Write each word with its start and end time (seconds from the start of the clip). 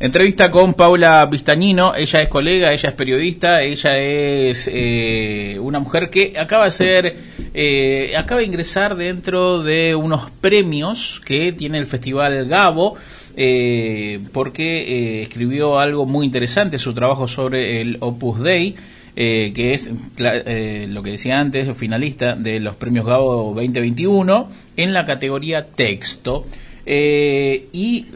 Entrevista 0.00 0.48
con 0.52 0.74
Paula 0.74 1.26
Vistañino, 1.26 1.92
ella 1.92 2.22
es 2.22 2.28
colega, 2.28 2.72
ella 2.72 2.90
es 2.90 2.94
periodista, 2.94 3.62
ella 3.62 3.98
es 3.98 4.70
eh, 4.72 5.58
una 5.60 5.80
mujer 5.80 6.08
que 6.08 6.38
acaba 6.38 6.66
de 6.66 6.70
ser, 6.70 7.16
eh, 7.52 8.14
acaba 8.16 8.40
de 8.40 8.46
ingresar 8.46 8.94
dentro 8.94 9.60
de 9.64 9.96
unos 9.96 10.30
premios 10.30 11.20
que 11.24 11.50
tiene 11.50 11.78
el 11.78 11.86
Festival 11.86 12.46
Gabo, 12.46 12.94
eh, 13.36 14.20
porque 14.32 15.22
escribió 15.22 15.80
algo 15.80 16.06
muy 16.06 16.26
interesante, 16.26 16.78
su 16.78 16.94
trabajo 16.94 17.26
sobre 17.26 17.80
el 17.80 17.96
Opus 17.98 18.40
Dei, 18.40 18.76
que 19.16 19.74
es 19.74 19.90
lo 19.90 21.02
que 21.02 21.10
decía 21.10 21.40
antes, 21.40 21.76
finalista 21.76 22.36
de 22.36 22.60
los 22.60 22.76
premios 22.76 23.04
Gabo 23.04 23.52
2021 23.52 24.48
en 24.76 24.92
la 24.92 25.04
categoría 25.04 25.66
texto. 25.66 26.46
y 26.86 28.06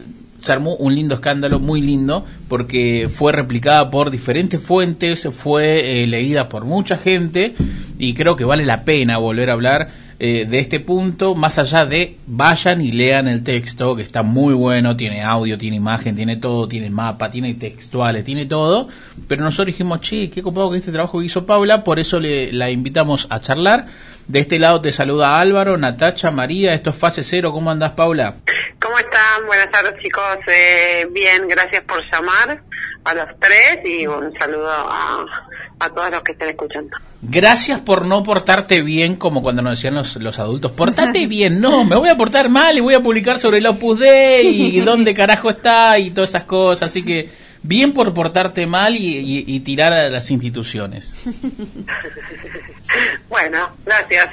se 0.43 0.57
un 0.57 0.95
lindo 0.95 1.15
escándalo, 1.15 1.61
muy 1.61 1.81
lindo, 1.81 2.27
porque 2.49 3.09
fue 3.11 3.33
replicada 3.33 3.91
por 3.91 4.11
diferentes 4.11 4.61
fuentes, 4.61 5.29
fue 5.33 6.03
eh, 6.03 6.07
leída 6.07 6.49
por 6.49 6.65
mucha 6.65 6.99
gente 6.99 7.55
y 7.99 8.15
creo 8.15 8.37
que 8.37 8.45
vale 8.45 8.65
la 8.67 8.85
pena 8.85 9.19
volver 9.19 9.51
a 9.51 9.53
hablar 9.53 9.89
eh, 10.19 10.47
de 10.49 10.59
este 10.61 10.79
punto, 10.79 11.35
más 11.35 11.59
allá 11.59 11.85
de 11.85 12.17
vayan 12.27 12.81
y 12.81 12.93
lean 12.93 13.27
el 13.27 13.43
texto, 13.43 13.97
que 13.97 14.03
está 14.03 14.23
muy 14.23 14.55
bueno, 14.55 14.97
tiene 14.97 15.23
audio, 15.23 15.59
tiene 15.59 15.77
imagen, 15.77 16.15
tiene 16.15 16.37
todo, 16.37 16.69
tiene 16.69 16.91
mapa, 16.91 17.31
tiene 17.31 17.55
textuales, 17.55 18.25
tiene 18.25 18.47
todo, 18.47 18.89
pero 19.27 19.43
nosotros 19.43 19.67
dijimos, 19.67 20.01
che, 20.01 20.31
qué 20.31 20.43
copado 20.43 20.71
que 20.71 20.79
este 20.79 20.93
trabajo 20.93 21.19
que 21.19 21.27
hizo 21.27 21.45
Paula, 21.45 21.83
por 21.83 21.99
eso 21.99 22.21
le, 22.21 22.53
la 22.53 22.71
invitamos 22.71 23.27
a 23.31 23.41
charlar. 23.41 23.87
De 24.29 24.39
este 24.39 24.61
lado 24.61 24.81
te 24.81 24.93
saluda 24.93 25.41
Álvaro, 25.41 25.77
Natacha, 25.77 26.31
María, 26.31 26.75
esto 26.75 26.91
es 26.91 26.97
Fase 26.97 27.25
Cero, 27.25 27.53
¿cómo 27.53 27.73
andás 27.73 27.91
Paula? 27.93 28.37
Buenas 29.47 29.71
tardes 29.71 29.95
chicos, 30.03 30.39
eh, 30.47 31.07
bien, 31.11 31.47
gracias 31.47 31.83
por 31.83 32.03
llamar 32.11 32.63
a 33.05 33.15
los 33.15 33.29
tres 33.39 33.81
y 33.85 34.07
un 34.07 34.33
saludo 34.39 34.71
a, 34.71 35.27
todos 35.95 36.11
los 36.11 36.23
que 36.23 36.33
estén 36.33 36.49
escuchando. 36.49 36.97
Gracias 37.21 37.81
por 37.81 38.07
no 38.07 38.23
portarte 38.23 38.83
bien 38.83 39.17
como 39.17 39.43
cuando 39.43 39.61
nos 39.61 39.79
decían 39.79 39.97
los, 39.97 40.17
los 40.17 40.39
adultos, 40.39 40.73
portate 40.73 41.27
bien, 41.27 41.61
no, 41.61 41.85
me 41.85 41.97
voy 41.97 42.09
a 42.09 42.17
portar 42.17 42.49
mal 42.49 42.79
y 42.79 42.81
voy 42.81 42.95
a 42.95 43.01
publicar 43.01 43.39
sobre 43.39 43.59
el 43.59 43.67
Opus 43.67 43.99
Dei 43.99 44.77
y 44.77 44.81
dónde 44.81 45.13
carajo 45.13 45.51
está 45.51 45.99
y 45.99 46.13
todas 46.13 46.31
esas 46.31 46.45
cosas, 46.45 46.91
así 46.91 47.05
que 47.05 47.29
bien 47.63 47.93
por 47.93 48.15
portarte 48.15 48.67
mal 48.67 48.97
y, 48.97 49.61
tirar 49.61 49.93
a 49.93 50.09
las 50.09 50.31
instituciones. 50.31 51.15
bueno, 53.29 53.69
gracias. 53.85 54.31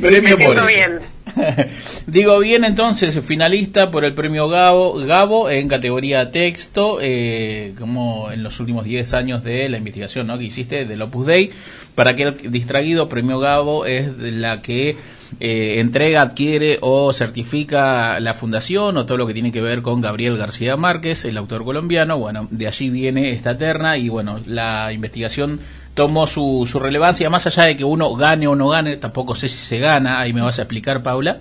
Premio 0.00 0.38
por 0.38 0.66
bien. 0.66 1.00
Digo 2.06 2.38
bien 2.38 2.64
entonces, 2.64 3.18
finalista 3.20 3.90
por 3.90 4.04
el 4.04 4.14
premio 4.14 4.48
Gabo, 4.48 5.50
en 5.50 5.68
categoría 5.68 6.30
texto, 6.30 6.98
eh, 7.00 7.74
como 7.78 8.30
en 8.30 8.42
los 8.42 8.60
últimos 8.60 8.84
10 8.84 9.14
años 9.14 9.44
de 9.44 9.68
la 9.68 9.78
investigación 9.78 10.26
¿no? 10.26 10.38
que 10.38 10.44
hiciste 10.44 10.84
del 10.84 11.02
Opus 11.02 11.26
Dei. 11.26 11.50
Para 11.94 12.14
que 12.14 12.24
el 12.24 12.50
distraído, 12.50 13.08
premio 13.08 13.38
Gabo 13.38 13.86
es 13.86 14.16
la 14.18 14.60
que 14.60 14.96
eh, 15.40 15.80
entrega, 15.80 16.22
adquiere 16.22 16.78
o 16.80 17.12
certifica 17.12 18.18
la 18.20 18.34
fundación 18.34 18.96
o 18.96 19.06
todo 19.06 19.18
lo 19.18 19.26
que 19.26 19.32
tiene 19.32 19.52
que 19.52 19.60
ver 19.60 19.82
con 19.82 20.00
Gabriel 20.00 20.36
García 20.36 20.76
Márquez, 20.76 21.24
el 21.24 21.36
autor 21.36 21.64
colombiano. 21.64 22.18
Bueno, 22.18 22.48
de 22.50 22.66
allí 22.66 22.90
viene 22.90 23.30
esta 23.30 23.56
terna 23.56 23.96
y 23.96 24.08
bueno, 24.08 24.40
la 24.46 24.92
investigación 24.92 25.60
tomó 25.94 26.26
su, 26.26 26.68
su 26.70 26.78
relevancia, 26.80 27.30
más 27.30 27.46
allá 27.46 27.64
de 27.64 27.76
que 27.76 27.84
uno 27.84 28.14
gane 28.14 28.46
o 28.46 28.54
no 28.54 28.68
gane, 28.68 28.96
tampoco 28.96 29.34
sé 29.34 29.48
si 29.48 29.58
se 29.58 29.78
gana, 29.78 30.20
ahí 30.20 30.32
me 30.32 30.42
vas 30.42 30.58
a 30.58 30.62
explicar, 30.62 31.02
Paula. 31.02 31.38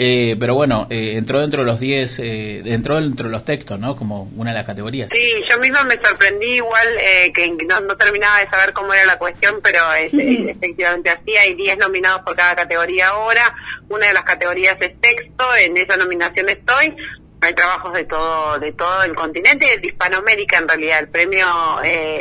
Eh, 0.00 0.36
pero 0.38 0.54
bueno, 0.54 0.86
eh, 0.90 1.14
entró 1.16 1.40
dentro 1.40 1.62
de 1.62 1.66
los 1.66 1.80
10, 1.80 2.20
eh, 2.20 2.62
entró 2.66 3.00
dentro 3.00 3.26
de 3.26 3.32
los 3.32 3.44
textos, 3.44 3.80
¿no? 3.80 3.96
Como 3.96 4.30
una 4.36 4.52
de 4.52 4.58
las 4.58 4.64
categorías. 4.64 5.08
Sí, 5.12 5.42
yo 5.50 5.58
misma 5.58 5.82
me 5.82 6.00
sorprendí 6.00 6.46
igual 6.46 6.86
eh, 7.00 7.32
que 7.32 7.48
no, 7.48 7.96
terminaba 7.96 8.38
de 8.38 8.48
saber 8.48 8.72
cómo 8.72 8.94
era 8.94 9.04
la 9.06 9.18
cuestión, 9.18 9.58
pero 9.60 9.92
es, 9.94 10.14
efectivamente 10.14 11.10
así, 11.10 11.36
hay 11.36 11.54
10 11.54 11.78
nominados 11.78 12.22
por 12.22 12.36
cada 12.36 12.54
categoría 12.54 13.08
ahora, 13.08 13.52
una 13.88 14.06
de 14.06 14.14
las 14.14 14.22
categorías 14.22 14.76
es 14.80 15.00
texto, 15.00 15.44
en 15.56 15.76
esa 15.76 15.96
nominación 15.96 16.48
estoy, 16.48 16.94
hay 17.40 17.54
trabajos 17.54 17.92
de 17.92 18.04
todo 18.04 18.56
de 18.60 18.72
todo 18.74 19.02
el 19.02 19.16
continente, 19.16 19.66
de 19.80 19.84
Hispanoamérica 19.84 20.58
en 20.58 20.68
realidad, 20.68 21.00
el 21.00 21.08
premio 21.08 21.46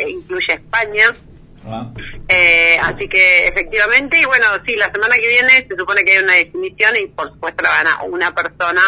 incluye 0.07 0.53
España, 0.53 1.15
Ah. 1.69 1.91
Eh, 2.29 2.77
así 2.81 3.07
que 3.07 3.47
efectivamente, 3.47 4.19
y 4.19 4.25
bueno, 4.25 4.47
sí, 4.65 4.75
la 4.75 4.91
semana 4.91 5.15
que 5.15 5.27
viene 5.27 5.67
se 5.67 5.75
supone 5.77 6.03
que 6.05 6.13
hay 6.17 6.23
una 6.23 6.33
definición 6.33 6.95
y 6.95 7.07
por 7.07 7.31
supuesto 7.31 7.63
la 7.63 7.69
gana 7.69 8.03
una 8.03 8.33
persona 8.33 8.81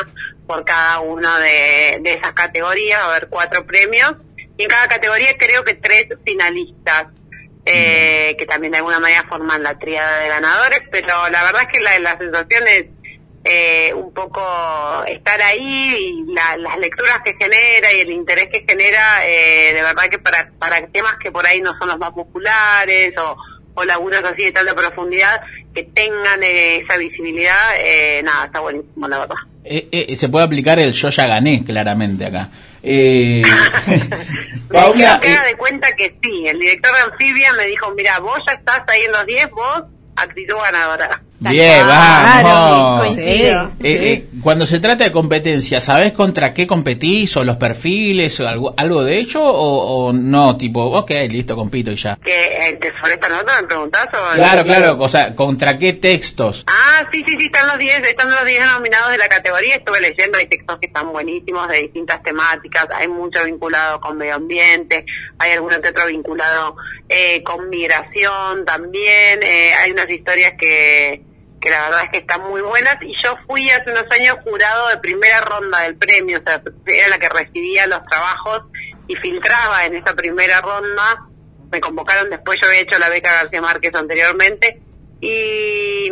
por 0.47 0.63
cada 0.65 0.99
una 1.01 1.39
de, 1.39 2.01
esas 2.05 2.33
categorías, 2.33 2.99
va 2.99 3.05
a 3.05 3.09
haber 3.09 3.29
cuatro 3.29 3.65
premios, 3.65 4.15
y 4.57 4.63
en 4.63 4.69
cada 4.69 4.87
categoría 4.87 5.37
creo 5.37 5.63
que 5.63 5.75
tres 5.75 6.07
finalistas, 6.25 7.07
eh, 7.65 8.35
que 8.37 8.45
también 8.45 8.71
de 8.71 8.77
alguna 8.79 8.99
manera 8.99 9.25
forman 9.29 9.61
la 9.61 9.77
triada 9.77 10.19
de 10.19 10.29
ganadores, 10.29 10.81
pero 10.91 11.29
la 11.29 11.43
verdad 11.43 11.63
es 11.63 11.67
que 11.67 11.79
la, 11.81 11.99
la 11.99 12.17
sensación 12.17 12.67
es 12.67 12.85
eh, 13.49 13.93
un 13.93 14.13
poco 14.13 14.41
estar 15.07 15.41
ahí 15.41 15.95
y 15.97 16.33
las 16.33 16.77
lecturas 16.79 17.21
que 17.23 17.33
genera 17.33 17.91
y 17.93 18.01
el 18.01 18.11
interés 18.11 18.49
que 18.49 18.65
genera, 18.67 19.25
eh, 19.25 19.73
de 19.73 19.81
verdad 19.81 20.03
que 20.09 20.19
para, 20.19 20.49
para 20.59 20.85
temas 20.87 21.15
que 21.21 21.31
por 21.31 21.45
ahí 21.45 21.61
no 21.61 21.77
son 21.79 21.89
los 21.89 21.97
más 21.97 22.11
populares 22.11 23.17
o, 23.17 23.35
o 23.73 23.83
laburos 23.83 24.23
así 24.23 24.43
de 24.43 24.51
tal 24.51 24.67
profundidad, 24.75 25.41
que 25.73 25.83
tengan 25.83 26.43
eh, 26.43 26.77
esa 26.77 26.97
visibilidad, 26.97 27.71
eh, 27.79 28.21
nada, 28.23 28.45
está 28.45 28.59
buenísimo, 28.59 29.07
la 29.07 29.19
verdad. 29.19 29.35
Eh, 29.63 30.15
se 30.15 30.29
puede 30.29 30.45
aplicar 30.45 30.79
el 30.79 30.93
yo 30.93 31.09
ya 31.09 31.27
gané, 31.27 31.63
claramente, 31.63 32.25
acá. 32.25 32.49
Eh, 32.81 33.41
Paula, 34.71 35.19
me 35.21 35.47
de 35.47 35.55
cuenta 35.57 35.91
que 35.95 36.15
sí, 36.21 36.45
el 36.45 36.59
director 36.59 36.91
de 36.93 37.01
Anfibia 37.11 37.53
me 37.53 37.65
dijo, 37.65 37.91
mira, 37.91 38.19
vos 38.19 38.39
ya 38.47 38.53
estás 38.53 38.83
ahí 38.87 39.01
en 39.01 39.11
los 39.11 39.25
10, 39.25 39.51
vos 39.51 39.83
actitud 40.15 40.55
ganadora. 40.55 41.21
Bien, 41.39 41.87
vamos. 41.87 43.17
Eh, 43.17 43.69
eh, 43.81 44.25
cuando 44.43 44.65
se 44.65 44.79
trata 44.79 45.05
de 45.05 45.11
competencia, 45.11 45.79
¿sabes 45.79 46.11
contra 46.11 46.53
qué 46.53 46.67
competís 46.67 47.35
o 47.37 47.45
los 47.45 47.55
perfiles 47.55 48.37
o 48.41 48.47
algo, 48.47 48.73
algo 48.75 49.03
de 49.03 49.19
hecho 49.19 49.41
o, 49.41 50.11
no? 50.11 50.57
Tipo, 50.57 50.83
ok, 50.83 51.11
listo, 51.29 51.55
compito 51.55 51.91
y 51.91 51.95
ya. 51.95 52.17
¿Que 52.17 52.45
eh, 52.45 52.79
sobre 52.99 53.13
esta 53.13 53.29
nota 53.29 53.61
me 53.61 53.67
preguntás? 53.67 54.07
O 54.07 54.35
claro, 54.35 54.65
claro, 54.65 54.97
o 54.99 55.07
sea, 55.07 55.33
¿contra 55.33 55.77
qué 55.77 55.93
textos? 55.93 56.65
Ah, 56.67 57.07
sí, 57.11 57.23
sí, 57.25 57.35
sí, 57.39 57.45
están 57.45 57.67
los 57.67 57.77
10 57.77 58.05
están 58.05 58.29
los 58.29 58.45
10 58.45 58.65
nominados 58.65 59.11
de 59.11 59.17
la 59.17 59.29
categoría. 59.29 59.77
Estuve 59.77 60.01
leyendo, 60.01 60.37
hay 60.37 60.47
textos 60.47 60.77
que 60.79 60.87
están 60.87 61.11
buenísimos 61.13 61.69
de 61.69 61.83
distintas 61.83 62.21
temáticas. 62.21 62.87
Hay 62.93 63.07
mucho 63.07 63.45
vinculado 63.45 64.01
con 64.01 64.17
medio 64.17 64.35
ambiente, 64.35 65.05
hay 65.37 65.51
alguno 65.51 65.79
que 65.79 65.89
otro 65.89 66.07
vinculado 66.07 66.75
eh, 67.07 67.41
con 67.43 67.69
migración 67.69 68.65
también. 68.65 69.41
Eh, 69.41 69.73
hay 69.73 69.91
unas 69.91 70.09
historias 70.09 70.53
que 70.59 71.28
que 71.59 71.69
la 71.69 71.83
verdad 71.83 72.03
es 72.05 72.09
que 72.11 72.17
están 72.19 72.41
muy 72.49 72.61
buenas. 72.61 72.97
Y 73.01 73.13
yo 73.23 73.37
fui 73.47 73.69
hace 73.69 73.91
unos 73.91 74.05
años 74.11 74.37
jurado 74.43 74.89
de 74.89 74.97
primera 74.97 75.41
ronda 75.41 75.81
del 75.81 75.95
premio, 75.95 76.39
o 76.39 76.43
sea, 76.43 76.61
era 76.85 77.07
la 77.09 77.19
que 77.19 77.29
recibía 77.29 77.87
los 77.87 78.03
trabajos 78.05 78.63
y 79.07 79.15
filtraba 79.15 79.85
en 79.85 79.95
esa 79.95 80.13
primera 80.13 80.61
ronda, 80.61 81.25
me 81.71 81.81
convocaron 81.81 82.29
después, 82.29 82.59
yo 82.61 82.67
había 82.67 82.81
hecho 82.81 82.97
la 82.99 83.09
beca 83.09 83.31
García 83.31 83.61
Márquez 83.61 83.93
anteriormente. 83.95 84.81
Y 85.21 86.09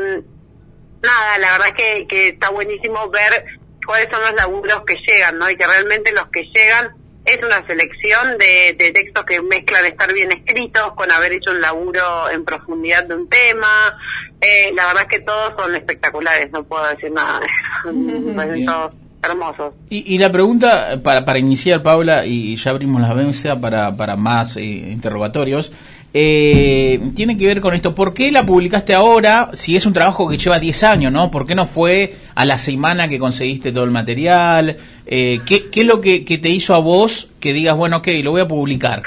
nada, 1.02 1.38
la 1.40 1.52
verdad 1.54 1.68
es 1.68 1.74
que, 1.74 2.08
que 2.08 2.28
está 2.30 2.50
buenísimo 2.50 3.10
ver 3.10 3.46
cuáles 3.86 4.10
son 4.12 4.22
los 4.22 4.34
laburos 4.34 4.84
que 4.86 4.96
llegan, 5.08 5.38
¿no? 5.38 5.50
Y 5.50 5.56
que 5.56 5.66
realmente 5.66 6.12
los 6.12 6.28
que 6.30 6.44
llegan 6.44 6.96
es 7.28 7.44
una 7.44 7.66
selección 7.68 8.38
de, 8.38 8.76
de, 8.78 8.92
textos 8.94 9.26
que 9.26 9.42
mezclan 9.42 9.86
estar 9.86 10.12
bien 10.14 10.32
escritos 10.32 10.94
con 10.96 11.12
haber 11.12 11.34
hecho 11.34 11.52
un 11.52 11.60
laburo 11.60 12.30
en 12.32 12.46
profundidad 12.46 13.04
de 13.04 13.16
un 13.16 13.28
tema. 13.28 13.98
Eh, 14.40 14.72
la 14.74 14.88
verdad 14.88 15.04
es 15.04 15.10
que 15.10 15.20
todos 15.20 15.54
son 15.58 15.76
espectaculares, 15.76 16.50
no 16.52 16.64
puedo 16.64 16.88
decir 16.88 17.12
nada. 17.12 17.42
son 17.84 18.66
todos 18.66 18.94
hermosos. 19.22 19.74
Y, 19.90 20.14
y, 20.16 20.18
la 20.20 20.32
pregunta 20.32 21.00
para, 21.04 21.26
para 21.26 21.38
iniciar, 21.38 21.84
Paula, 21.84 22.26
y 22.26 22.56
ya 22.56 22.72
abrimos 22.72 23.02
la 23.02 23.14
mesa 23.14 23.60
para, 23.60 23.96
para 23.98 24.16
más 24.16 24.56
eh, 24.56 24.64
interrogatorios 24.64 25.74
eh, 26.14 27.00
tiene 27.16 27.38
que 27.38 27.46
ver 27.46 27.62
con 27.62 27.74
esto. 27.74 27.94
¿Por 27.94 28.14
qué 28.14 28.32
la 28.32 28.46
publicaste 28.46 28.94
ahora 28.94 29.52
si 29.54 29.76
es 29.76 29.86
un 29.86 29.94
trabajo 29.94 30.28
que 30.28 30.38
lleva 30.38 30.60
10 30.60 30.84
años, 30.84 31.12
¿no? 31.12 31.30
¿Por 31.30 31.46
qué 31.46 31.54
no 31.54 31.66
fue 31.66 32.16
a 32.34 32.46
la 32.46 32.58
semana 32.58 33.08
que 33.08 33.20
conseguiste 33.20 33.72
todo 33.72 33.84
el 33.84 33.92
material? 33.92 34.78
Eh, 35.10 35.40
¿qué, 35.46 35.70
¿Qué 35.70 35.82
es 35.82 35.88
lo 35.88 36.02
que, 36.02 36.20
te 36.20 36.50
hizo 36.50 36.76
a 36.76 36.80
vos 36.80 37.30
que 37.40 37.54
digas, 37.54 37.76
bueno, 37.78 37.98
ok, 37.98 38.08
lo 38.24 38.32
voy 38.32 38.42
a 38.42 38.48
publicar? 38.48 39.04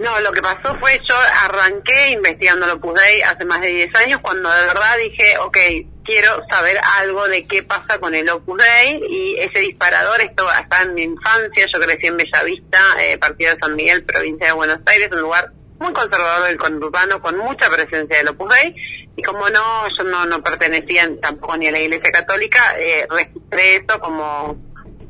No, 0.00 0.18
lo 0.18 0.32
que 0.32 0.42
pasó 0.42 0.76
fue 0.80 1.00
yo 1.08 1.14
arranqué 1.44 2.10
investigando 2.10 2.66
lo 2.66 2.92
Dei 2.92 3.22
hace 3.22 3.44
más 3.44 3.60
de 3.60 3.68
10 3.68 3.94
años 3.94 4.20
cuando 4.20 4.50
de 4.50 4.66
verdad 4.66 4.96
dije, 4.98 5.38
ok, 5.38 5.56
quiero 6.04 6.42
saber 6.50 6.76
algo 6.98 7.28
de 7.28 7.44
qué 7.44 7.62
pasa 7.62 8.00
con 8.00 8.12
el 8.12 8.28
Opus 8.28 8.58
Dei 8.58 9.00
y 9.08 9.36
ese 9.38 9.60
disparador, 9.60 10.20
esto 10.20 10.50
está 10.50 10.82
en 10.82 10.94
mi 10.94 11.02
infancia, 11.02 11.68
yo 11.72 11.78
crecí 11.78 12.08
en 12.08 12.16
Bellavista, 12.16 12.78
eh, 13.00 13.16
partido 13.16 13.54
de 13.54 13.60
San 13.60 13.76
Miguel, 13.76 14.02
provincia 14.02 14.48
de 14.48 14.52
Buenos 14.54 14.80
Aires, 14.86 15.08
un 15.12 15.20
lugar 15.20 15.52
muy 15.78 15.92
conservador 15.92 16.48
del 16.48 16.58
conurbano, 16.58 17.22
con 17.22 17.38
mucha 17.38 17.70
presencia 17.70 18.18
del 18.18 18.28
Opus 18.28 18.48
Dei, 18.56 18.74
y 19.14 19.22
como 19.22 19.48
no, 19.50 19.88
yo 19.96 20.02
no, 20.02 20.26
no 20.26 20.42
pertenecía 20.42 21.08
tampoco 21.20 21.56
ni 21.56 21.68
a 21.68 21.72
la 21.72 21.78
Iglesia 21.78 22.10
Católica, 22.10 22.74
eh, 22.76 23.06
registré 23.08 23.76
eso 23.76 24.00
como, 24.00 24.56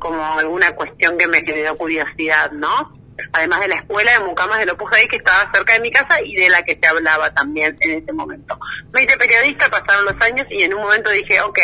como 0.02 0.36
alguna 0.36 0.74
cuestión 0.74 1.16
que 1.16 1.28
me 1.28 1.42
generó 1.42 1.76
curiosidad, 1.78 2.50
¿no? 2.50 2.92
Además 3.32 3.60
de 3.60 3.68
la 3.68 3.76
escuela 3.76 4.12
de 4.12 4.24
Mucamas 4.24 4.58
del 4.58 4.70
Opus 4.70 4.90
Dei 4.90 5.06
que 5.06 5.16
estaba 5.16 5.48
cerca 5.54 5.74
de 5.74 5.80
mi 5.80 5.92
casa 5.92 6.20
y 6.20 6.34
de 6.34 6.50
la 6.50 6.64
que 6.64 6.76
se 6.82 6.88
hablaba 6.88 7.32
también 7.32 7.76
en 7.78 8.02
ese 8.02 8.12
momento. 8.12 8.58
Me 8.92 9.04
hice 9.04 9.16
periodista, 9.16 9.70
pasaron 9.70 10.04
los 10.04 10.20
años 10.20 10.48
y 10.50 10.64
en 10.64 10.74
un 10.74 10.82
momento 10.82 11.10
dije, 11.10 11.40
ok, 11.40 11.58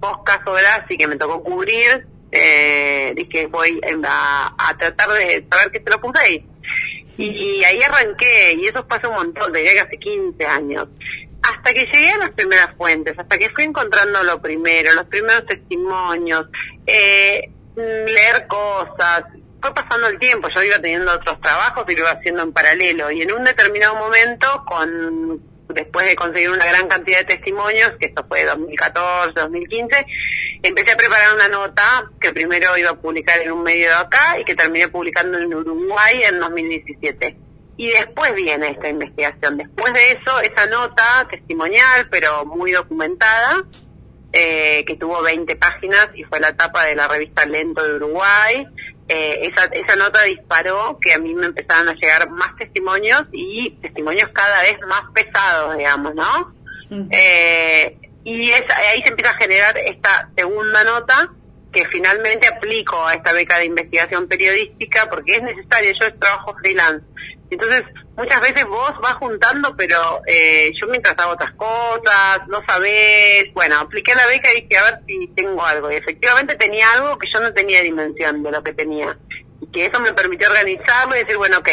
vos 0.00 0.18
caso 0.24 0.56
y 0.88 0.98
que 0.98 1.06
me 1.06 1.16
tocó 1.16 1.44
cubrir, 1.44 2.08
eh, 2.32 3.12
dije 3.14 3.46
voy 3.46 3.80
a, 4.04 4.74
tratar 4.76 5.12
de 5.12 5.46
saber 5.48 5.70
qué 5.70 5.78
es 5.78 5.86
el 5.86 5.94
Opus 5.94 6.12
Dei. 6.12 6.44
Y, 7.18 7.62
ahí 7.64 7.78
arranqué, 7.82 8.54
y 8.60 8.66
eso 8.66 8.84
pasó 8.86 9.08
un 9.10 9.16
montón, 9.16 9.52
diría 9.52 9.72
que 9.74 9.80
hace 9.80 9.98
15 9.98 10.44
años 10.44 10.88
hasta 11.42 11.72
que 11.72 11.86
llegué 11.86 12.10
a 12.10 12.18
las 12.18 12.30
primeras 12.30 12.74
fuentes, 12.76 13.16
hasta 13.16 13.38
que 13.38 13.50
fui 13.50 13.64
encontrando 13.64 14.22
lo 14.24 14.40
primero, 14.40 14.92
los 14.94 15.06
primeros 15.06 15.46
testimonios, 15.46 16.46
eh, 16.86 17.50
leer 17.76 18.46
cosas, 18.46 19.24
fue 19.60 19.74
pasando 19.74 20.06
el 20.08 20.18
tiempo, 20.18 20.48
yo 20.54 20.62
iba 20.62 20.78
teniendo 20.78 21.12
otros 21.12 21.40
trabajos 21.40 21.84
y 21.88 21.94
lo 21.94 22.00
iba 22.00 22.10
haciendo 22.10 22.42
en 22.42 22.52
paralelo 22.52 23.10
y 23.10 23.22
en 23.22 23.32
un 23.32 23.44
determinado 23.44 23.96
momento, 23.96 24.64
con 24.66 25.40
después 25.68 26.06
de 26.06 26.16
conseguir 26.16 26.50
una 26.50 26.64
gran 26.64 26.88
cantidad 26.88 27.18
de 27.18 27.24
testimonios, 27.24 27.92
que 27.98 28.06
esto 28.06 28.24
fue 28.26 28.44
2014, 28.44 29.32
2015, 29.40 30.06
empecé 30.62 30.92
a 30.92 30.96
preparar 30.96 31.34
una 31.34 31.48
nota 31.48 32.10
que 32.20 32.32
primero 32.32 32.76
iba 32.78 32.90
a 32.90 33.00
publicar 33.00 33.40
en 33.40 33.52
un 33.52 33.62
medio 33.62 33.88
de 33.88 33.94
acá 33.94 34.38
y 34.38 34.44
que 34.44 34.54
terminé 34.54 34.88
publicando 34.88 35.38
en 35.38 35.52
Uruguay 35.54 36.22
en 36.22 36.38
2017. 36.38 37.36
Y 37.78 37.90
después 37.90 38.34
viene 38.34 38.70
esta 38.70 38.88
investigación. 38.88 39.58
Después 39.58 39.92
de 39.92 40.12
eso, 40.12 40.40
esa 40.40 40.66
nota 40.66 41.26
testimonial, 41.30 42.08
pero 42.10 42.46
muy 42.46 42.72
documentada, 42.72 43.64
eh, 44.38 44.84
que 44.84 44.96
tuvo 44.96 45.22
20 45.22 45.56
páginas 45.56 46.10
y 46.14 46.22
fue 46.24 46.38
la 46.40 46.54
tapa 46.54 46.84
de 46.84 46.94
la 46.94 47.08
revista 47.08 47.46
Lento 47.46 47.82
de 47.82 47.94
Uruguay, 47.94 48.66
eh, 49.08 49.48
esa, 49.50 49.64
esa 49.66 49.96
nota 49.96 50.24
disparó 50.24 50.98
que 51.00 51.14
a 51.14 51.18
mí 51.18 51.34
me 51.34 51.46
empezaron 51.46 51.88
a 51.88 51.94
llegar 51.94 52.28
más 52.28 52.54
testimonios 52.56 53.24
y 53.32 53.70
testimonios 53.80 54.28
cada 54.34 54.60
vez 54.60 54.76
más 54.86 55.04
pesados, 55.14 55.78
digamos, 55.78 56.14
¿no? 56.14 56.54
Eh, 57.10 57.96
y 58.24 58.52
ahí 58.52 59.02
se 59.02 59.08
empieza 59.08 59.30
a 59.30 59.38
generar 59.38 59.78
esta 59.78 60.28
segunda 60.36 60.84
nota 60.84 61.32
que 61.72 61.86
finalmente 61.86 62.46
aplico 62.46 63.06
a 63.06 63.14
esta 63.14 63.32
beca 63.32 63.56
de 63.56 63.64
investigación 63.64 64.28
periodística 64.28 65.08
porque 65.08 65.36
es 65.36 65.42
necesario, 65.42 65.92
yo 65.98 66.14
trabajo 66.18 66.54
freelance. 66.56 67.06
Entonces, 67.50 67.84
muchas 68.16 68.40
veces 68.40 68.66
vos 68.66 68.92
vas 69.00 69.14
juntando, 69.14 69.74
pero 69.76 70.20
eh, 70.26 70.72
yo 70.80 70.88
mientras 70.88 71.18
hago 71.18 71.32
otras 71.32 71.52
cosas, 71.54 72.46
no 72.48 72.62
sabés, 72.66 73.52
bueno, 73.52 73.80
apliqué 73.80 74.14
la 74.14 74.26
beca 74.26 74.52
y 74.52 74.62
dije 74.62 74.78
a 74.78 74.84
ver 74.84 75.00
si 75.06 75.28
tengo 75.28 75.64
algo. 75.64 75.90
Y 75.90 75.96
efectivamente 75.96 76.56
tenía 76.56 76.92
algo 76.92 77.18
que 77.18 77.28
yo 77.32 77.40
no 77.40 77.52
tenía 77.52 77.82
dimensión 77.82 78.42
de 78.42 78.50
lo 78.50 78.62
que 78.62 78.72
tenía. 78.72 79.16
Y 79.60 79.66
que 79.70 79.86
eso 79.86 80.00
me 80.00 80.12
permitió 80.12 80.48
organizarlo 80.48 81.14
y 81.14 81.20
decir, 81.20 81.36
bueno, 81.36 81.58
ok, 81.58 81.68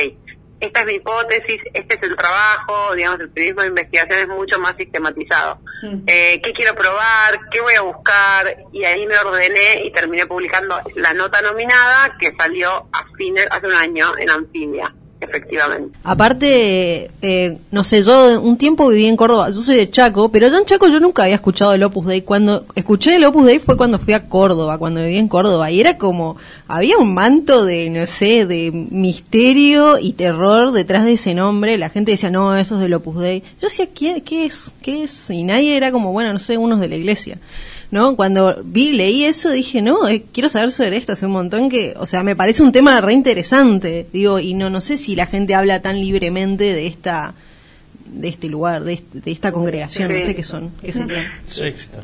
esta 0.59 0.79
es 0.81 0.85
mi 0.85 0.93
hipótesis, 0.93 1.61
este 1.73 1.95
es 1.95 2.03
el 2.03 2.15
trabajo, 2.15 2.95
digamos, 2.95 3.19
el 3.19 3.29
periodismo 3.29 3.63
de 3.63 3.67
investigación 3.67 4.19
es 4.19 4.27
mucho 4.29 4.59
más 4.59 4.77
sistematizado. 4.77 5.59
Eh, 6.07 6.39
¿Qué 6.41 6.53
quiero 6.53 6.73
probar? 6.73 7.49
¿Qué 7.51 7.59
voy 7.59 7.73
a 7.73 7.81
buscar? 7.81 8.55
Y 8.71 8.85
ahí 8.85 9.05
me 9.05 9.17
ordené 9.17 9.83
y 9.83 9.91
terminé 9.91 10.25
publicando 10.25 10.79
la 10.95 11.13
nota 11.13 11.41
nominada 11.41 12.15
que 12.17 12.33
salió 12.37 12.87
a 12.93 13.05
fines, 13.17 13.45
hace 13.51 13.67
un 13.67 13.73
año 13.73 14.17
en 14.17 14.29
Anfibia 14.29 14.93
efectivamente. 15.23 15.97
Aparte, 16.03 17.11
eh, 17.21 17.57
no 17.71 17.83
sé, 17.83 18.03
yo 18.03 18.41
un 18.41 18.57
tiempo 18.57 18.87
viví 18.87 19.05
en 19.05 19.15
Córdoba, 19.15 19.49
yo 19.49 19.55
soy 19.55 19.77
de 19.77 19.89
Chaco, 19.89 20.29
pero 20.29 20.47
yo 20.47 20.57
en 20.57 20.65
Chaco 20.65 20.87
yo 20.87 20.99
nunca 20.99 21.23
había 21.23 21.35
escuchado 21.35 21.73
el 21.73 21.83
Opus 21.83 22.05
Dei. 22.05 22.21
Cuando 22.21 22.65
escuché 22.75 23.15
el 23.15 23.23
Opus 23.23 23.45
Dei 23.45 23.59
fue 23.59 23.77
cuando 23.77 23.99
fui 23.99 24.13
a 24.13 24.27
Córdoba, 24.27 24.77
cuando 24.77 25.03
viví 25.03 25.17
en 25.17 25.27
Córdoba, 25.27 25.71
y 25.71 25.79
era 25.79 25.97
como, 25.97 26.37
había 26.67 26.97
un 26.97 27.13
manto 27.13 27.65
de, 27.65 27.89
no 27.89 28.05
sé, 28.07 28.45
de 28.45 28.71
misterio 28.71 29.97
y 29.99 30.13
terror 30.13 30.71
detrás 30.71 31.05
de 31.05 31.13
ese 31.13 31.33
nombre. 31.33 31.77
La 31.77 31.89
gente 31.89 32.11
decía, 32.11 32.29
no, 32.29 32.55
eso 32.55 32.75
es 32.75 32.81
del 32.81 32.93
Opus 32.93 33.21
Dei. 33.21 33.41
Yo 33.61 33.67
decía, 33.67 33.87
¿qué, 33.87 34.21
qué 34.23 34.45
es? 34.45 34.71
¿Qué 34.81 35.03
es? 35.03 35.29
Y 35.29 35.43
nadie 35.43 35.77
era 35.77 35.91
como, 35.91 36.11
bueno, 36.11 36.33
no 36.33 36.39
sé, 36.39 36.57
unos 36.57 36.79
de 36.79 36.87
la 36.87 36.95
iglesia. 36.95 37.37
¿No? 37.93 38.15
Cuando 38.15 38.59
vi, 38.63 38.91
leí 38.91 39.23
eso, 39.23 39.51
dije, 39.51 39.83
no, 39.83 40.07
eh, 40.09 40.23
quiero 40.33 40.49
saber 40.49 40.71
sobre 40.71 40.97
esto 40.97 41.13
hace 41.13 41.27
un 41.27 41.31
montón 41.31 41.69
que, 41.69 41.93
o 41.95 42.07
sea, 42.07 42.23
me 42.23 42.35
parece 42.35 42.63
un 42.63 42.71
tema 42.71 42.99
re 43.01 43.13
interesante, 43.13 44.07
digo, 44.11 44.39
y 44.39 44.55
no, 44.55 44.71
no 44.71 44.81
sé 44.81 44.97
si 44.97 45.15
la 45.15 45.27
gente 45.27 45.53
habla 45.53 45.79
tan 45.83 45.99
libremente 45.99 46.63
de 46.63 46.87
esta, 46.87 47.35
de 48.07 48.29
este 48.29 48.47
lugar, 48.47 48.83
de, 48.83 48.99
de 49.13 49.31
esta 49.31 49.51
congregación, 49.51 50.11
no 50.11 50.21
sé 50.21 50.35
qué 50.35 50.41
son, 50.41 50.71
qué 50.81 50.91
Sexta. 51.45 51.99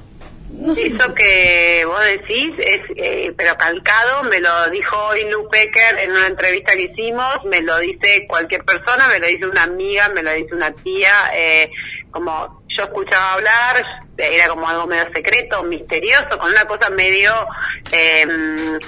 No 0.51 0.75
sé 0.75 0.87
Eso 0.87 1.13
que 1.15 1.83
vos 1.85 2.01
decís 2.05 2.51
es, 2.59 2.81
eh, 2.95 3.33
pero 3.35 3.57
calcado, 3.57 4.23
me 4.23 4.39
lo 4.39 4.69
dijo 4.69 4.95
hoy 4.95 5.23
Luke 5.31 5.49
Becker 5.51 5.97
en 6.03 6.11
una 6.11 6.27
entrevista 6.27 6.73
que 6.73 6.83
hicimos, 6.83 7.45
me 7.45 7.61
lo 7.61 7.79
dice 7.79 8.27
cualquier 8.27 8.63
persona, 8.63 9.07
me 9.07 9.19
lo 9.19 9.25
dice 9.25 9.47
una 9.47 9.63
amiga, 9.63 10.09
me 10.09 10.21
lo 10.21 10.31
dice 10.33 10.53
una 10.53 10.71
tía, 10.71 11.31
eh, 11.35 11.71
como 12.11 12.58
yo 12.79 12.85
escuchaba 12.85 13.33
hablar, 13.33 13.85
era 14.17 14.47
como 14.47 14.67
algo 14.67 14.87
medio 14.87 15.11
secreto, 15.13 15.63
misterioso, 15.63 16.37
con 16.39 16.51
una 16.51 16.65
cosa 16.65 16.89
medio... 16.89 17.33
Eh, 17.91 18.79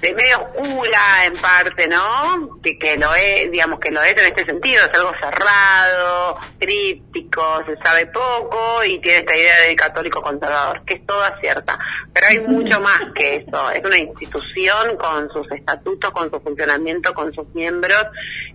de 0.00 0.14
medio 0.14 0.40
oscura 0.40 1.26
en 1.26 1.34
parte, 1.34 1.86
¿no? 1.86 2.58
Que, 2.62 2.78
que 2.78 2.96
lo 2.96 3.14
es, 3.14 3.50
digamos 3.50 3.78
que 3.80 3.90
lo 3.90 4.02
es 4.02 4.12
en 4.12 4.26
este 4.26 4.46
sentido, 4.46 4.86
es 4.86 4.98
algo 4.98 5.12
cerrado, 5.20 6.38
críptico, 6.58 7.62
se 7.66 7.76
sabe 7.82 8.06
poco 8.06 8.82
y 8.82 8.98
tiene 9.00 9.18
esta 9.18 9.36
idea 9.36 9.60
de 9.60 9.76
católico 9.76 10.22
conservador, 10.22 10.82
que 10.86 10.94
es 10.94 11.06
toda 11.06 11.38
cierta. 11.40 11.78
Pero 12.14 12.26
hay 12.28 12.38
mucho 12.40 12.80
más 12.80 13.02
que 13.14 13.36
eso, 13.36 13.70
es 13.70 13.84
una 13.84 13.98
institución 13.98 14.96
con 14.96 15.30
sus 15.30 15.50
estatutos, 15.52 16.10
con 16.12 16.30
su 16.30 16.40
funcionamiento, 16.40 17.12
con 17.12 17.32
sus 17.34 17.46
miembros, 17.54 18.06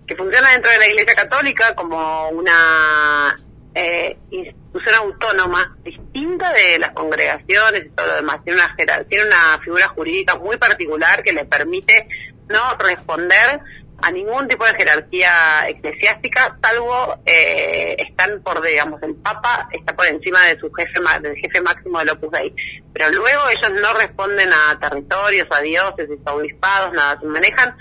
que 0.07 0.15
funciona 0.15 0.50
dentro 0.50 0.71
de 0.71 0.80
la 0.80 0.88
Iglesia 0.88 1.13
Católica 1.13 1.75
como 1.75 2.30
una 2.30 3.36
eh, 3.75 4.18
institución 4.31 4.95
autónoma 4.95 5.75
distinta 5.83 6.54
de 6.54 6.80
las 6.80 6.92
congregaciones 6.92 7.86
y 7.86 7.89
todo 7.89 8.07
lo 8.07 8.16
demás. 8.16 8.44
Tiene 8.44 8.62
una, 8.62 8.75
tiene 9.10 9.25
una 9.25 9.60
figura 9.63 9.88
jurídica 9.89 10.36
muy 10.36 10.57
particular 10.57 11.22
que 11.22 11.33
le 11.33 11.45
permite 11.45 12.07
no 12.48 12.75
responder 12.77 13.60
a 14.01 14.12
ningún 14.12 14.48
tipo 14.48 14.65
de 14.65 14.75
jerarquía 14.75 15.67
eclesiástica, 15.67 16.58
salvo 16.62 17.17
eh, 17.25 17.96
están 17.98 18.41
por, 18.44 18.62
digamos, 18.62 19.01
el 19.03 19.15
Papa 19.15 19.67
está 19.72 19.96
por 19.96 20.05
encima 20.05 20.46
de 20.46 20.60
su 20.60 20.72
jefe, 20.72 21.00
del 21.22 21.36
jefe 21.38 21.62
máximo 21.62 22.00
del 22.00 22.10
Opus 22.12 22.32
Dei. 22.32 22.53
Pero 22.94 23.10
luego 23.12 23.44
ellos 23.50 23.82
no 23.82 23.94
responden 23.94 24.50
a 24.51 24.77
territorios, 24.79 25.48
a 25.50 25.62
dioses, 25.62 26.10
a 26.25 26.34
obispados, 26.34 26.94
nada, 26.94 27.20
se 27.20 27.25
manejan 27.25 27.75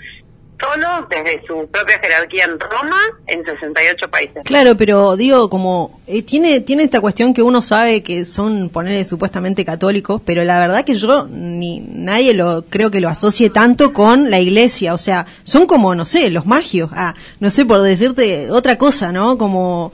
solo 0.59 1.07
desde 1.09 1.45
su 1.45 1.67
propia 1.67 1.99
jerarquía 1.99 2.45
en 2.45 2.59
Roma 2.59 2.97
en 3.27 3.43
68 3.43 4.09
países. 4.09 4.43
Claro, 4.43 4.75
pero 4.75 5.15
digo, 5.15 5.49
como 5.49 5.99
eh, 6.07 6.23
tiene 6.23 6.61
tiene 6.61 6.83
esta 6.83 7.01
cuestión 7.01 7.33
que 7.33 7.41
uno 7.41 7.61
sabe 7.61 8.03
que 8.03 8.25
son 8.25 8.69
ponerle 8.69 9.03
supuestamente 9.05 9.65
católicos, 9.65 10.21
pero 10.25 10.43
la 10.43 10.59
verdad 10.59 10.85
que 10.85 10.95
yo 10.95 11.27
ni 11.29 11.79
nadie 11.79 12.33
lo 12.33 12.65
creo 12.69 12.91
que 12.91 13.01
lo 13.01 13.09
asocie 13.09 13.49
tanto 13.49 13.93
con 13.93 14.29
la 14.29 14.39
iglesia, 14.39 14.93
o 14.93 14.97
sea, 14.97 15.25
son 15.43 15.65
como 15.65 15.95
no 15.95 16.05
sé, 16.05 16.29
los 16.29 16.45
magios, 16.45 16.89
ah, 16.93 17.15
no 17.39 17.49
sé 17.49 17.65
por 17.65 17.81
decirte 17.81 18.49
otra 18.51 18.77
cosa, 18.77 19.11
¿no? 19.11 19.37
Como 19.37 19.91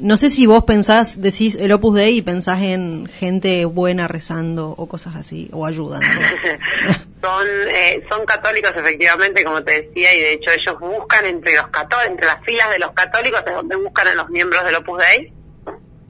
no 0.00 0.16
sé 0.16 0.28
si 0.28 0.46
vos 0.46 0.64
pensás, 0.64 1.22
decís 1.22 1.54
el 1.54 1.70
Opus 1.70 1.94
Dei 1.94 2.16
y 2.16 2.22
pensás 2.22 2.62
en 2.62 3.06
gente 3.06 3.64
buena 3.64 4.08
rezando 4.08 4.70
o 4.70 4.88
cosas 4.88 5.14
así, 5.14 5.48
o 5.52 5.66
ayudando. 5.66 6.06
son, 7.22 7.46
eh, 7.70 8.02
son 8.10 8.26
católicos 8.26 8.72
efectivamente, 8.74 9.44
como 9.44 9.62
te 9.62 9.82
decía, 9.82 10.12
y 10.14 10.20
de 10.20 10.32
hecho 10.32 10.50
ellos 10.50 10.80
buscan 10.80 11.26
entre 11.26 11.54
los 11.54 11.68
católicos, 11.68 12.10
entre 12.10 12.26
las 12.26 12.44
filas 12.44 12.70
de 12.70 12.78
los 12.80 12.92
católicos, 12.92 13.42
es 13.46 13.54
donde 13.54 13.76
buscan 13.76 14.08
a 14.08 14.14
los 14.14 14.28
miembros 14.30 14.64
del 14.64 14.74
Opus 14.76 14.98
Dei. 14.98 15.32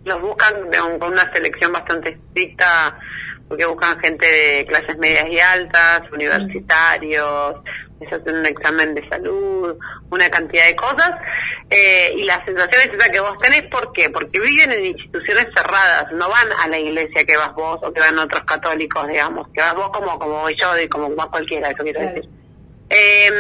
Los 0.05 0.23
buscan 0.23 0.55
con 0.99 1.13
una 1.13 1.31
selección 1.35 1.71
bastante 1.73 2.11
estricta, 2.11 2.99
porque 3.49 3.67
buscan 3.67 4.01
gente 4.01 4.27
de 4.27 4.67
clases 4.67 4.97
medias 4.97 5.27
y 5.31 5.41
altas, 5.41 6.11
universitarios, 6.11 7.57
se 8.07 8.15
hacen 8.15 8.37
un 8.37 8.47
examen 8.47 8.95
de 8.95 9.09
salud, 9.09 9.77
una 10.11 10.31
cantidad 10.31 10.67
de 10.67 10.77
cosas, 10.77 11.13
eh, 11.71 12.15
y 12.17 12.25
la 12.25 12.45
sensación 12.45 12.83
es 12.83 12.95
esa 12.95 13.11
que 13.11 13.21
vos 13.21 13.37
tenés, 13.39 13.63
¿por 13.65 13.93
qué? 13.93 14.11
Porque 14.11 14.41
viven 14.41 14.73
en 14.73 14.87
instituciones 14.87 15.49
cerradas, 15.55 16.13
no 16.13 16.29
van 16.29 16.49
a 16.53 16.69
la 16.69 16.79
iglesia 16.79 17.25
que 17.25 17.37
vas 17.37 17.55
vos 17.55 17.81
o 17.83 17.93
que 17.93 18.01
van 18.01 18.19
otros 18.19 18.45
católicos, 18.45 19.07
digamos, 19.09 19.49
que 19.49 19.61
vas 19.61 19.75
vos 19.75 19.91
como, 19.91 20.19
como 20.19 20.49
yo 20.51 20.79
y 20.79 20.89
como 20.89 21.11
más 21.11 21.27
cualquiera, 21.27 21.71
eso 21.71 21.83
quiero 21.83 22.01
decir. 22.01 22.29
Eh, 22.91 23.31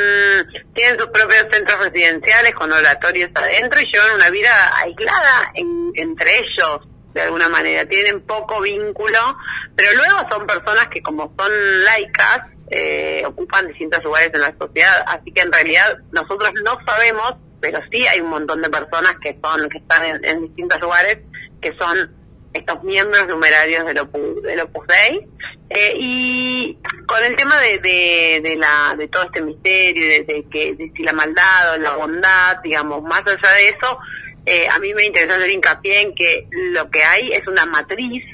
tienen 0.74 0.98
sus 0.98 1.08
propios 1.08 1.46
centros 1.50 1.78
residenciales 1.78 2.54
con 2.54 2.70
oratorios 2.70 3.30
adentro 3.34 3.80
y 3.80 3.86
llevan 3.90 4.16
una 4.16 4.28
vida 4.28 4.50
aislada 4.76 5.52
entre 5.94 6.38
ellos, 6.38 6.80
de 7.14 7.22
alguna 7.22 7.48
manera, 7.48 7.86
tienen 7.86 8.20
poco 8.20 8.60
vínculo, 8.60 9.36
pero 9.74 9.94
luego 9.94 10.28
son 10.30 10.46
personas 10.46 10.88
que 10.88 11.02
como 11.02 11.32
son 11.38 11.50
laicas, 11.84 12.42
eh, 12.70 13.22
ocupan 13.26 13.66
distintos 13.68 14.02
lugares 14.04 14.30
en 14.34 14.40
la 14.40 14.54
sociedad, 14.58 15.04
así 15.06 15.32
que 15.32 15.40
en 15.40 15.52
realidad 15.52 15.98
nosotros 16.12 16.50
no 16.64 16.78
sabemos, 16.84 17.34
pero 17.60 17.80
sí 17.90 18.06
hay 18.06 18.20
un 18.20 18.30
montón 18.30 18.62
de 18.62 18.70
personas 18.70 19.14
que 19.22 19.38
son 19.42 19.68
que 19.68 19.78
están 19.78 20.24
en, 20.24 20.42
distintos 20.42 20.80
lugares 20.80 21.18
que 21.60 21.74
son 21.76 22.14
estos 22.52 22.82
miembros 22.84 23.26
numerarios 23.26 23.84
del 23.86 23.98
Opus, 23.98 24.42
del 24.42 24.60
Opus 24.60 24.86
Dei. 24.86 25.26
Eh, 25.70 25.92
y 25.98 26.78
con 27.06 27.22
el 27.22 27.36
tema 27.36 27.60
de, 27.60 27.78
de, 27.78 28.56
la, 28.56 28.94
de 28.96 29.08
todo 29.08 29.24
este 29.24 29.42
misterio, 29.42 30.06
de, 30.06 30.24
de 30.24 30.46
que 30.50 30.74
de 30.74 30.90
si 30.96 31.02
la 31.02 31.12
maldad 31.12 31.74
o 31.74 31.76
la 31.76 31.96
bondad, 31.96 32.58
digamos, 32.62 33.02
más 33.02 33.20
allá 33.26 33.52
de 33.52 33.68
eso, 33.68 33.98
eh, 34.46 34.66
a 34.70 34.78
mí 34.78 34.94
me 34.94 35.04
interesa 35.04 35.36
hacer 35.36 35.50
hincapié 35.50 36.00
en 36.00 36.14
que 36.14 36.48
lo 36.72 36.90
que 36.90 37.04
hay 37.04 37.28
es 37.32 37.46
una 37.46 37.66
matriz 37.66 38.24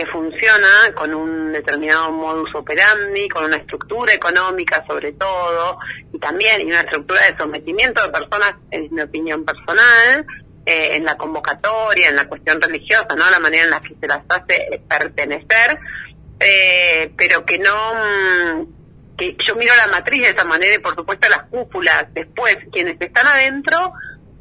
que 0.00 0.06
funciona 0.06 0.94
con 0.94 1.12
un 1.12 1.52
determinado 1.52 2.10
modus 2.10 2.54
operandi, 2.54 3.28
con 3.28 3.44
una 3.44 3.58
estructura 3.58 4.14
económica 4.14 4.82
sobre 4.86 5.12
todo, 5.12 5.78
y 6.10 6.18
también 6.18 6.62
y 6.62 6.64
una 6.64 6.80
estructura 6.80 7.20
de 7.26 7.36
sometimiento 7.36 8.02
de 8.02 8.08
personas, 8.08 8.54
en 8.70 8.88
mi 8.94 9.02
opinión 9.02 9.44
personal, 9.44 10.24
eh, 10.64 10.96
en 10.96 11.04
la 11.04 11.18
convocatoria, 11.18 12.08
en 12.08 12.16
la 12.16 12.26
cuestión 12.26 12.62
religiosa, 12.62 13.08
¿no? 13.14 13.28
La 13.28 13.40
manera 13.40 13.64
en 13.64 13.70
la 13.70 13.80
que 13.82 13.94
se 14.00 14.06
las 14.06 14.22
hace 14.26 14.80
pertenecer, 14.88 15.78
eh, 16.38 17.12
pero 17.14 17.44
que 17.44 17.58
no... 17.58 17.94
Mm, 17.94 18.80
que 19.18 19.36
yo 19.46 19.54
miro 19.54 19.74
la 19.76 19.88
matriz 19.88 20.22
de 20.22 20.30
esa 20.30 20.46
manera 20.46 20.76
y 20.76 20.78
por 20.78 20.94
supuesto 20.96 21.28
las 21.28 21.42
cúpulas, 21.50 22.06
después 22.14 22.56
quienes 22.72 22.98
están 22.98 23.26
adentro 23.26 23.92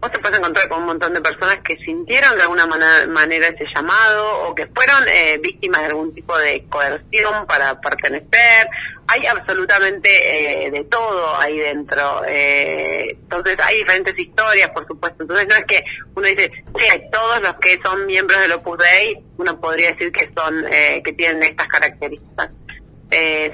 vos 0.01 0.12
te 0.12 0.20
puedes 0.20 0.39
encontrar 0.39 0.70
con 0.70 0.79
un 0.79 0.86
montón 0.86 1.13
de 1.13 1.22
personas 1.22 1.60
que 1.60 1.75
sintieron 1.77 2.36
de 2.38 2.44
alguna 2.44 2.65
manera, 2.65 3.48
ese 3.48 3.65
llamado 3.75 4.44
o 4.44 4.56
que 4.56 4.68
fueron 4.68 5.03
eh, 5.08 5.38
víctimas 5.44 5.82
de 5.82 5.88
algún 5.88 6.13
tipo 6.13 6.38
de 6.38 6.65
coerción 6.70 7.46
para 7.46 7.79
pertenecer. 7.82 8.70
Hay 9.08 9.25
absolutamente 9.25 10.68
eh, 10.68 10.72
de 10.72 10.84
todo 10.86 11.36
ahí 11.38 11.58
dentro. 11.58 12.24
Eh, 12.27 13.10
entonces 13.12 13.58
hay 13.62 13.79
diferentes 13.79 14.18
historias, 14.18 14.70
por 14.70 14.88
supuesto. 14.88 15.24
Entonces 15.24 15.48
no 15.48 15.56
es 15.56 15.65
que 15.65 15.84
uno 16.15 16.27
dice, 16.27 16.51
sí, 16.77 17.01
todos 17.12 17.41
los 17.41 17.56
que 17.56 17.79
son 17.82 18.06
miembros 18.06 18.39
del 18.39 18.53
Opus 18.53 18.77
Dei, 18.77 19.22
uno 19.38 19.60
podría 19.60 19.91
decir 19.91 20.12
que 20.12 20.32
son, 20.36 20.65
que 21.03 21.13
tienen 21.13 21.44
estas 21.44 21.68
características. 21.68 22.51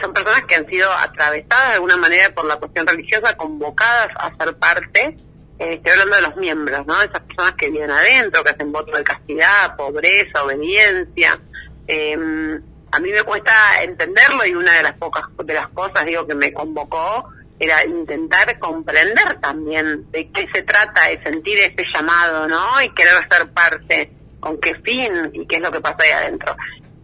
son 0.02 0.14
personas 0.14 0.44
que 0.44 0.56
han 0.56 0.68
sido 0.68 0.92
atravesadas 0.92 1.70
de 1.70 1.75
alguna 1.75 1.98
manera 1.98 2.30
por 2.32 2.46
la 2.46 2.58
cuestión 2.58 2.86
religiosa, 2.86 3.36
convocadas 3.38 4.10
a 4.18 4.36
ser 4.36 4.56
parte 4.58 5.18
eh, 5.60 5.74
estoy 5.76 5.92
hablando 5.92 6.16
de 6.18 6.22
los 6.22 6.36
miembros, 6.36 6.86
¿no? 6.86 7.02
Esas 7.02 7.22
personas 7.22 7.54
que 7.54 7.70
viven 7.70 7.92
adentro, 7.92 8.44
que 8.44 8.50
hacen 8.50 8.72
voto 8.72 8.96
de 8.96 9.04
castidad, 9.04 9.76
pobreza, 9.76 10.44
obediencia. 10.44 11.40
Em, 11.88 12.62
a 12.92 13.00
mí 13.00 13.12
me 13.12 13.24
cuesta 13.24 13.84
entenderlo 13.84 14.46
y 14.46 14.54
una 14.54 14.74
de 14.74 14.84
las 14.84 14.94
pocas 14.94 15.24
de 15.44 15.54
las 15.54 15.70
cosas, 15.70 16.06
digo, 16.06 16.28
que 16.28 16.36
me 16.36 16.54
convocó 16.54 17.30
era 17.58 17.86
intentar 17.86 18.60
comprender 18.60 19.40
también 19.40 20.12
de 20.12 20.30
qué 20.32 20.48
se 20.54 20.64
trata, 20.64 21.08
de 21.08 21.24
sentir 21.24 21.58
ese 21.60 21.86
llamado, 21.94 22.48
¿no? 22.48 22.82
Y 22.82 22.90
querer 22.90 23.14
ser 23.30 23.48
parte, 23.54 24.10
con 24.42 24.60
qué 24.60 24.76
fin 24.76 25.32
y 25.34 25.48
qué 25.48 25.58
es 25.58 25.62
lo 25.62 25.72
que 25.72 25.80
pasa 25.80 25.98
ahí 26.00 26.12
adentro. 26.12 26.56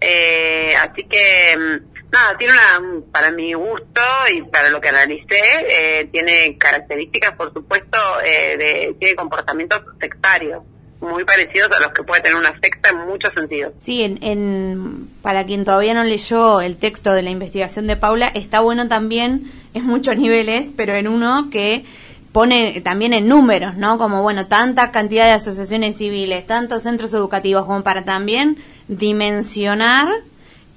Eh, 0.02 0.74
así 0.76 1.06
que 1.06 1.52
em, 1.52 1.80
Nada, 2.12 2.38
tiene 2.38 2.54
una, 2.54 3.02
para 3.12 3.32
mi 3.32 3.54
gusto 3.54 4.02
y 4.34 4.42
para 4.44 4.70
lo 4.70 4.82
que 4.82 4.90
analicé, 4.90 5.42
eh, 5.70 6.10
tiene 6.12 6.58
características, 6.58 7.36
por 7.36 7.54
supuesto, 7.54 7.98
eh, 8.26 8.58
de, 8.58 8.96
tiene 9.00 9.16
comportamientos 9.16 9.82
sectarios, 10.00 10.62
muy 11.00 11.24
parecidos 11.24 11.72
a 11.72 11.80
los 11.80 11.94
que 11.94 12.04
puede 12.04 12.22
tener 12.22 12.38
una 12.38 12.60
secta 12.60 12.90
en 12.90 12.98
muchos 13.08 13.34
sentidos. 13.34 13.74
Sí, 13.80 14.04
en, 14.04 14.22
en, 14.22 15.10
para 15.22 15.46
quien 15.46 15.64
todavía 15.64 15.94
no 15.94 16.04
leyó 16.04 16.60
el 16.60 16.76
texto 16.76 17.14
de 17.14 17.22
la 17.22 17.30
investigación 17.30 17.88
de 17.88 17.96
Paula, 17.96 18.28
está 18.28 18.60
bueno 18.60 18.90
también, 18.90 19.50
en 19.74 19.86
muchos 19.86 20.18
niveles, 20.18 20.74
pero 20.76 20.94
en 20.96 21.08
uno 21.08 21.50
que 21.50 21.86
pone 22.34 22.82
también 22.82 23.14
en 23.14 23.30
números, 23.30 23.76
¿no? 23.78 23.98
Como, 23.98 24.22
bueno, 24.22 24.48
tanta 24.48 24.92
cantidad 24.92 25.26
de 25.26 25.32
asociaciones 25.32 25.98
civiles, 25.98 26.46
tantos 26.46 26.84
centros 26.84 27.14
educativos, 27.14 27.66
como 27.66 27.84
para 27.84 28.04
también 28.04 28.58
dimensionar 28.88 30.08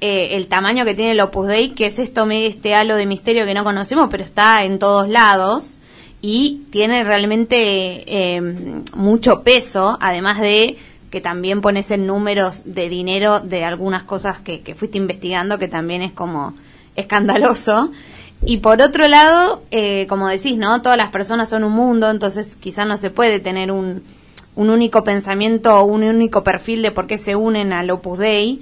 eh, 0.06 0.36
el 0.36 0.48
tamaño 0.48 0.84
que 0.84 0.94
tiene 0.94 1.12
el 1.12 1.20
Opus 1.20 1.46
Dei, 1.46 1.70
que 1.70 1.86
es 1.86 1.98
esto, 1.98 2.28
este 2.30 2.74
halo 2.74 2.94
de 2.94 3.06
misterio 3.06 3.46
que 3.46 3.54
no 3.54 3.64
conocemos, 3.64 4.08
pero 4.10 4.22
está 4.22 4.62
en 4.62 4.78
todos 4.78 5.08
lados 5.08 5.80
y 6.20 6.64
tiene 6.70 7.04
realmente 7.04 7.56
eh, 8.36 8.42
mucho 8.94 9.42
peso, 9.42 9.96
además 10.02 10.42
de 10.42 10.76
que 11.08 11.22
también 11.22 11.62
pones 11.62 11.90
en 11.90 12.06
números 12.06 12.64
de 12.66 12.90
dinero 12.90 13.40
de 13.40 13.64
algunas 13.64 14.02
cosas 14.02 14.40
que, 14.40 14.74
fuiste 14.76 14.98
investigando, 14.98 15.58
que 15.58 15.68
también 15.68 16.02
es 16.02 16.12
como 16.12 16.52
escandaloso. 16.96 17.90
Y 18.44 18.58
por 18.58 18.82
otro 18.82 19.08
lado, 19.08 19.62
eh, 19.70 20.04
como 20.10 20.28
decís, 20.28 20.58
¿no? 20.58 20.82
Todas 20.82 20.98
las 20.98 21.08
personas 21.08 21.48
son 21.48 21.64
un 21.64 21.72
mundo, 21.72 22.10
entonces 22.10 22.56
quizás 22.56 22.86
no 22.86 22.98
se 22.98 23.08
puede 23.08 23.40
tener 23.40 23.72
un, 23.72 24.02
un 24.54 24.68
único 24.68 25.02
pensamiento 25.02 25.80
o 25.80 25.84
un 25.84 26.04
único 26.04 26.44
perfil 26.44 26.82
de 26.82 26.90
por 26.90 27.06
qué 27.06 27.16
se 27.16 27.36
unen 27.36 27.72
al 27.72 27.90
Opus 27.90 28.18
Dei 28.18 28.60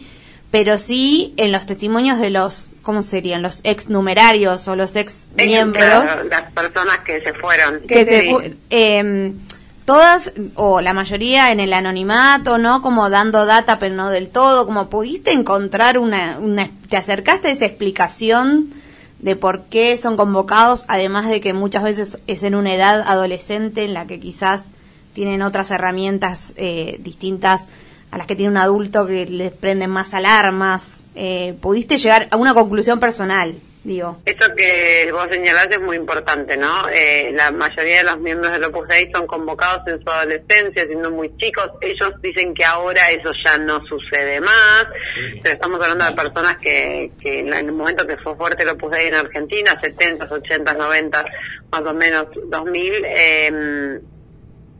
pero 0.53 0.77
sí 0.77 1.33
en 1.39 1.51
los 1.51 1.65
testimonios 1.65 2.21
de 2.21 2.29
los, 2.29 2.69
¿cómo 2.83 3.03
serían? 3.03 3.41
Los 3.41 3.63
ex 3.65 3.89
numerarios 3.89 4.69
o 4.69 4.77
los 4.77 4.95
ex 4.97 5.27
miembros. 5.35 6.05
las 6.29 6.53
personas 6.53 6.99
que 7.07 7.23
se 7.23 7.33
fueron. 7.33 7.81
Que 7.89 8.05
se 8.05 8.55
em, 8.69 9.35
todas 9.87 10.35
o 10.55 10.83
la 10.83 10.93
mayoría 10.93 11.53
en 11.53 11.61
el 11.61 11.73
anonimato, 11.73 12.59
¿no? 12.59 12.83
Como 12.83 13.09
dando 13.09 13.47
data, 13.47 13.79
pero 13.79 13.95
no 13.95 14.11
del 14.11 14.29
todo. 14.29 14.67
Como 14.67 14.91
pudiste 14.91 15.33
encontrar 15.33 15.97
una, 15.97 16.39
una 16.39 16.69
te 16.91 16.99
acercaste 16.99 17.49
a 17.49 17.53
esa 17.53 17.65
explicación 17.65 18.75
de 19.21 19.37
por 19.37 19.63
qué 19.71 19.97
son 19.97 20.19
convocados, 20.19 20.85
además 20.87 21.31
de 21.31 21.41
que 21.41 21.55
muchas 21.55 21.83
veces 21.83 22.19
es 22.27 22.43
en 22.43 22.57
una 22.57 22.75
edad 22.75 23.01
adolescente 23.07 23.85
en 23.85 23.95
la 23.95 24.07
que 24.07 24.21
quizás 24.21 24.71
tienen 25.15 25.41
otras 25.41 25.71
herramientas 25.71 26.53
eh, 26.57 26.99
distintas 27.01 27.71
a 28.13 28.19
las 28.19 28.27
que 28.27 28.37
tiene 28.37 28.51
un 28.51 28.59
adulto 28.59 29.07
que 29.07 29.25
les 29.27 29.53
prenden 29.53 29.91
más 29.91 30.13
alarmas. 30.13 31.05
Eh, 31.15 31.55
¿Pudiste 31.61 31.97
llegar 31.97 32.29
a 32.31 32.37
una 32.37 32.53
conclusión 32.53 33.01
personal? 33.01 33.55
Digo. 33.85 34.19
Eso 34.27 34.55
que 34.55 35.11
vos 35.11 35.27
señalaste 35.29 35.75
es 35.77 35.81
muy 35.81 35.97
importante, 35.97 36.57
¿no? 36.57 36.89
Eh, 36.89 37.33
la 37.35 37.51
mayoría 37.51 37.99
de 37.99 38.05
los 38.05 38.21
miembros 38.21 38.53
del 38.53 38.63
Opus 38.65 38.87
Dei 38.87 39.11
son 39.11 39.27
convocados 39.27 39.85
en 39.89 40.01
su 40.05 40.09
adolescencia, 40.09 40.85
siendo 40.87 41.11
muy 41.11 41.37
chicos. 41.39 41.69
Ellos 41.81 42.13
dicen 42.23 42.55
que 42.55 42.65
ahora 42.65 43.11
eso 43.11 43.31
ya 43.45 43.59
no 43.59 43.85
sucede 43.87 44.41
más. 44.41 44.87
Pero 45.43 45.55
estamos 45.55 45.81
hablando 45.81 46.05
de 46.05 46.13
personas 46.13 46.59
que, 46.59 47.11
que 47.21 47.41
en 47.41 47.53
el 47.53 47.73
momento 47.73 48.07
que 48.07 48.19
fue 48.19 48.37
fuerte 48.37 48.63
el 48.63 48.69
Opus 48.69 48.93
Dei 48.93 49.09
en 49.09 49.15
Argentina, 49.15 49.77
70, 49.81 50.27
80, 50.31 50.75
90, 50.75 51.25
más 51.73 51.81
o 51.81 51.95
menos 51.95 52.27
2000, 52.51 53.05
eh, 53.05 54.01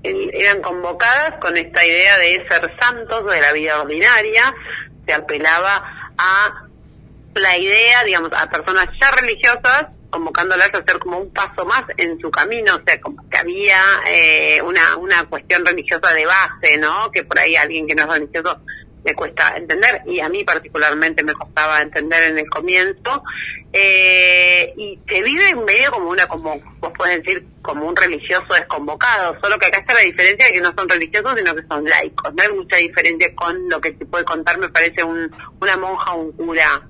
eran 0.03 0.63
convocadas 0.63 1.39
con 1.41 1.57
esta 1.57 1.85
idea 1.85 2.19
de 2.19 2.47
ser 2.49 2.75
santos 2.81 3.31
de 3.31 3.41
la 3.41 3.53
vida 3.53 3.81
ordinaria, 3.81 4.55
se 5.07 5.13
apelaba 5.13 6.11
a 6.19 6.69
la 7.35 7.57
idea, 7.57 8.05
digamos, 8.05 8.31
a 8.33 8.49
personas 8.51 8.89
ya 9.01 9.11
religiosas, 9.11 9.87
convocándolas 10.11 10.73
a 10.75 10.79
hacer 10.79 10.99
como 10.99 11.19
un 11.19 11.33
paso 11.33 11.65
más 11.65 11.85
en 11.97 12.19
su 12.21 12.31
camino, 12.31 12.77
o 12.77 12.81
sea, 12.87 13.01
como 13.01 13.29
que 13.31 13.39
había 13.39 13.81
eh, 14.07 14.61
una, 14.63 14.97
una 14.97 15.25
cuestión 15.25 15.65
religiosa 15.65 16.13
de 16.13 16.27
base, 16.27 16.77
¿no? 16.79 17.11
Que 17.11 17.25
por 17.25 17.39
ahí 17.39 17.57
alguien 17.57 17.87
que 17.87 17.95
no 17.95 18.03
es 18.03 18.21
religioso 18.21 18.61
me 19.05 19.15
cuesta 19.15 19.55
entender 19.57 20.03
y 20.07 20.21
a 20.21 20.29
mí 20.29 20.45
particularmente 20.45 21.25
me 21.25 21.33
costaba 21.33 21.81
entender 21.81 22.31
en 22.31 22.39
el 22.39 22.49
comienzo 22.49 23.23
eh, 23.73 24.73
y 24.77 24.99
se 25.09 25.23
vive 25.23 25.51
en 25.51 25.65
medio 25.65 25.91
como 25.91 26.11
una 26.11 26.27
como 26.27 26.61
vos 26.79 26.93
podés 26.97 27.23
decir 27.23 27.47
como 27.63 27.87
un 27.87 27.97
religioso 27.97 28.55
desconvocado 28.55 29.37
solo 29.41 29.59
que 29.59 29.67
acá 29.67 29.81
está 29.81 29.95
la 29.95 30.01
diferencia 30.01 30.47
de 30.47 30.53
que 30.53 30.61
no 30.61 30.73
son 30.77 30.89
religiosos 30.89 31.35
sino 31.37 31.55
que 31.55 31.67
son 31.67 31.85
laicos. 31.85 32.35
No 32.35 32.43
hay 32.43 32.53
mucha 32.53 32.77
diferencia 32.77 33.35
con 33.35 33.69
lo 33.69 33.81
que 33.81 33.93
te 33.93 34.05
puede 34.07 34.25
contar 34.25 34.59
me 34.59 34.69
parece 34.69 35.03
un, 35.03 35.31
una 35.61 35.77
monja 35.77 36.13
o 36.13 36.23
un 36.23 36.33
cura 36.33 36.83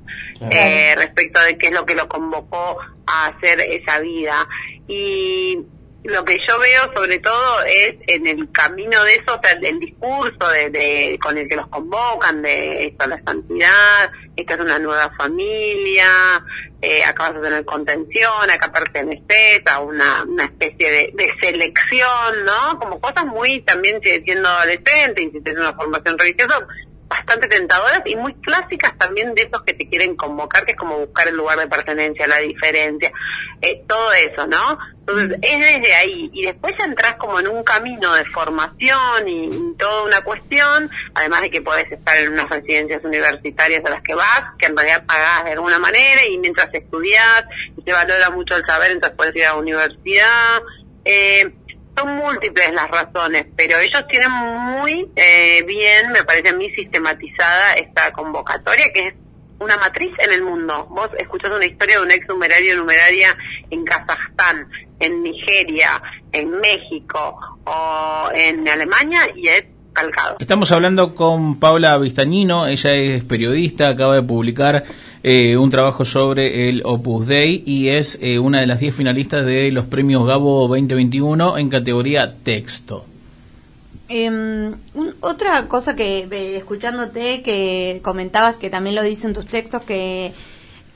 eh, 0.51 0.95
respecto 0.97 1.41
de 1.41 1.57
qué 1.57 1.69
es 1.69 1.73
lo 1.73 1.87
que 1.87 1.95
lo 1.95 2.09
convocó 2.09 2.79
a 3.07 3.27
hacer 3.27 3.61
esa 3.61 4.01
vida. 4.01 4.47
Y 4.89 5.59
lo 6.05 6.25
que 6.25 6.39
yo 6.49 6.59
veo 6.59 6.93
sobre 6.95 7.21
todo 7.21 7.63
es 7.65 7.95
en 8.09 8.27
el 8.27 8.51
camino 8.51 9.05
de 9.05 9.15
eso, 9.15 9.37
o 9.37 9.41
sea, 9.43 9.53
el 9.53 9.79
discurso 9.79 10.49
de, 10.49 11.19
con 11.23 11.39
el 11.39 11.49
que 11.49 11.57
los 11.57 11.69
convocan, 11.69 12.43
de 12.43 12.87
esto, 12.87 13.07
la 13.07 13.23
santidad, 13.23 14.11
esta 14.37 14.55
es 14.55 14.61
una 14.61 14.79
nueva 14.79 15.13
familia, 15.17 16.45
eh, 16.81 17.05
acá 17.05 17.31
vas 17.31 17.39
a 17.39 17.43
tener 17.43 17.65
contención, 17.65 18.51
acá 18.51 18.73
perteneces 18.73 19.63
a 19.67 19.79
una, 19.79 20.25
una 20.25 20.45
especie 20.45 20.91
de, 20.91 21.35
selección, 21.41 22.45
¿no? 22.45 22.79
Como 22.81 23.01
cosas 23.01 23.25
muy 23.27 23.61
también 23.61 24.01
siendo 24.03 24.49
adolescente 24.49 25.23
y 25.23 25.31
si 25.31 25.41
tienes 25.41 25.61
una 25.61 25.75
formación 25.75 26.19
religiosa, 26.19 26.67
bastante 27.13 27.47
tentadoras 27.49 28.01
y 28.07 28.17
muy 28.17 28.35
clásicas 28.35 28.97
también 28.97 29.35
de 29.35 29.43
esos 29.43 29.63
que 29.63 29.75
te 29.75 29.89
quieren 29.89 30.17
convocar, 30.17 30.65
que 30.65 30.73
es 30.73 30.79
como 30.79 30.99
buscar 30.99 31.29
el 31.29 31.37
lugar 31.37 31.59
de 31.59 31.67
pertenencia, 31.67 32.27
la 32.27 32.39
diferencia, 32.39 33.13
eh, 33.61 33.83
todo 33.87 34.13
eso, 34.15 34.47
¿no? 34.47 34.79
Entonces 35.01 35.39
es 35.43 35.59
desde 35.59 35.95
ahí 35.95 36.31
y 36.33 36.47
después 36.47 36.73
entras 36.79 37.17
como 37.17 37.39
en 37.39 37.49
un 37.49 37.63
camino 37.65 38.15
de 38.15 38.25
formación 38.25 39.29
y, 39.29 39.75
toda 39.79 40.05
una 40.05 40.21
cuestión, 40.23 40.91
además 41.15 41.43
de 41.43 41.51
que 41.51 41.61
podés 41.61 41.91
estar 41.91 42.17
en 42.17 42.33
unas 42.33 42.49
residencias 42.49 43.05
universitarias 43.05 43.85
a 43.85 43.91
las 43.91 44.03
que 44.03 44.15
vas, 44.15 44.43
que 44.59 44.67
en 44.67 44.77
realidad 44.77 45.05
pagás 45.07 45.45
de 45.45 45.53
alguna 45.53 45.79
manera 45.79 46.25
y 46.27 46.39
mientras 46.39 46.73
estudias 46.73 47.45
y 47.77 47.83
te 47.83 47.93
valora 47.93 48.31
mucho 48.31 48.57
el 48.57 48.65
saber, 48.65 48.93
entonces 48.93 49.17
puedes 49.17 49.37
ir 49.37 49.45
a 49.45 49.51
la 49.51 49.57
universidad. 49.57 50.63
Eh, 51.05 51.53
son 51.97 52.17
múltiples 52.17 52.73
las 52.73 52.91
razones, 52.91 53.47
pero 53.57 53.79
ellos 53.79 54.05
tienen 54.09 54.31
muy 54.31 55.11
eh, 55.17 55.63
bien, 55.67 56.11
me 56.13 56.25
parece 56.25 56.51
a 56.51 56.55
mí, 56.55 56.71
sistematizada 56.71 57.75
esta 57.75 58.13
convocatoria, 58.13 58.93
que 58.93 59.09
es 59.09 59.15
una 59.59 59.77
matriz 59.77 60.11
en 60.19 60.33
el 60.33 60.43
mundo. 60.43 60.87
Vos 60.91 61.11
escuchás 61.19 61.51
una 61.51 61.67
historia 61.67 61.99
de 61.99 62.03
un 62.03 62.11
ex 62.11 62.27
numerario 62.29 62.77
numeraria 62.77 63.37
en 63.71 63.85
Kazajstán, 63.85 64.69
en 64.99 65.23
Nigeria, 65.23 66.03
en 66.33 66.51
México 66.61 67.39
o 67.65 68.31
en 68.35 68.69
Alemania 68.69 69.29
y 69.35 69.49
es 69.49 69.65
calcado. 69.93 70.37
Estamos 70.41 70.73
hablando 70.73 71.15
con 71.15 71.59
Paula 71.59 71.99
Vistañino, 71.99 72.67
ella 72.67 72.95
es 72.95 73.25
periodista, 73.25 73.89
acaba 73.89 74.15
de 74.15 74.23
publicar 74.23 74.85
eh, 75.25 75.57
un 75.57 75.71
trabajo 75.71 76.05
sobre 76.05 76.69
el 76.69 76.83
Opus 76.85 77.27
Dei 77.27 77.63
y 77.65 77.89
es 77.89 78.19
eh, 78.21 78.39
una 78.39 78.61
de 78.61 78.67
las 78.67 78.81
10 78.81 78.95
finalistas 78.95 79.47
de 79.47 79.71
los 79.71 79.87
premios 79.87 80.27
Gabo 80.27 80.67
2021 80.69 81.59
en 81.59 81.69
categoría 81.69 82.35
texto. 82.43 83.05
Em, 84.09 84.75
otra 85.21 85.69
cosa 85.69 85.95
que 85.97 86.29
escuchándote 86.57 87.43
que 87.43 88.01
comentabas 88.03 88.59
que 88.59 88.69
también 88.69 88.97
lo 88.97 89.03
dicen 89.03 89.33
tus 89.33 89.47
textos 89.47 89.83
que 89.85 90.33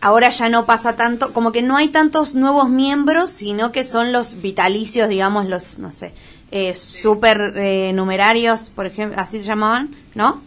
ahora 0.00 0.28
ya 0.28 0.48
no 0.48 0.66
pasa 0.66 0.96
tanto, 0.96 1.32
como 1.32 1.52
que 1.52 1.62
no 1.62 1.76
hay 1.76 1.88
tantos 1.88 2.34
nuevos 2.34 2.68
miembros, 2.68 3.30
sino 3.30 3.72
que 3.72 3.84
son 3.84 4.12
los 4.12 4.42
vitalicios, 4.42 5.08
digamos, 5.08 5.46
los, 5.46 5.78
no 5.78 5.92
sé, 5.92 6.12
eh, 6.50 6.74
super 6.74 7.54
eh, 7.56 7.92
numerarios, 7.94 8.70
por 8.70 8.86
ejemplo, 8.86 9.18
así 9.20 9.40
se 9.40 9.46
llamaban, 9.46 9.94
¿no? 10.14 10.42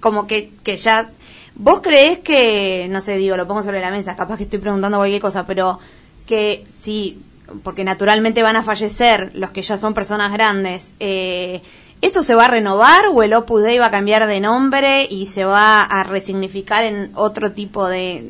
Como 0.00 0.26
que, 0.26 0.50
que 0.62 0.76
ya... 0.76 1.10
¿Vos 1.56 1.80
creés 1.82 2.18
que, 2.18 2.88
no 2.90 3.00
sé, 3.00 3.16
digo, 3.16 3.36
lo 3.36 3.46
pongo 3.46 3.62
sobre 3.62 3.80
la 3.80 3.90
mesa, 3.90 4.16
capaz 4.16 4.36
que 4.36 4.44
estoy 4.44 4.58
preguntando 4.58 4.98
cualquier 4.98 5.20
cosa, 5.20 5.46
pero 5.46 5.78
que 6.26 6.64
si, 6.68 7.22
porque 7.62 7.84
naturalmente 7.84 8.42
van 8.42 8.56
a 8.56 8.62
fallecer 8.62 9.30
los 9.34 9.50
que 9.50 9.62
ya 9.62 9.76
son 9.76 9.94
personas 9.94 10.32
grandes, 10.32 10.94
eh, 10.98 11.62
¿esto 12.00 12.22
se 12.22 12.34
va 12.34 12.46
a 12.46 12.48
renovar 12.48 13.06
o 13.12 13.22
el 13.22 13.34
Opus 13.34 13.62
Dei 13.62 13.78
va 13.78 13.86
a 13.86 13.90
cambiar 13.90 14.26
de 14.26 14.40
nombre 14.40 15.06
y 15.08 15.26
se 15.26 15.44
va 15.44 15.84
a 15.84 16.02
resignificar 16.02 16.84
en 16.84 17.12
otro 17.14 17.52
tipo 17.52 17.88
de 17.88 18.20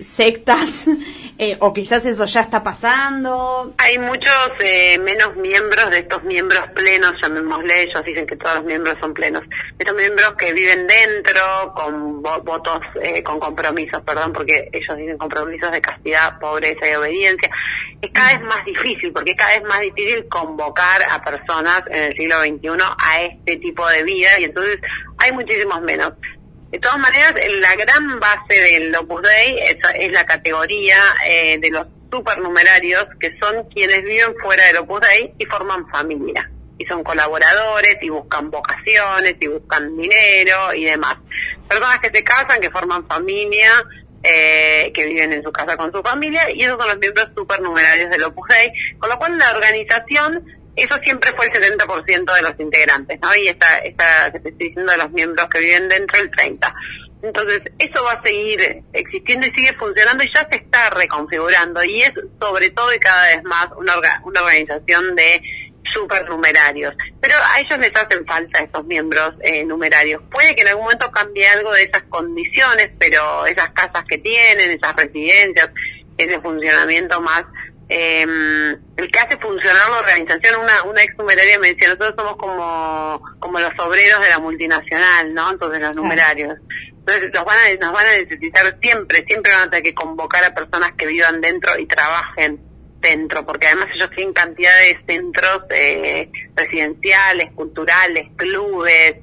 sectas 0.00 0.86
eh, 1.38 1.56
o 1.60 1.72
quizás 1.72 2.04
eso 2.06 2.24
ya 2.26 2.40
está 2.40 2.62
pasando. 2.62 3.74
Hay 3.78 3.98
muchos 3.98 4.50
eh, 4.60 4.98
menos 4.98 5.34
miembros 5.36 5.90
de 5.90 5.98
estos 6.00 6.22
miembros 6.24 6.62
plenos, 6.74 7.14
llamémosle, 7.22 7.82
ellos 7.82 8.04
dicen 8.04 8.26
que 8.26 8.36
todos 8.36 8.56
los 8.56 8.64
miembros 8.64 8.96
son 9.00 9.14
plenos, 9.14 9.42
estos 9.78 9.96
miembros 9.96 10.34
que 10.34 10.52
viven 10.52 10.86
dentro 10.86 11.72
con 11.74 12.22
votos, 12.22 12.80
eh, 13.02 13.22
con 13.22 13.40
compromisos, 13.40 14.02
perdón, 14.02 14.32
porque 14.32 14.68
ellos 14.72 14.96
dicen 14.96 15.18
compromisos 15.18 15.70
de 15.72 15.80
castidad, 15.80 16.38
pobreza 16.38 16.88
y 16.88 16.94
obediencia. 16.94 17.50
Es 18.00 18.10
cada 18.12 18.32
vez 18.32 18.42
más 18.42 18.64
difícil, 18.64 19.12
porque 19.12 19.32
es 19.32 19.36
cada 19.36 19.58
vez 19.58 19.62
más 19.62 19.80
difícil 19.80 20.26
convocar 20.28 21.02
a 21.08 21.22
personas 21.22 21.82
en 21.88 22.02
el 22.02 22.16
siglo 22.16 22.40
XXI 22.40 22.68
a 22.98 23.22
este 23.22 23.56
tipo 23.56 23.86
de 23.88 24.02
vida 24.02 24.40
y 24.40 24.44
entonces 24.44 24.80
hay 25.18 25.32
muchísimos 25.32 25.80
menos. 25.82 26.12
De 26.72 26.78
todas 26.78 26.98
maneras, 26.98 27.34
la 27.60 27.76
gran 27.76 28.18
base 28.18 28.54
del 28.54 28.96
Opus 28.96 29.20
Dei 29.20 29.58
es, 29.58 30.10
la 30.10 30.24
categoría 30.24 30.96
eh, 31.26 31.58
de 31.58 31.68
los 31.68 31.86
supernumerarios, 32.10 33.04
que 33.20 33.36
son 33.38 33.68
quienes 33.68 34.02
viven 34.02 34.34
fuera 34.42 34.64
del 34.68 34.78
Opus 34.78 35.02
Dei 35.02 35.34
y 35.38 35.44
forman 35.44 35.86
familia. 35.90 36.50
Y 36.78 36.86
son 36.86 37.04
colaboradores 37.04 37.98
y 38.00 38.08
buscan 38.08 38.50
vocaciones 38.50 39.36
y 39.38 39.48
buscan 39.48 39.94
dinero 39.98 40.72
y 40.72 40.84
demás. 40.84 41.16
Personas 41.68 41.98
que 41.98 42.08
se 42.08 42.24
casan, 42.24 42.58
que 42.58 42.70
forman 42.70 43.06
familia, 43.06 43.70
eh, 44.22 44.90
que 44.94 45.04
viven 45.04 45.30
en 45.30 45.42
su 45.42 45.52
casa 45.52 45.76
con 45.76 45.92
su 45.92 46.02
familia, 46.02 46.50
y 46.50 46.62
esos 46.62 46.78
son 46.78 46.88
los 46.88 46.98
miembros 46.98 47.28
supernumerarios 47.36 48.08
del 48.08 48.22
Opus 48.22 48.48
Dei, 48.48 48.72
con 48.98 49.10
lo 49.10 49.18
cual 49.18 49.36
la 49.36 49.50
organización 49.50 50.42
eso 50.76 50.94
siempre 51.04 51.32
fue 51.36 51.46
el 51.46 51.52
70% 51.52 52.34
de 52.34 52.42
los 52.42 52.58
integrantes, 52.58 53.20
¿no? 53.20 53.34
Y 53.34 53.48
esta, 53.48 53.78
esta 53.78 54.32
que 54.32 54.40
te 54.40 54.48
estoy 54.50 54.68
diciendo 54.68 54.92
de 54.92 54.98
los 54.98 55.10
miembros 55.10 55.46
que 55.48 55.60
viven 55.60 55.88
dentro, 55.88 56.20
el 56.20 56.30
30%. 56.30 56.74
Entonces, 57.22 57.60
eso 57.78 58.02
va 58.02 58.14
a 58.14 58.22
seguir 58.22 58.82
existiendo 58.92 59.46
y 59.46 59.52
sigue 59.52 59.72
funcionando 59.74 60.24
y 60.24 60.30
ya 60.34 60.46
se 60.50 60.56
está 60.56 60.90
reconfigurando. 60.90 61.84
Y 61.84 62.02
es 62.02 62.12
sobre 62.40 62.70
todo 62.70 62.92
y 62.92 62.98
cada 62.98 63.28
vez 63.28 63.44
más 63.44 63.68
una, 63.76 63.94
una 64.24 64.42
organización 64.42 65.14
de 65.14 65.40
supernumerarios. 65.92 66.94
Pero 67.20 67.34
a 67.36 67.60
ellos 67.60 67.78
les 67.78 67.94
hacen 67.94 68.26
falta 68.26 68.60
estos 68.60 68.84
miembros 68.86 69.34
eh, 69.40 69.64
numerarios. 69.64 70.22
Puede 70.30 70.56
que 70.56 70.62
en 70.62 70.68
algún 70.68 70.84
momento 70.84 71.12
cambie 71.12 71.46
algo 71.46 71.72
de 71.72 71.84
esas 71.84 72.02
condiciones, 72.04 72.90
pero 72.98 73.46
esas 73.46 73.70
casas 73.70 74.04
que 74.08 74.18
tienen, 74.18 74.70
esas 74.70 74.96
residencias, 74.96 75.70
ese 76.18 76.40
funcionamiento 76.40 77.20
más 77.20 77.44
eh, 77.94 78.76
el 78.96 79.10
que 79.10 79.18
hace 79.18 79.36
funcionar 79.36 79.90
la 79.90 79.98
organización, 79.98 80.60
una, 80.60 80.82
una 80.84 81.02
ex 81.02 81.14
numeraria 81.18 81.58
me 81.58 81.74
decía, 81.74 81.88
nosotros 81.88 82.14
somos 82.16 82.36
como, 82.36 83.22
como 83.38 83.60
los 83.60 83.72
obreros 83.78 84.20
de 84.22 84.30
la 84.30 84.38
multinacional, 84.38 85.34
¿no? 85.34 85.50
Entonces 85.50 85.80
los 85.80 85.94
numerarios. 85.94 86.58
Entonces 86.88 87.30
nos 87.34 87.44
van, 87.44 87.58
a, 87.58 87.84
nos 87.84 87.92
van 87.92 88.06
a 88.06 88.12
necesitar 88.12 88.78
siempre, 88.80 89.24
siempre 89.26 89.52
van 89.52 89.68
a 89.68 89.70
tener 89.70 89.82
que 89.82 89.94
convocar 89.94 90.42
a 90.42 90.54
personas 90.54 90.92
que 90.96 91.06
vivan 91.06 91.42
dentro 91.42 91.78
y 91.78 91.86
trabajen 91.86 92.60
dentro, 93.00 93.44
porque 93.44 93.66
además 93.66 93.88
ellos 93.94 94.08
tienen 94.14 94.32
cantidad 94.32 94.72
de 94.78 94.98
centros 95.06 95.64
eh, 95.70 96.30
residenciales, 96.54 97.52
culturales, 97.52 98.28
clubes, 98.36 99.16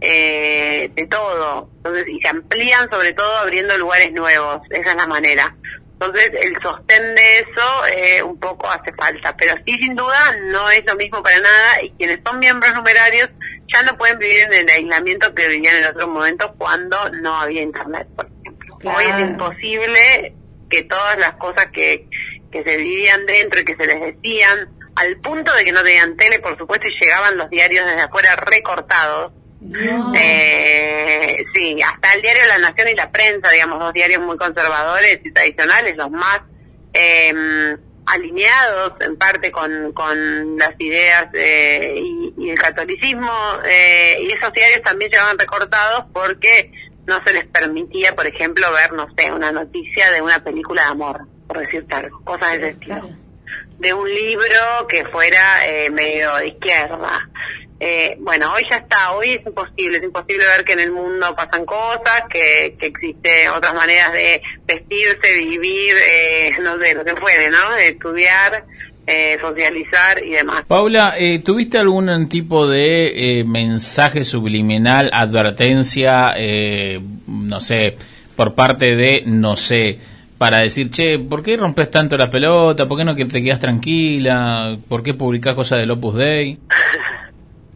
eh, 0.00 0.90
de 0.94 1.06
todo. 1.06 1.68
Entonces, 1.76 2.08
y 2.08 2.20
se 2.20 2.28
amplían 2.28 2.88
sobre 2.88 3.12
todo 3.12 3.36
abriendo 3.36 3.76
lugares 3.76 4.12
nuevos, 4.12 4.62
esa 4.70 4.90
es 4.92 4.96
la 4.96 5.06
manera. 5.06 5.54
Entonces, 5.98 6.30
el 6.42 6.54
sostén 6.62 7.14
de 7.14 7.38
eso 7.38 7.86
eh, 7.86 8.22
un 8.22 8.38
poco 8.38 8.70
hace 8.70 8.92
falta, 8.92 9.34
pero 9.34 9.54
sí, 9.64 9.78
sin 9.78 9.96
duda, 9.96 10.36
no 10.44 10.70
es 10.70 10.84
lo 10.84 10.94
mismo 10.94 11.22
para 11.22 11.40
nada. 11.40 11.82
Y 11.82 11.90
quienes 11.92 12.20
son 12.22 12.38
miembros 12.38 12.74
numerarios 12.74 13.30
ya 13.72 13.82
no 13.82 13.96
pueden 13.96 14.18
vivir 14.18 14.40
en 14.40 14.52
el 14.52 14.68
aislamiento 14.68 15.34
que 15.34 15.48
vivían 15.48 15.76
en 15.76 15.86
otros 15.86 16.08
momentos 16.08 16.50
cuando 16.58 17.08
no 17.10 17.40
había 17.40 17.62
internet, 17.62 18.06
por 18.14 18.26
ejemplo. 18.26 18.76
Hoy 18.84 19.04
es 19.04 19.20
imposible 19.20 20.34
que 20.68 20.82
todas 20.82 21.18
las 21.18 21.32
cosas 21.36 21.68
que, 21.68 22.06
que 22.52 22.62
se 22.62 22.76
vivían 22.76 23.24
dentro 23.24 23.60
y 23.60 23.64
que 23.64 23.76
se 23.76 23.86
les 23.86 23.98
decían, 23.98 24.68
al 24.96 25.16
punto 25.16 25.54
de 25.54 25.64
que 25.64 25.72
no 25.72 25.82
tenían 25.82 26.14
tele, 26.18 26.40
por 26.40 26.58
supuesto, 26.58 26.88
y 26.88 27.00
llegaban 27.00 27.38
los 27.38 27.48
diarios 27.48 27.86
desde 27.86 28.02
afuera 28.02 28.36
recortados, 28.36 29.32
eh, 30.14 31.44
sí, 31.54 31.78
hasta 31.82 32.14
el 32.14 32.22
diario 32.22 32.42
La 32.48 32.58
Nación 32.58 32.88
y 32.88 32.94
La 32.94 33.10
Prensa, 33.10 33.50
digamos, 33.50 33.78
dos 33.78 33.92
diarios 33.92 34.22
muy 34.22 34.36
conservadores 34.36 35.20
y 35.24 35.32
tradicionales, 35.32 35.96
los 35.96 36.10
más 36.10 36.40
em, 36.92 37.76
alineados 38.06 38.92
en 39.00 39.16
parte 39.16 39.50
con, 39.50 39.92
con 39.92 40.56
las 40.58 40.72
ideas 40.78 41.28
y, 41.34 42.50
el 42.50 42.58
catolicismo, 42.58 43.32
eh, 43.64 44.18
y 44.22 44.32
esos 44.32 44.52
diarios 44.52 44.82
también 44.82 45.10
llevaban 45.10 45.38
recortados 45.38 46.04
porque 46.12 46.70
no 47.06 47.22
se 47.24 47.32
les 47.32 47.46
permitía, 47.46 48.14
por 48.14 48.26
ejemplo, 48.26 48.70
ver, 48.72 48.92
no 48.92 49.06
sé, 49.16 49.32
una 49.32 49.52
noticia 49.52 50.10
de 50.10 50.20
una 50.20 50.42
película 50.42 50.82
de 50.82 50.88
amor, 50.88 51.20
por 51.46 51.58
decir 51.58 51.86
tal, 51.88 52.10
cosas 52.24 52.52
de 52.52 52.56
ese 52.56 52.68
estilo. 52.70 53.10
De 53.78 53.92
un 53.92 54.08
libro 54.08 54.86
que 54.88 55.04
fuera 55.06 55.66
eh, 55.66 55.90
medio 55.90 56.34
de 56.36 56.48
izquierda. 56.48 57.28
Eh, 57.78 58.16
bueno, 58.20 58.54
hoy 58.54 58.62
ya 58.70 58.78
está, 58.78 59.12
hoy 59.12 59.32
es 59.32 59.46
imposible, 59.46 59.98
es 59.98 60.04
imposible 60.04 60.46
ver 60.46 60.64
que 60.64 60.72
en 60.72 60.80
el 60.80 60.92
mundo 60.92 61.34
pasan 61.36 61.66
cosas, 61.66 62.22
que, 62.30 62.74
que 62.78 62.86
existen 62.86 63.50
otras 63.50 63.74
maneras 63.74 64.12
de 64.12 64.40
vestirse, 64.64 65.34
vivir, 65.44 65.94
eh, 65.96 66.52
no 66.62 66.80
sé, 66.80 66.94
lo 66.94 67.04
que 67.04 67.14
puede, 67.14 67.50
¿no? 67.50 67.72
De 67.76 67.88
estudiar, 67.88 68.64
eh, 69.06 69.36
socializar 69.42 70.24
y 70.24 70.30
demás. 70.30 70.64
Paula, 70.66 71.16
eh, 71.18 71.40
¿tuviste 71.40 71.76
algún 71.76 72.28
tipo 72.30 72.66
de 72.66 73.44
mensaje 73.46 74.24
subliminal, 74.24 75.10
advertencia, 75.12 76.34
no 77.26 77.60
sé, 77.60 77.98
por 78.36 78.54
parte 78.54 78.96
de, 78.96 79.22
no 79.26 79.54
sé, 79.56 79.98
para 80.38 80.60
decir, 80.60 80.90
che, 80.90 81.18
¿por 81.18 81.42
qué 81.42 81.58
rompes 81.58 81.90
tanto 81.90 82.16
la 82.16 82.30
pelota? 82.30 82.86
¿Por 82.86 82.96
qué 82.96 83.04
no 83.04 83.14
te 83.14 83.42
quedas 83.42 83.60
tranquila? 83.60 84.78
¿Por 84.88 85.02
qué 85.02 85.12
publicás 85.12 85.54
cosas 85.54 85.78
del 85.78 85.90
Opus 85.90 86.14
Dei? 86.14 86.58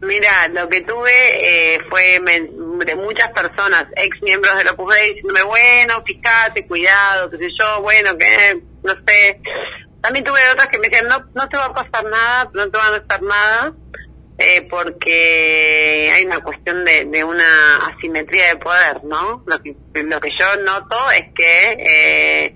Mira, 0.01 0.47
lo 0.47 0.67
que 0.67 0.81
tuve 0.81 1.75
eh, 1.75 1.79
fue 1.89 2.19
de 2.19 2.95
muchas 2.95 3.29
personas, 3.29 3.85
ex 3.95 4.19
miembros 4.23 4.57
del 4.57 4.69
Opus 4.69 4.95
Dei, 4.95 5.13
diciéndome, 5.13 5.43
bueno, 5.43 6.03
fíjate, 6.05 6.65
cuidado, 6.65 7.29
qué 7.29 7.37
sé 7.37 7.47
yo, 7.59 7.81
bueno, 7.81 8.17
que 8.17 8.61
no 8.83 8.93
sé. 9.07 9.39
También 10.01 10.25
tuve 10.25 10.39
otras 10.51 10.67
que 10.69 10.79
me 10.79 10.89
decían, 10.89 11.07
no, 11.07 11.23
no 11.35 11.47
te 11.47 11.55
va 11.57 11.65
a 11.65 11.73
pasar 11.73 12.03
nada, 12.05 12.49
no 12.53 12.69
te 12.71 12.77
va 12.77 12.87
a 12.87 12.97
estar 12.97 13.21
nada. 13.21 13.73
eh, 14.39 14.67
porque 14.69 16.11
hay 16.13 16.25
una 16.25 16.39
cuestión 16.43 16.83
de, 16.83 17.05
de, 17.05 17.23
una 17.23 17.77
asimetría 17.87 18.47
de 18.47 18.55
poder, 18.55 19.03
¿no? 19.03 19.43
Lo 19.45 19.61
que, 19.61 19.75
lo 19.93 20.19
que 20.19 20.29
yo 20.37 20.55
noto 20.63 21.11
es 21.11 21.25
que 21.35 21.77
eh, 21.79 22.55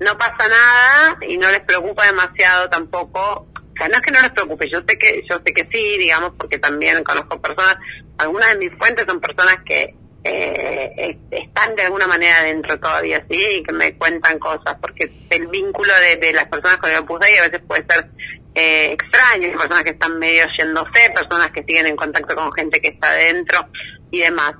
no 0.00 0.18
pasa 0.18 0.48
nada 0.48 1.18
y 1.28 1.38
no 1.38 1.48
les 1.50 1.60
preocupa 1.60 2.06
demasiado 2.06 2.68
tampoco. 2.68 3.46
O 3.76 3.78
sea, 3.78 3.88
no 3.88 3.96
es 3.96 4.00
que 4.00 4.10
no 4.10 4.22
les 4.22 4.30
preocupe, 4.30 4.70
yo 4.70 4.80
sé 4.88 4.98
que 4.98 5.22
yo 5.28 5.38
sé 5.44 5.52
que 5.52 5.68
sí, 5.70 5.98
digamos, 5.98 6.32
porque 6.38 6.58
también 6.58 7.04
conozco 7.04 7.40
personas, 7.40 7.76
algunas 8.16 8.54
de 8.54 8.58
mis 8.58 8.78
fuentes 8.78 9.04
son 9.06 9.20
personas 9.20 9.58
que 9.66 9.94
eh, 10.24 11.18
están 11.30 11.76
de 11.76 11.82
alguna 11.82 12.06
manera 12.06 12.42
dentro 12.42 12.80
todavía, 12.80 13.24
sí, 13.30 13.38
y 13.58 13.62
que 13.62 13.72
me 13.72 13.94
cuentan 13.96 14.38
cosas, 14.38 14.76
porque 14.80 15.12
el 15.30 15.46
vínculo 15.48 15.92
de, 16.18 16.32
las 16.32 16.46
personas 16.46 16.78
con 16.78 16.90
el 16.90 16.98
Opus 16.98 17.20
Dei 17.20 17.36
a 17.36 17.42
veces 17.42 17.60
puede 17.66 17.84
ser 17.86 18.08
eh, 18.54 18.92
extraños, 18.92 19.52
personas 19.52 19.84
que 19.84 19.90
están 19.90 20.18
medio 20.18 20.44
yéndose, 20.58 21.12
personas 21.14 21.50
que 21.50 21.62
siguen 21.62 21.86
en 21.86 21.96
contacto 21.96 22.34
con 22.34 22.52
gente 22.54 22.80
que 22.80 22.88
está 22.88 23.08
adentro 23.08 23.66
y 24.10 24.20
demás. 24.20 24.54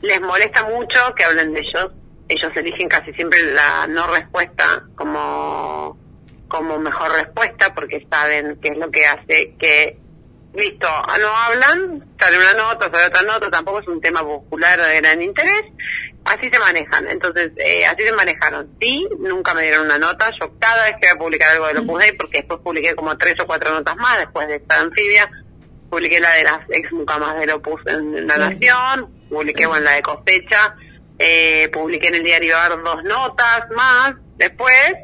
Les 0.00 0.20
molesta 0.20 0.64
mucho 0.64 1.12
que 1.16 1.24
hablen 1.24 1.52
de 1.52 1.60
ellos, 1.60 1.90
ellos 2.28 2.52
eligen 2.54 2.88
casi 2.88 3.12
siempre 3.12 3.42
la 3.42 3.88
no 3.88 4.06
respuesta 4.06 4.84
como, 4.94 5.98
como 6.50 6.78
mejor 6.78 7.12
respuesta 7.12 7.72
porque 7.74 8.06
saben 8.10 8.58
qué 8.60 8.72
es 8.72 8.76
lo 8.76 8.90
que 8.90 9.06
hace 9.06 9.54
que 9.58 9.96
listo, 10.52 10.88
no 11.20 11.28
hablan, 11.28 12.04
sale 12.18 12.36
una 12.36 12.54
nota, 12.54 12.90
sale 12.90 13.06
otra 13.06 13.22
nota, 13.22 13.50
tampoco 13.50 13.80
es 13.80 13.88
un 13.88 14.00
tema 14.00 14.20
popular 14.20 14.80
de 14.80 15.00
gran 15.00 15.22
interés, 15.22 15.64
así 16.24 16.50
se 16.50 16.58
manejan, 16.58 17.08
entonces 17.08 17.52
eh, 17.56 17.86
así 17.86 18.02
se 18.02 18.12
manejaron. 18.12 18.68
Sí, 18.80 19.06
nunca 19.20 19.54
me 19.54 19.62
dieron 19.62 19.86
una 19.86 19.98
nota, 19.98 20.30
yo 20.40 20.52
cada 20.58 20.84
vez 20.84 20.94
que 21.00 21.08
voy 21.08 21.16
a 21.16 21.18
publicar 21.18 21.50
algo 21.50 21.66
de 21.68 21.78
Opus 21.78 22.00
Dei, 22.00 22.12
porque 22.16 22.38
después 22.38 22.60
publiqué 22.60 22.94
como 22.94 23.16
tres 23.16 23.38
o 23.40 23.46
cuatro 23.46 23.72
notas 23.72 23.96
más 23.96 24.18
después 24.18 24.48
de 24.48 24.56
esta 24.56 24.80
anfibia, 24.80 25.30
publiqué 25.88 26.20
la 26.20 26.32
de 26.32 26.44
las 26.44 26.60
ex 26.70 26.92
mucamas 26.92 27.38
del 27.38 27.50
Opus 27.50 27.80
en 27.86 28.26
La 28.26 28.36
Nación, 28.36 29.08
publiqué 29.28 29.66
bueno, 29.66 29.84
la 29.84 29.92
de 29.92 30.02
cosecha, 30.02 30.74
eh, 31.18 31.68
publiqué 31.72 32.08
en 32.08 32.16
el 32.16 32.24
diario 32.24 32.56
AR 32.56 32.82
dos 32.82 33.04
notas 33.04 33.70
más, 33.70 34.14
después 34.36 34.94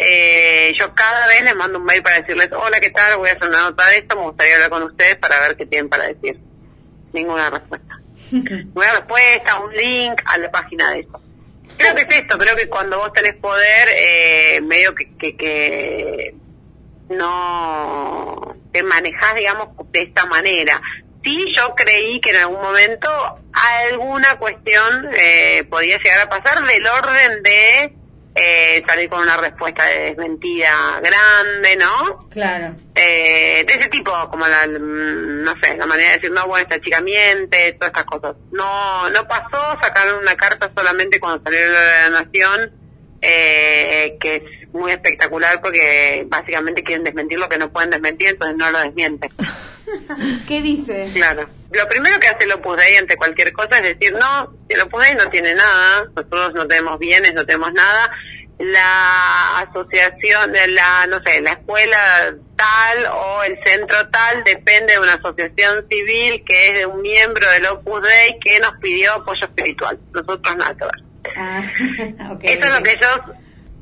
eh, 0.00 0.72
yo 0.78 0.94
cada 0.94 1.26
vez 1.26 1.42
les 1.42 1.54
mando 1.54 1.78
un 1.78 1.84
mail 1.84 2.02
para 2.02 2.20
decirles, 2.20 2.50
hola, 2.52 2.80
¿qué 2.80 2.90
tal? 2.90 3.18
Voy 3.18 3.28
a 3.28 3.32
hacer 3.32 3.48
una 3.48 3.62
nota 3.62 3.86
de 3.86 3.98
esto, 3.98 4.16
me 4.16 4.22
gustaría 4.22 4.54
hablar 4.54 4.70
con 4.70 4.82
ustedes 4.84 5.16
para 5.16 5.40
ver 5.40 5.56
qué 5.56 5.66
tienen 5.66 5.88
para 5.90 6.08
decir. 6.08 6.38
Ninguna 7.12 7.50
respuesta. 7.50 8.00
Una 8.74 8.92
respuesta, 8.92 9.60
un 9.60 9.74
link 9.74 10.22
a 10.24 10.38
la 10.38 10.50
página 10.50 10.90
de 10.92 11.00
eso. 11.00 11.20
Creo 11.76 11.94
que 11.94 12.02
es 12.02 12.08
esto, 12.10 12.38
creo 12.38 12.56
que 12.56 12.68
cuando 12.68 12.98
vos 12.98 13.12
tenés 13.12 13.34
poder, 13.34 13.88
eh, 13.90 14.60
medio 14.62 14.94
que, 14.94 15.16
que, 15.16 15.36
que 15.36 16.34
no 17.10 18.56
te 18.72 18.82
manejás, 18.82 19.34
digamos, 19.34 19.68
de 19.90 20.02
esta 20.02 20.26
manera. 20.26 20.80
Sí, 21.22 21.52
yo 21.54 21.74
creí 21.74 22.20
que 22.20 22.30
en 22.30 22.36
algún 22.36 22.62
momento 22.62 23.08
alguna 23.52 24.38
cuestión 24.38 25.10
eh, 25.14 25.64
podía 25.68 25.98
llegar 25.98 26.20
a 26.20 26.28
pasar 26.30 26.64
del 26.66 26.86
orden 26.86 27.42
de 27.42 27.92
eh, 28.42 28.82
salir 28.86 29.10
con 29.10 29.20
una 29.20 29.36
respuesta 29.36 29.84
de 29.84 30.00
desmentida 30.00 30.98
grande, 31.00 31.76
¿no? 31.76 32.18
Claro. 32.30 32.74
Eh, 32.94 33.64
de 33.66 33.74
ese 33.74 33.88
tipo, 33.90 34.10
como 34.30 34.46
la, 34.46 34.66
mm, 34.66 35.42
no 35.42 35.54
sé, 35.60 35.76
la 35.76 35.84
manera 35.84 36.08
de 36.08 36.14
decir, 36.16 36.30
no, 36.30 36.46
bueno, 36.46 36.62
esta 36.62 36.80
chica 36.80 37.02
miente, 37.02 37.72
todas 37.72 37.88
estas 37.88 38.04
cosas. 38.06 38.36
No, 38.50 39.10
no 39.10 39.28
pasó, 39.28 39.78
sacaron 39.82 40.22
una 40.22 40.36
carta 40.36 40.70
solamente 40.74 41.20
cuando 41.20 41.42
salió 41.44 41.60
la 41.70 42.10
Nación, 42.10 42.72
eh, 43.20 44.16
que 44.18 44.36
es 44.36 44.72
muy 44.72 44.92
espectacular 44.92 45.60
porque 45.60 46.24
básicamente 46.26 46.82
quieren 46.82 47.04
desmentir 47.04 47.38
lo 47.38 47.48
que 47.48 47.58
no 47.58 47.70
pueden 47.70 47.90
desmentir, 47.90 48.28
entonces 48.28 48.56
no 48.56 48.70
lo 48.70 48.78
desmienten. 48.78 49.30
¿Qué 50.48 50.62
dice? 50.62 51.08
Claro. 51.14 51.48
Lo 51.72 51.88
primero 51.88 52.18
que 52.18 52.28
hace 52.28 52.44
el 52.44 52.52
Opus 52.52 52.76
Dei 52.76 52.96
ante 52.96 53.16
cualquier 53.16 53.52
cosa 53.52 53.78
es 53.78 53.82
decir, 53.96 54.12
no, 54.12 54.52
el 54.68 54.80
Opus 54.80 55.02
Dei 55.02 55.14
no 55.14 55.30
tiene 55.30 55.54
nada, 55.54 56.04
nosotros 56.16 56.54
no 56.54 56.66
tenemos 56.66 56.98
bienes, 56.98 57.32
no 57.32 57.46
tenemos 57.46 57.72
nada, 57.72 58.10
la 58.58 59.60
asociación 59.60 60.52
de 60.52 60.66
la, 60.68 61.06
no 61.06 61.22
sé, 61.22 61.40
la 61.40 61.52
escuela 61.52 62.34
tal 62.56 63.06
o 63.06 63.42
el 63.42 63.58
centro 63.64 64.08
tal 64.08 64.44
depende 64.44 64.94
de 64.94 64.98
una 64.98 65.14
asociación 65.14 65.86
civil 65.88 66.44
que 66.44 66.68
es 66.68 66.74
de 66.74 66.86
un 66.86 67.00
miembro 67.00 67.48
del 67.50 67.66
Opus 67.66 68.02
Dei 68.02 68.38
que 68.40 68.58
nos 68.60 68.76
pidió 68.80 69.14
apoyo 69.14 69.46
espiritual. 69.46 69.98
Nosotros 70.12 70.56
nada 70.56 70.74
que 70.74 70.84
ver. 70.84 71.36
Ah, 71.36 71.62
Eso 72.42 72.64
es 72.64 72.72
lo 72.72 72.82
que 72.82 72.92
ellos 72.92 73.20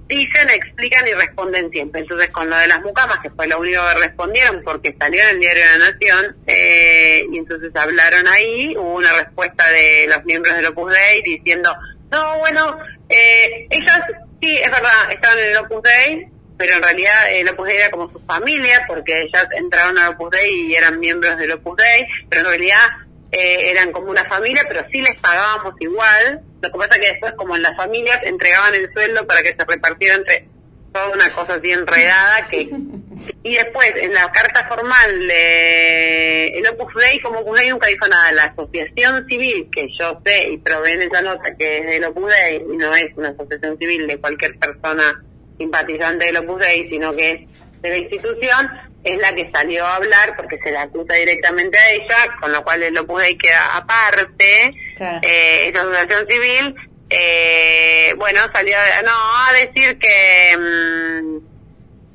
dicen, 0.08 0.48
explican 0.50 1.06
y 1.06 1.12
responden 1.12 1.70
siempre. 1.70 2.00
Entonces, 2.00 2.30
con 2.30 2.48
lo 2.48 2.56
de 2.56 2.66
las 2.66 2.80
mucamas, 2.80 3.18
que 3.20 3.30
fue 3.30 3.46
lo 3.46 3.58
único 3.58 3.82
que 3.88 4.00
respondieron 4.00 4.62
porque 4.64 4.96
salió 4.98 5.22
en 5.22 5.28
el 5.28 5.40
diario 5.40 5.62
de 5.62 5.78
la 5.78 5.90
Nación, 5.90 6.36
eh, 6.46 7.24
y 7.30 7.38
entonces 7.38 7.70
hablaron 7.76 8.26
ahí, 8.26 8.74
hubo 8.76 8.94
una 8.94 9.12
respuesta 9.12 9.68
de 9.70 10.06
los 10.08 10.24
miembros 10.24 10.56
del 10.56 10.66
Opus 10.66 10.92
Dei 10.92 11.22
diciendo, 11.22 11.74
no, 12.10 12.38
bueno, 12.38 12.78
eh, 13.08 13.66
ellas, 13.70 14.00
sí, 14.40 14.56
es 14.56 14.70
verdad, 14.70 15.12
estaban 15.12 15.38
en 15.38 15.44
el 15.44 15.56
Opus 15.58 15.82
Dei, 15.82 16.28
pero 16.56 16.74
en 16.74 16.82
realidad 16.82 17.30
el 17.30 17.48
Opus 17.50 17.68
Dei 17.68 17.76
era 17.76 17.90
como 17.90 18.10
su 18.10 18.20
familia, 18.20 18.84
porque 18.88 19.22
ellas 19.22 19.46
entraron 19.56 19.98
al 19.98 20.14
Opus 20.14 20.30
Dei 20.30 20.68
y 20.68 20.74
eran 20.74 20.98
miembros 20.98 21.36
del 21.36 21.52
Opus 21.52 21.76
Dei, 21.76 22.06
pero 22.30 22.42
en 22.42 22.48
realidad 22.48 22.86
eh, 23.30 23.70
eran 23.70 23.92
como 23.92 24.10
una 24.10 24.24
familia, 24.24 24.64
pero 24.68 24.86
sí 24.90 25.02
les 25.02 25.20
pagábamos 25.20 25.74
igual. 25.80 26.40
Lo 26.62 26.72
que 26.72 26.78
pasa 26.78 26.94
es 26.96 27.00
que 27.00 27.08
después, 27.08 27.32
como 27.34 27.56
en 27.56 27.62
las 27.62 27.76
familias, 27.76 28.20
entregaban 28.24 28.74
el 28.74 28.92
sueldo 28.92 29.26
para 29.26 29.42
que 29.42 29.54
se 29.54 29.64
repartiera 29.64 30.14
entre 30.14 30.48
toda 30.92 31.10
una 31.10 31.30
cosa 31.30 31.54
así 31.54 31.70
enredada 31.70 32.46
que 32.48 32.62
y 33.42 33.54
después 33.54 33.92
en 33.96 34.14
la 34.14 34.30
carta 34.32 34.66
formal 34.68 35.28
de 35.28 36.46
el 36.46 36.66
Opus 36.68 36.94
Dei 36.94 37.20
como 37.20 37.40
Opus 37.40 37.58
Dei 37.58 37.68
nunca 37.68 37.88
dijo 37.88 38.06
nada 38.08 38.32
la 38.32 38.44
asociación 38.44 39.26
civil 39.28 39.68
que 39.70 39.88
yo 39.98 40.18
sé 40.24 40.50
y 40.50 40.58
probé 40.58 40.94
en 40.94 41.02
esa 41.02 41.20
nota 41.20 41.54
que 41.56 41.78
es 41.78 41.86
del 41.86 42.04
Opus 42.04 42.32
Dei 42.32 42.56
y 42.72 42.76
no 42.76 42.94
es 42.94 43.14
una 43.16 43.28
asociación 43.28 43.76
civil 43.78 44.06
de 44.06 44.18
cualquier 44.18 44.58
persona 44.58 45.22
simpatizante 45.58 46.26
del 46.26 46.38
Opus 46.38 46.60
Dei 46.60 46.88
sino 46.88 47.14
que 47.14 47.32
es 47.32 47.80
de 47.82 47.90
la 47.90 47.98
institución 47.98 48.70
es 49.04 49.18
la 49.18 49.34
que 49.34 49.50
salió 49.52 49.86
a 49.86 49.96
hablar 49.96 50.34
porque 50.36 50.58
se 50.58 50.70
la 50.72 50.82
acusa 50.82 51.14
directamente 51.14 51.78
a 51.78 51.90
ella, 51.92 52.36
con 52.40 52.52
lo 52.52 52.62
cual 52.64 52.82
el 52.82 52.98
Opus 52.98 53.22
Dei 53.22 53.36
queda 53.38 53.76
aparte, 53.76 54.74
Claro. 54.96 55.20
eh, 55.22 55.68
esa 55.68 55.82
asociación 55.82 56.26
civil, 56.28 56.74
eh, 57.10 58.14
bueno, 58.18 58.40
salió 58.52 58.76
no, 59.04 59.12
a 59.46 59.52
decir 59.52 59.98
que 59.98 60.56
mm, 60.58 61.38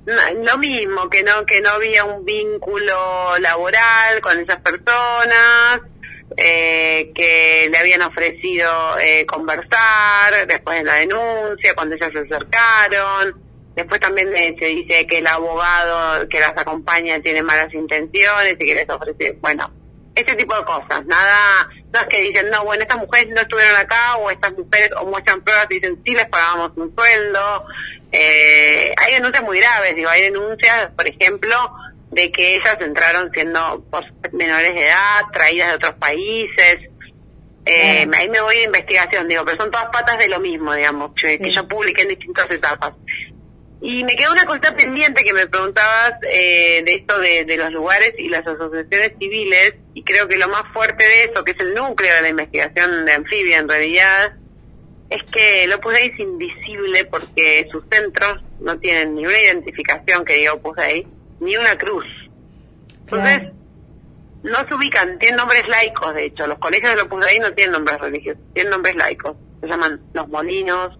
no, 0.05 0.43
lo 0.43 0.57
mismo, 0.57 1.09
que 1.09 1.23
no 1.23 1.45
que 1.45 1.61
no 1.61 1.69
había 1.71 2.03
un 2.03 2.25
vínculo 2.25 3.37
laboral 3.39 4.19
con 4.21 4.39
esas 4.39 4.57
personas, 4.61 5.79
eh, 6.35 7.11
que 7.15 7.69
le 7.71 7.77
habían 7.77 8.01
ofrecido 8.01 8.99
eh, 8.99 9.25
conversar 9.25 10.45
después 10.47 10.79
de 10.79 10.83
la 10.83 10.95
denuncia, 10.95 11.73
cuando 11.73 11.95
ellas 11.95 12.11
se 12.11 12.19
acercaron. 12.19 13.41
Después 13.75 13.99
también 13.99 14.29
se 14.59 14.65
dice 14.65 15.07
que 15.07 15.17
el 15.17 15.27
abogado 15.27 16.27
que 16.29 16.39
las 16.39 16.55
acompaña 16.55 17.19
tiene 17.21 17.41
malas 17.41 17.73
intenciones 17.73 18.53
y 18.53 18.65
que 18.65 18.75
les 18.75 18.89
ofrece, 18.89 19.37
bueno, 19.41 19.71
ese 20.15 20.35
tipo 20.35 20.55
de 20.55 20.63
cosas. 20.63 21.03
Nada, 21.07 21.67
no 21.91 21.99
es 22.01 22.05
que 22.05 22.21
dicen, 22.21 22.49
no, 22.51 22.63
bueno, 22.65 22.83
estas 22.83 22.99
mujeres 22.99 23.29
no 23.33 23.41
estuvieron 23.41 23.75
acá 23.75 24.15
o 24.17 24.29
estas 24.29 24.51
mujeres 24.53 24.91
o 24.99 25.05
muestran 25.05 25.41
pruebas 25.41 25.65
y 25.71 25.75
dicen, 25.75 25.99
sí, 26.05 26.13
les 26.13 26.27
pagamos 26.27 26.71
un 26.75 26.93
sueldo. 26.95 27.65
Eh, 28.11 28.93
hay 28.95 29.13
denuncias 29.15 29.43
muy 29.43 29.59
graves, 29.59 29.95
digo, 29.95 30.09
hay 30.09 30.21
denuncias, 30.23 30.91
por 30.95 31.07
ejemplo, 31.07 31.55
de 32.11 32.31
que 32.31 32.57
ellas 32.57 32.77
entraron 32.79 33.31
siendo 33.33 33.83
por 33.89 34.03
menores 34.33 34.75
de 34.75 34.85
edad, 34.85 35.21
traídas 35.33 35.69
de 35.69 35.75
otros 35.75 35.95
países. 35.95 36.79
Eh, 37.65 38.05
Ahí 38.13 38.29
me 38.29 38.41
voy 38.41 38.57
de 38.57 38.63
investigación, 38.65 39.27
digo, 39.27 39.43
pero 39.45 39.57
son 39.57 39.71
todas 39.71 39.87
patas 39.87 40.19
de 40.19 40.27
lo 40.27 40.39
mismo, 40.39 40.73
digamos, 40.73 41.13
que, 41.15 41.37
Sí. 41.37 41.43
que 41.45 41.51
yo 41.55 41.67
publiqué 41.67 42.03
en 42.03 42.09
distintas 42.09 42.51
etapas. 42.51 42.93
Y 43.85 44.05
me 44.05 44.15
quedó 44.15 44.31
una 44.31 44.45
cosa 44.45 44.73
pendiente 44.73 45.25
que 45.25 45.33
me 45.33 45.45
preguntabas 45.45 46.13
eh, 46.31 46.83
de 46.85 46.93
esto 46.93 47.19
de, 47.19 47.43
de 47.43 47.57
los 47.57 47.69
lugares 47.73 48.13
y 48.17 48.29
las 48.29 48.47
asociaciones 48.47 49.11
civiles, 49.19 49.75
y 49.93 50.03
creo 50.05 50.25
que 50.29 50.37
lo 50.37 50.47
más 50.47 50.63
fuerte 50.71 51.03
de 51.03 51.25
eso, 51.25 51.43
que 51.43 51.51
es 51.51 51.59
el 51.59 51.73
núcleo 51.73 52.15
de 52.15 52.21
la 52.21 52.29
investigación 52.29 53.05
de 53.05 53.11
anfibia 53.11 53.57
en 53.57 53.67
realidad, 53.67 54.35
es 55.09 55.21
que 55.29 55.65
el 55.65 55.73
Opus 55.73 55.91
Dei 55.95 56.07
es 56.07 56.17
invisible 56.19 57.03
porque 57.05 57.67
sus 57.73 57.83
centros 57.91 58.41
no 58.61 58.79
tienen 58.79 59.15
ni 59.15 59.25
una 59.25 59.37
identificación 59.37 60.23
que 60.23 60.35
diga 60.35 60.53
Opus 60.53 60.77
Dei, 60.77 61.05
ni 61.41 61.57
una 61.57 61.77
cruz. 61.77 62.05
Entonces, 63.01 63.39
Claro. 63.39 63.53
no 64.43 64.67
se 64.67 64.75
ubican, 64.75 65.19
tienen 65.19 65.35
nombres 65.35 65.67
laicos, 65.67 66.15
de 66.15 66.25
hecho. 66.27 66.47
Los 66.47 66.57
colegios 66.57 66.91
del 66.95 67.01
Opus 67.05 67.25
Dei 67.25 67.37
no 67.39 67.51
tienen 67.51 67.73
nombres 67.73 67.99
religiosos, 67.99 68.41
tienen 68.53 68.71
nombres 68.71 68.95
laicos. 68.95 69.35
Se 69.59 69.67
llaman 69.67 69.99
Los 70.13 70.29
Molinos, 70.29 70.97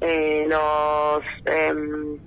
eh, 0.00 0.46
los 0.48 1.22
em, 1.46 2.18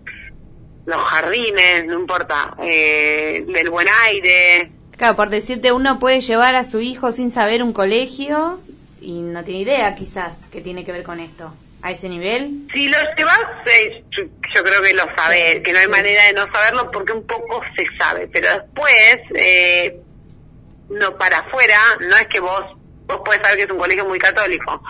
los 0.86 1.02
jardines, 1.04 1.86
no 1.86 2.00
importa, 2.00 2.56
eh, 2.64 3.44
del 3.48 3.70
buen 3.70 3.88
aire. 4.06 4.72
Claro, 4.98 5.16
por 5.16 5.30
decirte, 5.30 5.72
uno 5.72 6.00
puede 6.00 6.22
llevar 6.22 6.56
a 6.56 6.64
su 6.64 6.82
hijo 6.82 7.12
sin 7.12 7.32
saber 7.32 7.64
un 7.64 7.74
colegio 7.74 8.60
y 9.00 9.22
no 9.22 9.44
tiene 9.44 9.62
idea 9.62 9.96
quizás 9.96 10.48
que 10.52 10.62
tiene 10.62 10.86
que 10.86 10.92
ver 10.92 11.04
con 11.04 11.20
esto. 11.20 11.54
A 11.84 11.90
ese 11.90 12.10
nivel. 12.10 12.68
Si 12.72 12.88
lo 12.88 12.98
llevas, 13.18 13.40
eh, 13.66 14.04
yo, 14.12 14.24
yo 14.54 14.64
creo 14.64 14.84
que 14.84 14.94
lo 14.94 15.04
sabes, 15.16 15.62
que 15.62 15.74
no 15.74 15.80
hay 15.80 15.88
manera 15.88 16.28
de 16.28 16.34
no 16.34 16.52
saberlo 16.52 16.92
porque 16.92 17.12
un 17.12 17.26
poco 17.26 17.62
se 17.76 17.88
sabe, 17.98 18.28
pero 18.28 18.50
después, 18.54 19.20
eh, 19.34 20.00
no 20.90 21.18
para 21.18 21.40
afuera, 21.40 21.80
no 22.02 22.16
es 22.18 22.28
que 22.28 22.40
vos, 22.40 22.78
vos 23.08 23.22
puedes 23.26 23.42
saber 23.42 23.58
que 23.58 23.64
es 23.64 23.72
un 23.72 23.80
colegio 23.80 24.06
muy 24.06 24.20
católico, 24.20 24.84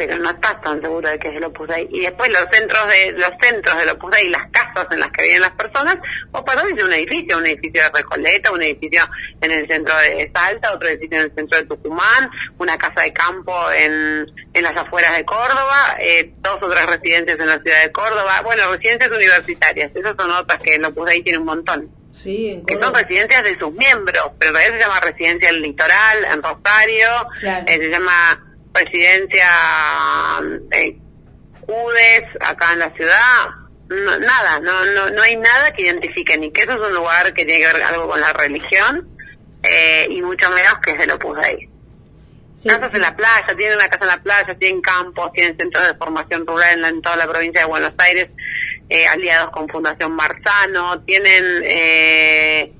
pero 0.00 0.16
no 0.16 0.30
estás 0.30 0.58
tan 0.62 0.80
seguro 0.80 1.10
de 1.10 1.18
que 1.18 1.28
es 1.28 1.36
el 1.36 1.44
Opus 1.44 1.68
Dei. 1.68 1.86
Y 1.92 2.00
después 2.00 2.30
los 2.30 2.46
centros 2.50 2.88
de 2.88 3.12
los 3.12 3.30
centros 3.38 3.76
del 3.76 3.90
Opus 3.90 4.10
Dei, 4.12 4.30
las 4.30 4.50
casas 4.50 4.86
en 4.90 5.00
las 5.00 5.10
que 5.10 5.24
viven 5.24 5.42
las 5.42 5.50
personas, 5.50 5.98
o 6.32 6.42
perdón, 6.42 6.68
es 6.74 6.82
un 6.82 6.90
edificio, 6.94 7.36
un 7.36 7.46
edificio 7.46 7.82
de 7.82 7.90
Recoleta, 7.90 8.50
un 8.50 8.62
edificio 8.62 9.06
en 9.42 9.50
el 9.50 9.68
centro 9.68 9.94
de 9.98 10.30
Salta, 10.34 10.72
otro 10.72 10.88
edificio 10.88 11.18
en 11.18 11.24
el 11.24 11.34
centro 11.34 11.58
de 11.58 11.66
Tucumán, 11.66 12.30
una 12.56 12.78
casa 12.78 13.02
de 13.02 13.12
campo 13.12 13.54
en, 13.72 14.26
en 14.54 14.62
las 14.62 14.74
afueras 14.74 15.14
de 15.18 15.24
Córdoba, 15.26 15.96
eh, 16.00 16.32
dos 16.38 16.62
otras 16.62 16.86
residencias 16.86 17.38
en 17.38 17.46
la 17.46 17.58
ciudad 17.60 17.82
de 17.82 17.92
Córdoba, 17.92 18.40
bueno, 18.42 18.72
residencias 18.72 19.10
universitarias, 19.10 19.90
esas 19.94 20.16
son 20.18 20.30
otras 20.30 20.62
que 20.62 20.76
el 20.76 20.84
Opus 20.86 21.06
Dei 21.10 21.22
tiene 21.22 21.38
un 21.40 21.44
montón. 21.44 21.90
Sí, 22.12 22.48
en 22.48 22.64
que 22.66 22.74
son 22.80 22.92
residencias 22.92 23.44
de 23.44 23.56
sus 23.58 23.72
miembros, 23.74 24.32
pero 24.38 24.50
en 24.50 24.56
realidad 24.56 24.78
se 24.78 24.80
llama 24.84 25.00
residencia 25.00 25.48
del 25.52 25.60
litoral, 25.62 26.24
en 26.24 26.42
Rosario, 26.42 27.08
Claro. 27.38 27.64
eh, 27.68 27.76
se 27.78 27.88
llama 27.88 28.46
residencia 28.72 29.48
eh, 30.72 30.96
Judes, 31.66 32.24
acá 32.40 32.72
en 32.72 32.78
la 32.80 32.90
ciudad, 32.90 33.46
no, 33.88 34.18
nada, 34.18 34.58
no, 34.60 34.84
no, 34.86 35.10
no 35.10 35.22
hay 35.22 35.36
nada 35.36 35.72
que 35.72 35.82
identifique 35.82 36.36
ni 36.38 36.50
que 36.52 36.62
eso 36.62 36.72
es 36.72 36.78
un 36.80 36.92
lugar 36.94 37.32
que 37.32 37.44
tiene 37.44 37.60
que 37.66 37.72
ver 37.72 37.82
algo 37.84 38.08
con 38.08 38.20
la 38.20 38.32
religión, 38.32 39.08
eh, 39.62 40.06
y 40.10 40.20
mucho 40.22 40.50
menos 40.50 40.78
que 40.82 40.92
es 40.92 40.98
del 40.98 41.12
Opus 41.12 41.38
Dei. 41.40 41.68
Sí, 42.56 42.68
Casas 42.68 42.90
sí. 42.90 42.96
en 42.96 43.02
la 43.02 43.14
playa, 43.16 43.54
tienen 43.56 43.76
una 43.76 43.88
casa 43.88 44.04
en 44.04 44.08
la 44.08 44.22
playa, 44.22 44.54
tienen 44.58 44.80
campos, 44.82 45.32
tienen 45.32 45.56
centros 45.56 45.86
de 45.86 45.94
formación 45.94 46.46
rural 46.46 46.74
en, 46.74 46.82
la- 46.82 46.88
en 46.88 47.02
toda 47.02 47.16
la 47.16 47.26
provincia 47.28 47.60
de 47.60 47.66
Buenos 47.66 47.92
Aires, 47.98 48.28
eh, 48.88 49.06
aliados 49.06 49.50
con 49.52 49.68
Fundación 49.68 50.12
Marzano, 50.12 51.00
tienen 51.02 51.62
eh, 51.64 52.72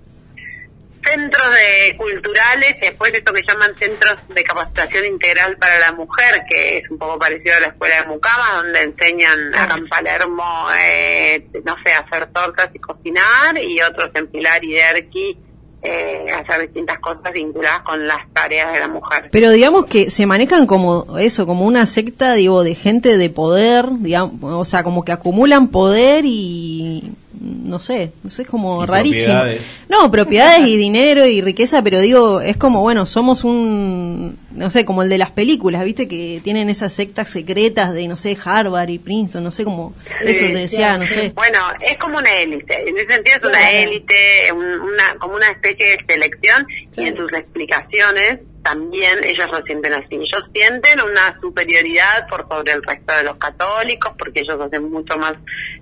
centros 1.05 1.51
de 1.51 1.97
culturales 1.97 2.77
y 2.79 2.87
después 2.87 3.15
esto 3.15 3.33
que 3.33 3.43
llaman 3.47 3.75
centros 3.77 4.17
de 4.29 4.45
capacitación 4.45 5.07
integral 5.07 5.57
para 5.57 5.79
la 5.79 5.93
mujer, 5.93 6.43
que 6.49 6.79
es 6.79 6.91
un 6.91 6.99
poco 6.99 7.19
parecido 7.19 7.57
a 7.57 7.61
la 7.61 7.67
escuela 7.69 8.03
de 8.03 8.09
Mucama, 8.09 8.55
donde 8.57 8.83
enseñan 8.83 9.55
acá 9.55 9.75
en 9.77 9.89
Palermo, 9.89 10.69
eh, 10.79 11.47
no 11.65 11.77
sé, 11.85 11.93
a 11.93 12.01
hacer 12.01 12.27
tortas 12.33 12.71
y 12.75 12.79
cocinar, 12.79 13.59
y 13.63 13.81
otros 13.81 14.11
en 14.15 14.27
Pilar 14.29 14.65
y 14.65 14.73
Derqui, 14.73 15.39
eh, 15.83 16.27
hacer 16.31 16.63
distintas 16.63 16.99
cosas 17.01 17.33
vinculadas 17.33 17.81
con 17.81 18.07
las 18.07 18.31
tareas 18.35 18.73
de 18.73 18.81
la 18.81 18.89
mujer. 18.89 19.29
Pero 19.33 19.51
digamos 19.51 19.87
que 19.87 20.11
se 20.11 20.27
manejan 20.27 20.67
como 20.67 21.19
eso, 21.19 21.47
como 21.47 21.65
una 21.65 21.87
secta, 21.87 22.35
digo, 22.35 22.63
de 22.63 22.75
gente 22.75 23.17
de 23.17 23.31
poder, 23.31 23.87
digamos, 23.91 24.39
o 24.43 24.65
sea, 24.67 24.83
como 24.83 25.05
que 25.05 25.13
acumulan 25.13 25.69
poder 25.69 26.25
y 26.27 27.15
no 27.41 27.79
sé, 27.79 28.13
no 28.23 28.29
sé, 28.31 28.43
es 28.43 28.49
como 28.49 28.83
Y 28.83 28.87
rarísimo. 28.87 29.27
propiedades. 29.35 29.75
No, 29.89 30.11
propiedades 30.11 30.69
y 30.69 30.77
dinero 30.77 31.27
y 31.27 31.41
riqueza, 31.41 31.83
pero 31.83 31.99
digo, 32.01 32.41
es 32.43 32.57
como, 32.59 32.83
bueno, 32.83 33.07
somos 33.07 33.45
un, 33.45 34.37
no 34.53 34.69
sé, 34.71 34.85
como 34.85 35.03
el 35.03 35.09
de 35.09 35.17
las 35.19 35.31
películas, 35.31 35.85
¿viste? 35.85 36.07
Que 36.07 36.41
tienen 36.45 36.69
esas 36.69 36.93
sectas 36.93 37.31
secretas 37.31 37.95
de, 37.95 38.07
no 38.09 38.17
sé, 38.19 38.37
Harvard 38.45 38.91
y 38.91 38.99
Princeton, 38.99 39.43
no 39.43 39.51
sé, 39.53 39.65
como 39.65 39.95
eso 40.23 40.41
te 40.47 40.53
decía, 40.55 40.99
no 40.99 41.07
sé. 41.07 41.33
Bueno, 41.35 41.59
es 41.81 41.97
como 41.99 42.19
una 42.19 42.31
élite, 42.41 42.89
en 42.89 42.97
ese 42.99 43.07
sentido 43.15 43.37
es 43.39 43.45
una 43.45 43.71
élite, 43.71 44.53
un- 44.53 44.81
una, 44.81 45.15
como 45.19 45.35
una 45.37 45.51
especie 45.51 45.87
de 45.97 45.99
selección 46.07 46.67
y 46.97 47.07
en 47.07 47.17
sus 47.17 47.33
explicaciones 47.33 48.41
también 48.63 49.23
ellos 49.25 49.49
lo 49.51 49.63
sienten 49.63 49.93
así. 49.95 50.17
Ellos 50.17 50.45
sienten 50.53 51.01
una 51.01 51.39
superioridad 51.41 52.29
por 52.29 52.47
sobre 52.49 52.73
el 52.73 52.83
resto 52.83 53.15
de 53.15 53.23
los 53.25 53.37
católicos 53.37 54.13
porque 54.19 54.41
ellos 54.41 54.61
hacen 54.61 54.91
mucho 54.91 55.17
más 55.17 55.35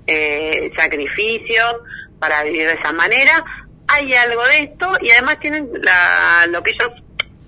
eh, 0.06 0.70
sacrificios 0.76 1.76
para 2.18 2.42
vivir 2.44 2.66
de 2.66 2.74
esa 2.74 2.92
manera. 2.92 3.44
Hay 3.88 4.14
algo 4.14 4.44
de 4.44 4.58
esto 4.60 4.92
y 5.00 5.10
además 5.10 5.40
tienen 5.40 5.70
la, 5.82 6.46
lo 6.48 6.62
que 6.62 6.70
ellos 6.70 6.92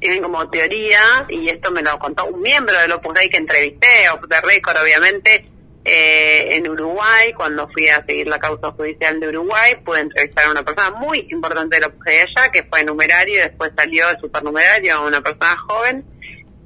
tienen 0.00 0.22
como 0.22 0.48
teoría, 0.48 1.26
y 1.28 1.48
esto 1.48 1.70
me 1.70 1.82
lo 1.82 1.98
contó 1.98 2.24
un 2.24 2.40
miembro 2.40 2.76
del 2.78 2.90
Opus 2.92 3.14
Dei 3.14 3.28
que 3.28 3.36
entrevisté, 3.36 4.08
Opus 4.10 4.30
de 4.30 4.40
Récord 4.40 4.78
obviamente, 4.82 5.44
eh, 5.84 6.48
en 6.56 6.68
Uruguay, 6.68 7.32
cuando 7.34 7.68
fui 7.68 7.88
a 7.88 8.04
seguir 8.04 8.26
la 8.26 8.38
causa 8.38 8.70
judicial 8.72 9.18
de 9.18 9.28
Uruguay, 9.28 9.76
pude 9.84 10.00
entrevistar 10.00 10.46
a 10.46 10.50
una 10.50 10.62
persona 10.62 10.90
muy 10.90 11.26
importante 11.30 11.78
Dei 12.04 12.18
allá, 12.18 12.50
que 12.52 12.64
fue 12.64 12.84
numerario 12.84 13.34
y 13.34 13.38
después 13.38 13.72
salió 13.76 14.08
de 14.08 14.18
supernumerario, 14.20 15.06
una 15.06 15.20
persona 15.22 15.56
joven, 15.56 16.04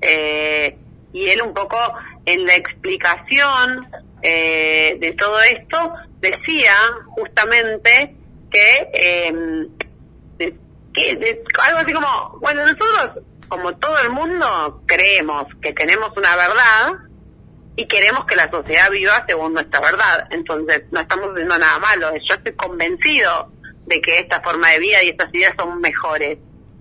eh, 0.00 0.76
y 1.12 1.28
él 1.30 1.42
un 1.42 1.54
poco 1.54 1.78
en 2.26 2.44
la 2.46 2.56
explicación 2.56 3.86
eh, 4.22 4.96
de 5.00 5.12
todo 5.12 5.40
esto 5.42 5.92
decía 6.20 6.74
justamente 7.08 8.14
que, 8.50 8.88
eh, 8.94 9.32
de- 10.38 10.54
que 10.94 11.14
de- 11.16 11.42
algo 11.62 11.78
así 11.80 11.92
como, 11.92 12.38
bueno, 12.40 12.62
nosotros 12.62 13.22
como 13.48 13.76
todo 13.76 13.98
el 14.00 14.10
mundo 14.10 14.82
creemos 14.86 15.44
que 15.60 15.72
tenemos 15.72 16.16
una 16.16 16.34
verdad 16.36 16.94
y 17.76 17.86
queremos 17.88 18.24
que 18.26 18.36
la 18.36 18.50
sociedad 18.50 18.90
viva 18.90 19.24
según 19.26 19.54
nuestra 19.54 19.80
verdad. 19.80 20.28
Entonces, 20.30 20.84
no 20.90 21.00
estamos 21.00 21.30
haciendo 21.32 21.58
nada 21.58 21.78
malo. 21.78 22.12
Yo 22.28 22.34
estoy 22.34 22.52
convencido 22.54 23.52
de 23.86 24.00
que 24.00 24.20
esta 24.20 24.40
forma 24.40 24.70
de 24.70 24.78
vida 24.78 25.02
y 25.02 25.10
estas 25.10 25.34
ideas 25.34 25.54
son 25.58 25.80
mejores. 25.80 26.38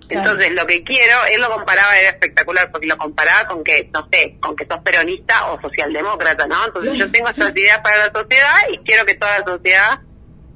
Claro. 0.07 0.31
Entonces, 0.31 0.51
lo 0.51 0.67
que 0.67 0.83
quiero, 0.83 1.25
él 1.31 1.41
lo 1.41 1.49
comparaba, 1.49 1.97
era 1.97 2.09
espectacular, 2.09 2.71
porque 2.71 2.87
lo 2.87 2.97
comparaba 2.97 3.47
con 3.47 3.63
que, 3.63 3.89
no 3.93 4.07
sé, 4.11 4.37
con 4.39 4.55
que 4.55 4.65
sos 4.65 4.79
peronista 4.79 5.51
o 5.51 5.61
socialdemócrata, 5.61 6.45
¿no? 6.45 6.65
Entonces, 6.65 6.93
yo 6.93 7.09
tengo 7.09 7.29
estas 7.29 7.55
ideas 7.55 7.79
para 7.79 8.07
la 8.07 8.11
sociedad 8.11 8.55
y 8.71 8.77
quiero 8.79 9.05
que 9.05 9.15
toda 9.15 9.39
la 9.39 9.45
sociedad 9.45 9.99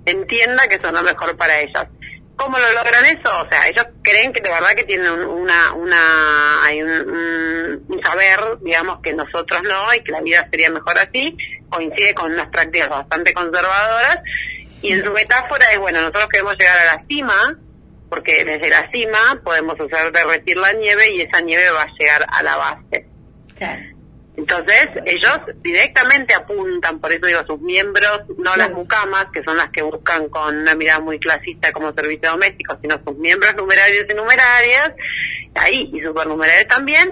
entienda 0.05 0.67
que 0.67 0.79
son 0.79 0.93
lo 0.93 1.01
mejor 1.01 1.35
para 1.35 1.59
ellas. 1.59 1.87
¿Cómo 2.37 2.57
lo 2.59 2.71
logran 2.73 3.03
eso? 3.05 3.41
O 3.41 3.49
sea, 3.49 3.67
ellos 3.67 3.85
creen 4.03 4.31
que 4.31 4.41
de 4.41 4.49
verdad 4.49 4.69
que 4.75 4.83
tienen 4.83 5.11
un- 5.11 5.25
una, 5.25 5.73
una, 5.73 6.63
hay 6.63 6.81
un, 6.83 6.91
un- 6.91 8.01
saber, 8.03 8.39
digamos, 8.61 9.01
que 9.01 9.11
nosotros 9.13 9.61
no, 9.63 9.93
y 9.93 10.01
que 10.01 10.11
la 10.11 10.21
vida 10.21 10.47
sería 10.51 10.69
mejor 10.69 10.97
así, 10.99 11.35
coincide 11.69 12.13
con 12.13 12.31
unas 12.31 12.47
prácticas 12.49 12.89
bastante 12.89 13.33
conservadoras, 13.33 14.19
y 14.83 14.93
en 14.93 15.03
su 15.03 15.11
metáfora 15.11 15.65
es, 15.71 15.79
bueno, 15.79 15.99
nosotros 16.01 16.27
queremos 16.29 16.55
llegar 16.57 16.77
a 16.77 16.85
la 16.95 17.03
cima, 17.07 17.57
porque 18.09 18.45
desde 18.45 18.69
la 18.69 18.89
cima 18.91 19.41
podemos 19.43 19.75
hacer 19.79 20.11
derretir 20.11 20.57
la 20.57 20.71
nieve 20.73 21.09
y 21.15 21.21
esa 21.21 21.41
nieve 21.41 21.69
va 21.71 21.81
a 21.83 21.87
llegar 21.99 22.25
a 22.31 22.43
la 22.43 22.55
base. 22.55 23.07
Entonces, 24.37 24.89
ellos 25.05 25.39
directamente 25.63 26.35
apuntan, 26.35 26.99
por 26.99 27.11
eso 27.11 27.25
digo, 27.25 27.43
sus 27.47 27.59
miembros, 27.59 28.21
no 28.37 28.55
las 28.55 28.69
mucamas, 28.71 29.25
que 29.33 29.43
son 29.43 29.57
las 29.57 29.69
que 29.71 29.81
buscan 29.81 30.29
con 30.29 30.55
una 30.55 30.75
mirada 30.75 30.99
muy 30.99 31.19
clasista 31.19 31.73
como 31.73 31.91
servicio 31.93 32.29
doméstico, 32.29 32.77
sino 32.79 33.01
sus 33.03 33.17
miembros 33.17 33.55
numerarios 33.55 34.05
y 34.07 34.13
numerarias, 34.13 34.93
ahí 35.55 35.89
y 35.91 36.01
supernumerarios 36.01 36.67
también, 36.67 37.11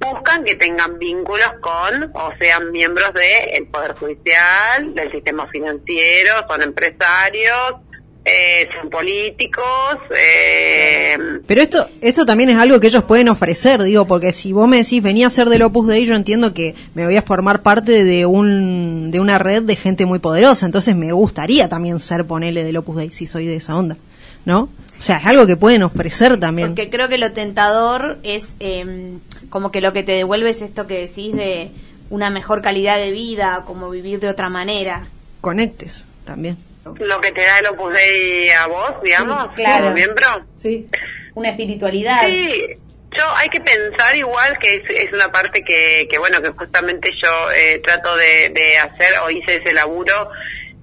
buscan 0.00 0.44
que 0.44 0.56
tengan 0.56 0.98
vínculos 0.98 1.52
con 1.60 2.10
o 2.14 2.32
sean 2.40 2.72
miembros 2.72 3.12
del 3.12 3.66
Poder 3.66 3.92
Judicial, 3.92 4.94
del 4.94 5.12
sistema 5.12 5.46
financiero, 5.48 6.46
son 6.48 6.62
empresarios, 6.62 7.74
eh, 8.24 8.68
son 8.80 8.88
políticos, 8.88 9.64
eh, 10.16 11.16
Pero 11.44 11.60
esto, 11.60 11.88
esto 12.00 12.24
también 12.24 12.50
es 12.50 12.56
algo 12.56 12.78
que 12.78 12.86
ellos 12.86 13.02
pueden 13.02 13.28
ofrecer, 13.28 13.82
digo, 13.82 14.06
porque 14.06 14.32
si 14.32 14.52
vos 14.52 14.68
me 14.68 14.76
decís 14.76 15.02
venía 15.02 15.26
a 15.26 15.30
ser 15.30 15.48
del 15.48 15.62
Opus 15.62 15.88
Dei, 15.88 16.06
yo 16.06 16.14
entiendo 16.14 16.54
que 16.54 16.76
me 16.94 17.04
voy 17.04 17.16
a 17.16 17.22
formar 17.22 17.62
parte 17.62 18.04
de 18.04 18.24
un 18.24 19.10
de 19.10 19.18
una 19.18 19.38
red 19.38 19.62
de 19.62 19.74
gente 19.74 20.06
muy 20.06 20.20
poderosa, 20.20 20.66
entonces 20.66 20.94
me 20.94 21.12
gustaría 21.12 21.68
también 21.68 21.98
ser 21.98 22.24
ponele 22.24 22.62
del 22.62 22.76
Opus 22.76 22.96
Dei 22.96 23.10
si 23.10 23.26
soy 23.26 23.46
de 23.46 23.56
esa 23.56 23.76
onda, 23.76 23.96
¿no? 24.44 24.68
O 24.98 25.02
sea, 25.04 25.16
es 25.16 25.26
algo 25.26 25.44
que 25.44 25.56
pueden 25.56 25.82
ofrecer 25.82 26.38
también. 26.38 26.68
Porque 26.68 26.90
creo 26.90 27.08
que 27.08 27.18
lo 27.18 27.32
tentador 27.32 28.20
es 28.22 28.54
eh, 28.60 29.18
como 29.50 29.72
que 29.72 29.80
lo 29.80 29.92
que 29.92 30.04
te 30.04 30.12
devuelve 30.12 30.50
es 30.50 30.62
esto 30.62 30.86
que 30.86 31.00
decís 31.08 31.34
de 31.34 31.72
una 32.08 32.30
mejor 32.30 32.62
calidad 32.62 32.98
de 32.98 33.10
vida, 33.10 33.64
como 33.66 33.90
vivir 33.90 34.20
de 34.20 34.28
otra 34.28 34.48
manera. 34.48 35.08
Conectes 35.40 36.06
también. 36.24 36.56
Lo 36.84 37.20
que 37.20 37.32
te 37.32 37.42
da 37.42 37.58
el 37.60 37.66
Opus 37.66 37.92
Dei 37.94 38.50
a 38.50 38.66
vos, 38.66 38.92
digamos, 39.02 39.48
Sí, 39.56 39.62
claro. 39.62 39.82
como 39.84 39.94
miembro. 39.94 40.46
Sí. 40.56 40.88
Una 41.34 41.50
espiritualidad. 41.50 42.22
Sí, 42.26 42.62
yo 43.16 43.24
hay 43.36 43.48
que 43.48 43.60
pensar 43.60 44.16
igual 44.16 44.58
que 44.58 44.74
es, 44.76 44.82
es 44.88 45.12
una 45.12 45.30
parte 45.30 45.62
que, 45.62 46.08
que, 46.10 46.18
bueno, 46.18 46.40
que 46.42 46.50
justamente 46.50 47.10
yo 47.22 47.50
eh, 47.52 47.80
trato 47.84 48.16
de, 48.16 48.48
de 48.50 48.78
hacer 48.78 49.18
o 49.24 49.30
hice 49.30 49.56
ese 49.56 49.72
laburo 49.72 50.30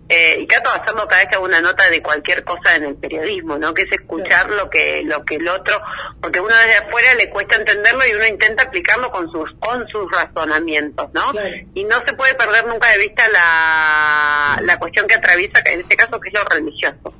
eh, 0.10 0.38
y 0.40 0.48
trato 0.48 0.72
de 0.72 0.80
hacerlo 0.80 1.08
cada 1.08 1.22
vez 1.22 1.30
que 1.30 1.36
hago 1.36 1.46
una 1.46 1.62
nota 1.62 1.88
de 1.90 2.02
cualquier 2.02 2.44
cosa 2.44 2.76
en 2.76 2.84
el 2.86 2.96
periodismo, 2.96 3.58
¿no? 3.60 3.74
Que 3.76 3.84
es 3.84 3.92
escuchar 3.92 4.50
lo 4.50 4.70
que 4.70 5.04
lo 5.06 5.24
que 5.24 5.36
el 5.36 5.48
otro, 5.48 5.80
porque 6.22 6.40
uno 6.40 6.56
desde 6.56 6.78
afuera 6.78 7.14
le 7.14 7.30
cuesta 7.30 7.56
entenderlo 7.58 8.06
y 8.08 8.14
uno 8.14 8.26
intenta 8.26 8.64
aplicarlo 8.64 9.12
con 9.12 9.32
sus 9.32 9.52
con 9.60 9.88
sus 9.88 10.12
razonamientos, 10.12 11.14
¿no? 11.14 11.32
Y 11.76 11.84
no 11.84 12.02
se 12.08 12.14
puede 12.14 12.34
perder 12.34 12.66
nunca 12.66 12.90
de 12.92 12.98
vista 12.98 13.24
la, 13.32 14.60
la 14.64 14.78
cuestión 14.80 15.08
que 15.08 15.16
atraviesa, 15.16 15.62
en 15.66 15.82
este 15.82 15.96
caso 15.96 16.20
que 16.20 16.30
es 16.30 16.34
lo 16.34 16.44
religioso. 16.46 17.14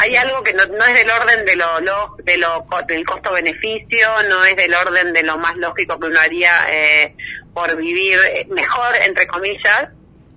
Hay 0.00 0.16
algo 0.16 0.42
que 0.42 0.54
no, 0.54 0.66
no 0.66 0.84
es 0.86 0.94
del 0.94 1.08
orden 1.10 1.44
de 1.44 1.54
lo, 1.56 1.80
lo- 1.80 2.16
de 2.24 2.36
lo 2.36 2.66
del 2.88 3.04
costo-beneficio, 3.06 4.08
no 4.28 4.44
es 4.44 4.56
del 4.56 4.74
orden 4.74 5.12
de 5.12 5.22
lo 5.22 5.38
más 5.38 5.56
lógico 5.56 6.00
que 6.00 6.06
uno 6.08 6.18
haría 6.18 6.50
eh, 6.70 7.14
por 7.54 7.76
vivir 7.76 8.18
eh, 8.34 8.46
mejor, 8.50 8.96
entre 9.06 9.26
comillas, 9.28 9.88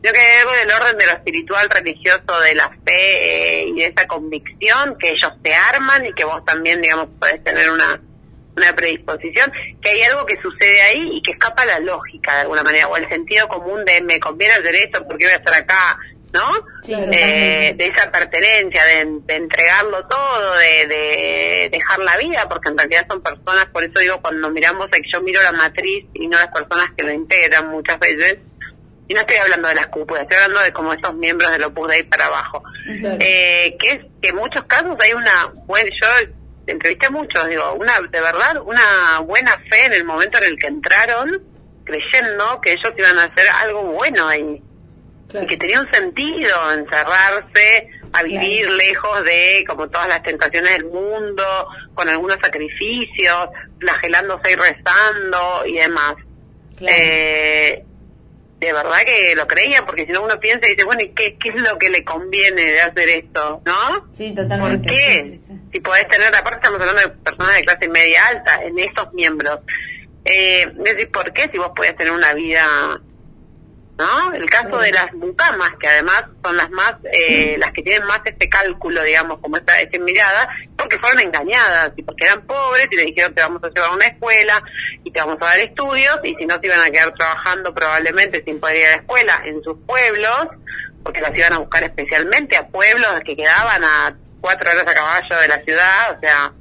sino 0.06 0.14
que 0.14 0.20
hay 0.20 0.42
algo 0.42 0.52
del 0.52 0.72
orden 0.72 0.98
de 1.00 1.06
lo 1.08 1.12
espiritual, 1.14 1.68
religioso, 1.68 2.40
de 2.42 2.54
la 2.54 2.70
fe 2.86 3.64
eh, 3.64 3.66
y 3.70 3.80
de 3.80 3.86
esa 3.88 4.06
convicción 4.06 4.96
que 5.00 5.10
ellos 5.10 5.32
te 5.42 5.52
arman 5.56 6.06
y 6.06 6.14
que 6.14 6.24
vos 6.24 6.46
también, 6.46 6.80
digamos, 6.80 7.08
podés 7.20 7.44
tener 7.44 7.72
una 7.72 8.00
una 8.56 8.74
predisposición, 8.74 9.52
que 9.82 9.90
hay 9.90 10.04
algo 10.04 10.26
que 10.26 10.42
sucede 10.42 10.82
ahí 10.82 11.18
y 11.18 11.22
que 11.22 11.32
escapa 11.32 11.64
a 11.64 11.66
la 11.66 11.80
lógica 11.80 12.36
de 12.36 12.42
alguna 12.42 12.64
manera, 12.64 12.88
o 12.88 12.96
el 12.96 13.10
sentido 13.10 13.50
común 13.50 13.84
de 13.84 14.02
me 14.02 14.18
conviene 14.18 14.54
hacer 14.54 14.76
esto 14.76 15.06
porque 15.06 15.26
voy 15.26 15.34
a 15.34 15.38
estar 15.38 15.54
acá, 15.56 16.00
¿no? 16.32 16.52
Eh, 16.88 17.74
de 17.76 17.86
esa 17.86 18.10
pertenencia, 18.12 18.82
de, 18.86 19.36
entregarlo 19.36 20.08
todo, 20.08 20.56
de, 20.58 21.70
dejar 21.70 22.00
la 22.00 22.16
vida, 22.16 22.48
porque 22.48 22.70
en 22.70 22.78
realidad 22.78 23.06
son 23.10 23.22
personas, 23.22 23.66
por 23.74 23.84
eso 23.84 24.00
digo, 24.00 24.22
cuando 24.22 24.50
miramos, 24.50 24.88
yo 25.12 25.22
miro 25.22 25.42
la 25.42 25.52
matriz 25.52 26.06
y 26.14 26.28
no 26.28 26.38
las 26.38 26.50
personas 26.50 26.92
que 26.96 27.04
lo 27.04 27.12
integran 27.12 27.68
muchas 27.68 28.00
veces, 28.00 28.38
y 29.08 29.14
no 29.14 29.22
estoy 29.22 29.38
hablando 29.38 29.68
de 29.68 29.76
las 29.76 29.88
cúpulas, 29.88 30.24
estoy 30.24 30.38
hablando 30.38 30.62
de 30.62 30.74
como 30.74 30.94
esos 30.94 31.14
miembros 31.16 31.52
del 31.52 31.64
Opus 31.64 31.88
Dei 31.88 32.04
para 32.04 32.26
abajo, 32.26 32.64
eh, 33.20 33.76
que 33.80 33.92
es 33.92 34.00
que 34.22 34.30
en 34.30 34.36
muchos 34.36 34.64
casos 34.66 34.98
hay 35.00 35.14
una, 35.14 35.54
bueno, 35.68 35.90
yo 36.02 36.08
entrevisté 36.68 37.06
a 37.08 37.12
muchos, 37.12 37.48
digo, 37.48 37.74
una, 37.74 38.02
de 38.02 38.22
verdad, 38.22 38.62
una 38.64 39.20
buena 39.20 39.52
fe 39.70 39.86
en 39.86 39.94
el 39.94 40.04
momento 40.04 40.38
en 40.40 40.46
el 40.46 40.58
que 40.58 40.68
entraron, 40.68 41.44
creyendo 41.84 42.60
que 42.62 42.74
ellos 42.74 42.94
iban 42.98 43.20
a 43.20 43.26
hacer 43.26 43.48
algo 43.48 43.84
bueno 43.84 44.28
ahí. 44.28 44.62
Y 45.34 45.48
que 45.48 45.58
tenía 45.58 45.82
un 45.82 45.92
sentido 45.92 46.72
encerrarse 46.72 47.90
a 48.14 48.24
vivir 48.24 48.70
lejos 48.70 49.24
de 49.26 49.66
como 49.68 49.90
todas 49.90 50.08
las 50.08 50.24
tentaciones 50.24 50.72
del 50.78 50.86
mundo, 50.86 51.68
con 51.94 52.08
algunos 52.08 52.38
sacrificios, 52.40 53.50
flagelándose 53.80 54.52
y 54.52 54.56
rezando 54.56 55.66
y 55.66 55.74
demás. 55.74 56.16
Eh, 56.80 57.84
de 58.66 58.74
verdad 58.74 59.00
que 59.06 59.36
lo 59.36 59.48
creía, 59.48 59.86
porque 59.86 60.06
si 60.06 60.12
no 60.12 60.24
uno 60.24 60.40
piensa 60.40 60.68
y 60.68 60.72
dice, 60.72 60.84
bueno, 60.84 61.02
¿y 61.02 61.10
qué, 61.10 61.38
qué 61.38 61.50
es 61.50 61.56
lo 61.56 61.78
que 61.78 61.90
le 61.90 62.04
conviene 62.04 62.64
de 62.64 62.82
hacer 62.82 63.10
esto? 63.10 63.62
¿No? 63.66 64.08
Sí, 64.12 64.34
totalmente. 64.34 64.88
¿Por 64.88 64.98
qué? 64.98 65.40
Si 65.72 65.80
podés 65.80 66.08
tener, 66.08 66.34
aparte 66.36 66.58
estamos 66.58 66.80
hablando 66.82 67.02
de 67.02 67.10
personas 67.10 67.56
de 67.56 67.64
clase 67.64 67.88
media 67.90 68.28
alta, 68.28 68.64
en 68.64 68.80
estos 68.80 69.14
miembros. 69.14 69.60
Eh, 70.24 70.68
decir, 70.74 71.12
¿por 71.12 71.32
qué 71.34 71.50
si 71.52 71.58
vos 71.58 71.72
podés 71.76 71.96
tener 71.96 72.12
una 72.12 72.34
vida 72.34 73.00
¿no? 73.98 74.34
El 74.34 74.50
caso 74.50 74.78
de 74.80 74.92
las 74.92 75.14
mucamas, 75.14 75.72
que 75.80 75.88
además 75.88 76.26
son 76.44 76.58
las 76.58 76.70
más, 76.72 76.96
eh, 77.12 77.56
las 77.58 77.72
que 77.72 77.82
tienen 77.82 78.06
más 78.08 78.20
este 78.26 78.50
cálculo, 78.50 79.02
digamos, 79.04 79.40
como 79.40 79.58
esta, 79.58 79.80
esta 79.80 79.98
mirada, 80.00 80.50
porque 80.78 81.00
fueron 81.00 81.22
engañadas 81.22 81.92
y 81.96 82.04
porque 82.04 82.26
eran 82.26 82.42
pobres 82.42 82.88
y 82.92 82.96
le 82.96 83.06
dijeron 83.06 83.34
te 83.34 83.42
vamos 83.42 83.64
a 83.64 83.70
llevar 83.70 83.92
a 83.92 83.94
una 83.94 84.08
escuela 84.08 84.62
y 85.04 85.12
te 85.12 85.20
vamos 85.20 85.38
a 85.42 85.46
dar 85.46 85.60
estudios 85.60 86.20
y 86.24 86.36
si 86.36 86.46
no 86.46 86.60
se 86.60 86.66
iban 86.66 86.82
a 86.82 86.92
quedar 86.92 87.14
trabajando 87.14 87.74
probablemente 87.74 88.44
sin 88.44 88.60
poder 88.60 88.78
ir 88.78 88.86
a 88.86 88.90
la 88.90 88.96
escuela 88.96 89.42
en 89.46 89.64
sus 89.64 89.78
pueblos, 89.86 90.48
porque 91.04 91.22
las 91.22 91.38
iban 91.38 91.54
a 91.54 91.60
buscar 91.60 91.84
especialmente 91.84 92.58
a 92.58 92.68
pueblos 92.68 93.10
que 93.26 93.36
quedaban 93.36 93.84
a 93.84 94.16
cuatro 94.42 94.70
horas 94.70 94.86
a 94.88 94.94
caballo 94.94 95.40
de 95.42 95.48
la 95.48 95.60
ciudad, 95.60 96.18
o 96.18 96.20
sea, 96.20 96.52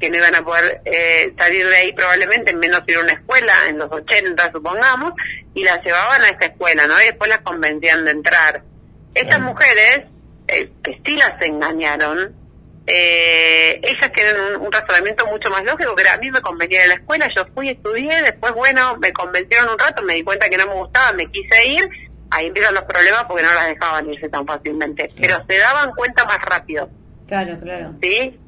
que 0.00 0.10
no 0.10 0.16
iban 0.16 0.34
a 0.34 0.44
poder 0.44 0.80
eh, 0.84 1.32
salir 1.38 1.66
de 1.66 1.76
ahí 1.76 1.92
probablemente, 1.92 2.54
menos 2.54 2.82
ir 2.86 2.96
a 2.96 3.00
una 3.00 3.12
escuela 3.12 3.52
en 3.68 3.78
los 3.78 3.90
80, 3.90 4.52
supongamos, 4.52 5.12
y 5.54 5.64
las 5.64 5.84
llevaban 5.84 6.22
a 6.22 6.28
esta 6.28 6.46
escuela, 6.46 6.86
¿no? 6.86 7.00
Y 7.00 7.06
después 7.06 7.28
las 7.28 7.40
convencían 7.40 8.04
de 8.04 8.12
entrar. 8.12 8.62
Estas 9.14 9.40
mujeres, 9.40 10.02
eh, 10.46 10.70
que 10.82 11.00
sí 11.04 11.16
las 11.16 11.40
engañaron, 11.42 12.34
eh, 12.86 13.80
ellas 13.82 14.12
tienen 14.12 14.56
un, 14.56 14.72
razonamiento 14.72 15.26
mucho 15.26 15.50
más 15.50 15.62
lógico, 15.64 15.94
que 15.94 16.02
era, 16.02 16.14
a 16.14 16.18
mí 16.18 16.30
me 16.30 16.40
convenía 16.40 16.82
de 16.82 16.88
la 16.88 16.94
escuela, 16.94 17.28
yo 17.36 17.44
fui, 17.54 17.68
estudié, 17.68 18.22
después, 18.22 18.54
bueno, 18.54 18.96
me 18.96 19.12
convencieron 19.12 19.68
un 19.68 19.78
rato, 19.78 20.02
me 20.02 20.14
di 20.14 20.22
cuenta 20.22 20.48
que 20.48 20.56
no 20.56 20.66
me 20.66 20.74
gustaba, 20.74 21.12
me 21.12 21.30
quise 21.30 21.66
ir, 21.66 21.88
ahí 22.30 22.46
empiezan 22.46 22.74
los 22.74 22.84
problemas 22.84 23.24
porque 23.24 23.42
no 23.42 23.52
las 23.52 23.66
dejaban 23.66 24.10
irse 24.10 24.28
tan 24.28 24.46
fácilmente, 24.46 25.10
pero 25.20 25.44
se 25.46 25.58
daban 25.58 25.92
cuenta 25.92 26.24
más 26.24 26.40
rápido. 26.40 26.88
Claro, 27.26 27.58
claro. 27.60 27.94
¿Sí? 28.00 28.38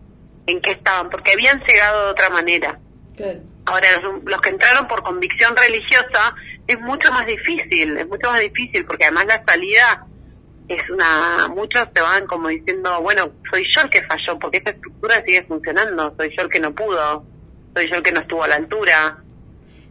En 0.47 0.61
qué 0.61 0.73
estaban, 0.73 1.11
porque 1.11 1.33
habían 1.33 1.63
llegado 1.67 2.07
de 2.07 2.11
otra 2.13 2.31
manera. 2.31 2.79
Claro. 3.17 3.41
Ahora, 3.67 3.89
los, 4.25 4.41
que 4.41 4.49
entraron 4.49 4.89
por 4.89 5.03
convicción 5.03 5.55
religiosa 5.57 6.35
es 6.67 6.81
mucho 6.81 7.13
más 7.13 7.27
difícil, 7.27 7.97
es 7.97 8.09
mucho 8.09 8.31
más 8.31 8.41
difícil, 8.41 8.85
porque 8.85 9.05
además 9.05 9.27
la 9.27 9.45
salida 9.45 10.07
es 10.69 10.91
una... 10.91 11.49
Muchos 11.49 11.89
se 11.95 12.01
van 12.01 12.27
como 12.27 12.49
diciendo, 12.49 13.01
bueno, 13.03 13.31
soy 13.51 13.65
yo 13.75 13.83
el 13.83 13.91
que 13.91 14.03
falló, 14.03 14.39
porque 14.39 14.59
esta 14.59 14.71
estructura 14.71 15.23
sigue 15.25 15.45
funcionando, 15.45 16.15
soy 16.17 16.35
yo 16.37 16.43
el 16.43 16.49
que 16.49 16.61
no 16.61 16.75
pudo, 16.75 17.25
soy 17.75 17.87
yo 17.87 17.97
el 17.97 18.03
que 18.03 18.13
no 18.13 18.21
estuvo 18.21 18.43
a 18.43 18.49
la 18.49 18.57
altura. 18.57 19.19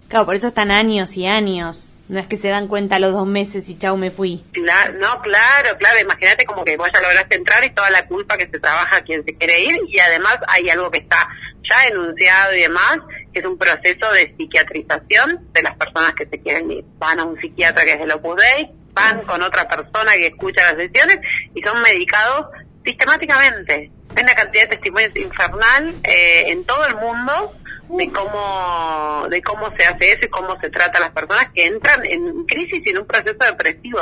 Claro, 0.08 0.26
por 0.26 0.36
eso 0.36 0.48
están 0.48 0.72
años 0.72 1.16
y 1.16 1.28
años 1.28 1.94
no 2.10 2.20
es 2.20 2.26
que 2.26 2.38
se 2.38 2.50
dan 2.50 2.68
cuenta 2.68 2.98
los 2.98 3.12
dos 3.12 3.28
meses 3.28 3.70
y 3.70 3.78
chau, 3.78 3.96
me 3.96 4.10
fui. 4.10 4.44
Claro, 4.52 4.94
no, 4.94 5.22
claro, 5.22 5.78
claro. 5.78 6.00
Imagínate 6.00 6.44
como 6.44 6.66
que 6.66 6.76
vos 6.76 6.90
ya 6.92 7.02
lograste 7.02 7.36
entrar 7.36 7.64
y 7.64 7.70
toda 7.70 7.92
la 7.92 8.08
culpa 8.08 8.36
que 8.36 8.48
se 8.48 8.60
trabaja 8.60 8.98
a 8.98 9.02
quien 9.02 9.24
se 9.24 9.36
quiere 9.36 9.62
ir 9.62 9.78
y 9.88 10.00
además 10.00 10.40
hay 10.48 10.70
algo 10.72 10.90
que 10.90 10.98
está 10.98 11.30
ya 11.70 11.88
enunciado 11.88 12.56
y 12.56 12.62
demás, 12.62 12.98
que 13.32 13.40
es 13.40 13.46
un 13.46 13.60
proceso 13.60 14.12
de 14.12 14.34
psiquiatrización 14.36 15.48
de 15.54 15.62
las 15.62 15.78
personas 15.78 16.16
que 16.16 16.26
se 16.26 16.42
quieren 16.42 16.72
ir. 16.72 16.84
Van 16.98 17.20
a 17.20 17.26
un 17.26 17.40
psiquiatra 17.40 17.86
que 17.86 17.94
es 17.94 18.02
el 18.02 18.12
Opus 18.12 18.38
Dei, 18.38 18.72
van 18.94 19.22
con 19.22 19.44
otra 19.44 19.68
persona 19.68 20.14
que 20.14 20.28
escucha 20.28 20.64
las 20.64 20.82
sesiones 20.82 21.20
y 21.54 21.62
son 21.62 21.80
medicados 21.84 22.48
sistemáticamente. 22.84 23.92
Hay 24.16 24.24
una 24.24 24.34
cantidad 24.34 24.64
de 24.64 24.78
testimonios 24.78 25.16
infernal 25.16 25.94
eh, 26.06 26.46
en 26.48 26.66
todo 26.66 26.84
el 26.88 26.96
mundo 26.96 27.54
de 27.98 28.10
cómo 28.12 29.28
de 29.30 29.42
cómo 29.42 29.70
se 29.78 29.86
hace 29.86 30.12
eso 30.12 30.26
y 30.26 30.30
cómo 30.30 30.60
se 30.60 30.70
trata 30.70 31.00
a 31.00 31.02
las 31.02 31.12
personas 31.12 31.48
que 31.54 31.66
entran 31.66 32.06
en 32.06 32.46
crisis 32.46 32.82
y 32.86 32.90
en 32.90 33.00
un 33.00 33.08
proceso 33.08 33.38
depresivo 33.44 34.00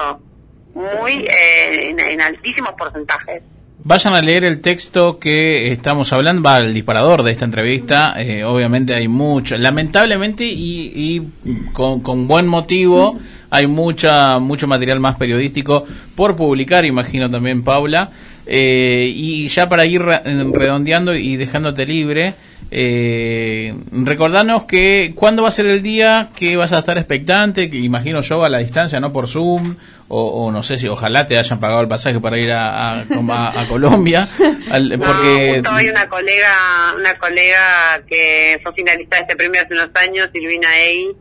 muy 0.73 1.26
eh, 1.26 1.95
en, 1.97 2.21
altísimos 2.21 2.73
porcentajes. 2.78 3.41
Vayan 3.84 4.15
a 4.15 4.21
leer 4.21 4.43
el 4.43 4.60
texto 4.60 5.17
que 5.17 5.71
estamos 5.71 6.12
hablando, 6.12 6.41
va 6.41 6.58
el 6.58 6.73
disparador 6.73 7.23
de 7.23 7.32
esta 7.32 7.45
entrevista. 7.45 8.15
Eh, 8.17 8.43
obviamente 8.43 8.93
hay 8.93 9.08
mucho, 9.08 9.58
lamentablemente 9.58 10.43
y, 10.43 10.91
y 10.93 11.71
con, 11.71 12.02
con, 12.02 12.28
buen 12.28 12.47
motivo, 12.47 13.17
hay 13.50 13.65
mucha 13.67 14.39
mucho 14.39 14.67
material 14.67 15.00
más 15.00 15.15
periodístico 15.15 15.86
por 16.15 16.36
publicar, 16.36 16.86
imagino 16.86 17.30
también 17.30 17.63
Paula. 17.63 18.12
Eh, 18.45 19.12
y 19.13 19.47
ya 19.47 19.67
para 19.67 19.86
ir 19.86 20.02
redondeando 20.02 21.13
y 21.13 21.36
dejándote 21.36 21.86
libre, 21.86 22.34
eh, 22.69 23.73
recordanos 23.91 24.63
que 24.63 25.13
cuándo 25.15 25.43
va 25.43 25.47
a 25.47 25.51
ser 25.51 25.67
el 25.67 25.82
día 25.82 26.30
que 26.36 26.58
vas 26.58 26.73
a 26.73 26.80
estar 26.80 26.97
expectante, 26.97 27.69
que 27.69 27.77
imagino 27.77 28.21
yo 28.21 28.43
a 28.43 28.49
la 28.49 28.58
distancia, 28.58 28.99
no 28.99 29.13
por 29.13 29.27
Zoom, 29.27 29.77
o, 30.10 30.51
no 30.51 30.63
sé 30.63 30.77
si 30.77 30.88
ojalá 30.88 31.27
te 31.27 31.38
hayan 31.38 31.60
pagado 31.60 31.82
el 31.82 31.88
pasaje 31.89 32.19
para 32.21 32.38
ir 32.38 32.51
a, 32.51 32.99
a, 33.01 33.67
Colombia. 33.67 34.27
porque 34.38 35.62
hay 35.65 35.89
una 35.89 36.08
colega, 36.08 36.93
una 36.95 37.17
colega 37.17 38.01
que 38.08 38.60
fue 38.63 38.73
finalista 38.73 39.17
de 39.17 39.21
este 39.23 39.36
premio 39.36 39.62
hace 39.62 39.73
unos 39.73 39.89
años, 39.95 40.30
Silvina 40.34 40.77
Ey, 40.80 41.12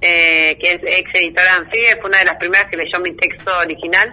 eh, 0.00 0.56
que 0.60 0.72
es 0.72 0.80
ex 0.84 1.10
editora 1.14 1.56
Anfibia, 1.56 1.96
fue 2.00 2.10
una 2.10 2.20
de 2.20 2.26
las 2.26 2.36
primeras 2.36 2.68
que 2.68 2.76
leyó 2.76 3.00
mi 3.00 3.12
texto 3.16 3.50
original. 3.58 4.12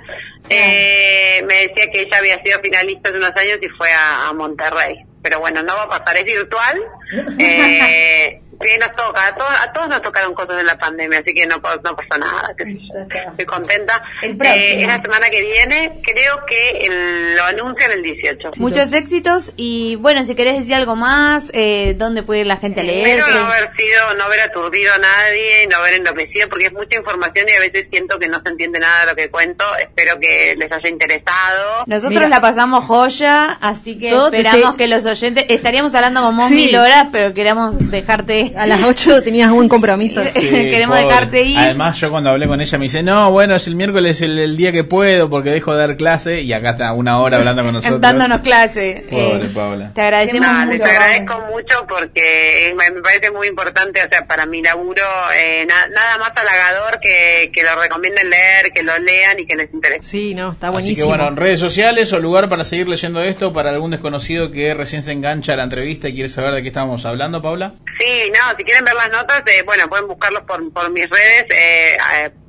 Eh, 0.49 1.43
me 1.47 1.67
decía 1.67 1.91
que 1.91 2.01
ella 2.01 2.17
había 2.17 2.41
sido 2.41 2.59
finalista 2.61 3.09
hace 3.09 3.17
unos 3.17 3.35
años 3.35 3.59
y 3.61 3.69
fue 3.69 3.89
a 3.91 4.31
Monterrey. 4.33 5.05
Pero 5.25 5.39
bueno, 5.39 5.63
no 5.63 5.75
va 5.75 5.83
a 5.85 5.89
pasar, 5.89 6.17
es 6.17 6.25
virtual. 6.25 6.79
Eh, 7.39 8.41
Sí, 8.61 8.69
nos 8.79 8.91
toca, 8.93 9.27
a 9.27 9.35
todos, 9.35 9.53
a 9.61 9.73
todos 9.73 9.89
nos 9.89 10.01
tocaron 10.01 10.33
cosas 10.33 10.59
en 10.59 10.65
la 10.65 10.77
pandemia, 10.77 11.19
así 11.19 11.33
que 11.33 11.45
no, 11.45 11.57
no 11.57 11.95
pasó 11.95 12.17
nada. 12.17 12.53
Estoy 12.57 13.45
contenta. 13.45 14.01
El 14.21 14.31
eh, 14.41 14.81
es 14.81 14.87
la 14.87 15.01
semana 15.01 15.29
que 15.29 15.41
viene, 15.41 15.99
creo 16.03 16.45
que 16.45 17.33
lo 17.35 17.43
anuncian 17.43 17.91
el 17.91 18.01
18. 18.01 18.51
Muchos 18.57 18.93
éxitos 18.93 19.53
y 19.57 19.97
bueno, 19.97 20.23
si 20.23 20.35
querés 20.35 20.57
decir 20.57 20.75
algo 20.75 20.95
más, 20.95 21.51
eh, 21.53 21.95
¿dónde 21.97 22.23
puede 22.23 22.41
ir 22.41 22.47
la 22.47 22.57
gente 22.57 22.81
a 22.81 22.83
leer? 22.83 23.19
Espero 23.19 23.35
no 23.35 23.45
haber 23.45 23.71
sido, 23.75 24.13
no 24.17 24.23
haber 24.23 24.39
aturdido 24.41 24.93
a 24.93 24.97
nadie, 24.97 25.67
no 25.69 25.77
haber 25.77 25.95
enloquecido, 25.95 26.49
porque 26.49 26.67
es 26.67 26.73
mucha 26.73 26.97
información 26.97 27.47
y 27.49 27.53
a 27.53 27.59
veces 27.59 27.87
siento 27.91 28.17
que 28.19 28.29
no 28.29 28.41
se 28.41 28.49
entiende 28.49 28.79
nada 28.79 29.01
de 29.01 29.05
lo 29.07 29.15
que 29.15 29.29
cuento. 29.29 29.65
Espero 29.77 30.19
que 30.19 30.55
les 30.57 30.71
haya 30.71 30.89
interesado. 30.89 31.83
Nosotros 31.87 32.29
la 32.29 32.39
pasamos 32.39 32.85
joya, 32.85 33.57
así 33.61 33.97
que 33.97 34.09
esperamos 34.09 34.75
que 34.77 34.87
los 34.87 35.05
oyentes, 35.05 35.45
estaríamos 35.49 35.93
hablando 35.95 36.21
como 36.21 36.49
mil 36.49 36.75
horas, 36.75 37.07
pero 37.11 37.33
queremos 37.33 37.91
dejarte 37.91 38.44
a 38.55 38.67
las 38.67 38.83
8 38.83 39.23
tenías 39.23 39.51
un 39.51 39.67
compromiso. 39.67 40.21
Queremos 40.33 40.97
dejarte 40.97 41.43
ir. 41.43 41.57
Además, 41.57 41.99
yo 41.99 42.09
cuando 42.09 42.29
hablé 42.29 42.47
con 42.47 42.61
ella 42.61 42.77
me 42.77 42.85
dice, 42.85 43.03
no, 43.03 43.31
bueno, 43.31 43.55
es 43.55 43.67
el 43.67 43.75
miércoles 43.75 44.21
el, 44.21 44.55
día 44.55 44.71
que 44.71 44.83
puedo 44.83 45.29
porque 45.29 45.49
dejo 45.49 45.73
de 45.73 45.79
dar 45.79 45.97
clase 45.97 46.41
y 46.41 46.53
acá 46.53 46.71
está 46.71 46.93
una 46.93 47.19
hora 47.19 47.37
hablando 47.37 47.63
con 47.63 47.73
nosotros. 47.73 48.01
Dándonos 48.01 48.41
clase. 48.41 49.05
Pobre 49.09 49.45
eh, 49.45 49.51
Paula. 49.53 49.91
Te 49.93 50.01
agradecemos 50.01 50.49
mucho. 50.65 50.83
Te 50.83 50.89
agradezco 50.89 51.41
mucho 51.51 51.85
porque 51.87 52.73
me 52.77 53.01
parece 53.01 53.31
muy 53.31 53.47
importante, 53.47 54.03
o 54.03 54.09
sea, 54.09 54.25
para 54.25 54.45
mi 54.45 54.61
laburo, 54.61 55.03
eh, 55.35 55.65
nada 55.67 56.17
más 56.17 56.31
halagador 56.35 56.99
que, 57.01 57.51
que 57.53 57.63
lo 57.63 57.81
recomienden 57.81 58.29
leer, 58.29 58.71
que 58.73 58.83
lo 58.83 58.97
lean 58.99 59.39
y 59.39 59.45
que 59.45 59.55
les 59.55 59.73
interese. 59.73 60.03
Sí, 60.03 60.35
no, 60.35 60.51
está 60.51 60.69
buenísimo. 60.69 60.93
Así 60.93 61.01
que 61.01 61.17
bueno, 61.17 61.35
redes 61.35 61.59
sociales 61.59 62.11
o 62.13 62.19
lugar 62.19 62.49
para 62.49 62.63
seguir 62.63 62.87
leyendo 62.87 63.21
esto 63.21 63.53
para 63.53 63.71
algún 63.71 63.91
desconocido 63.91 64.51
que 64.51 64.73
recién 64.73 65.01
se 65.01 65.11
engancha 65.11 65.53
a 65.53 65.55
la 65.57 65.63
entrevista 65.63 66.09
y 66.09 66.13
quiere 66.13 66.29
saber 66.29 66.53
de 66.53 66.61
qué 66.61 66.69
estábamos 66.69 67.05
hablando, 67.05 67.41
Paula. 67.41 67.73
Sí, 67.99 68.31
no, 68.37 68.55
si 68.57 68.63
quieren 68.63 68.85
ver 68.85 68.93
las 68.95 69.09
notas, 69.09 69.41
eh, 69.47 69.63
bueno, 69.65 69.87
pueden 69.87 70.07
buscarlos 70.07 70.43
por, 70.43 70.71
por 70.71 70.91
mis 70.91 71.09
redes, 71.09 71.45
eh, 71.49 71.97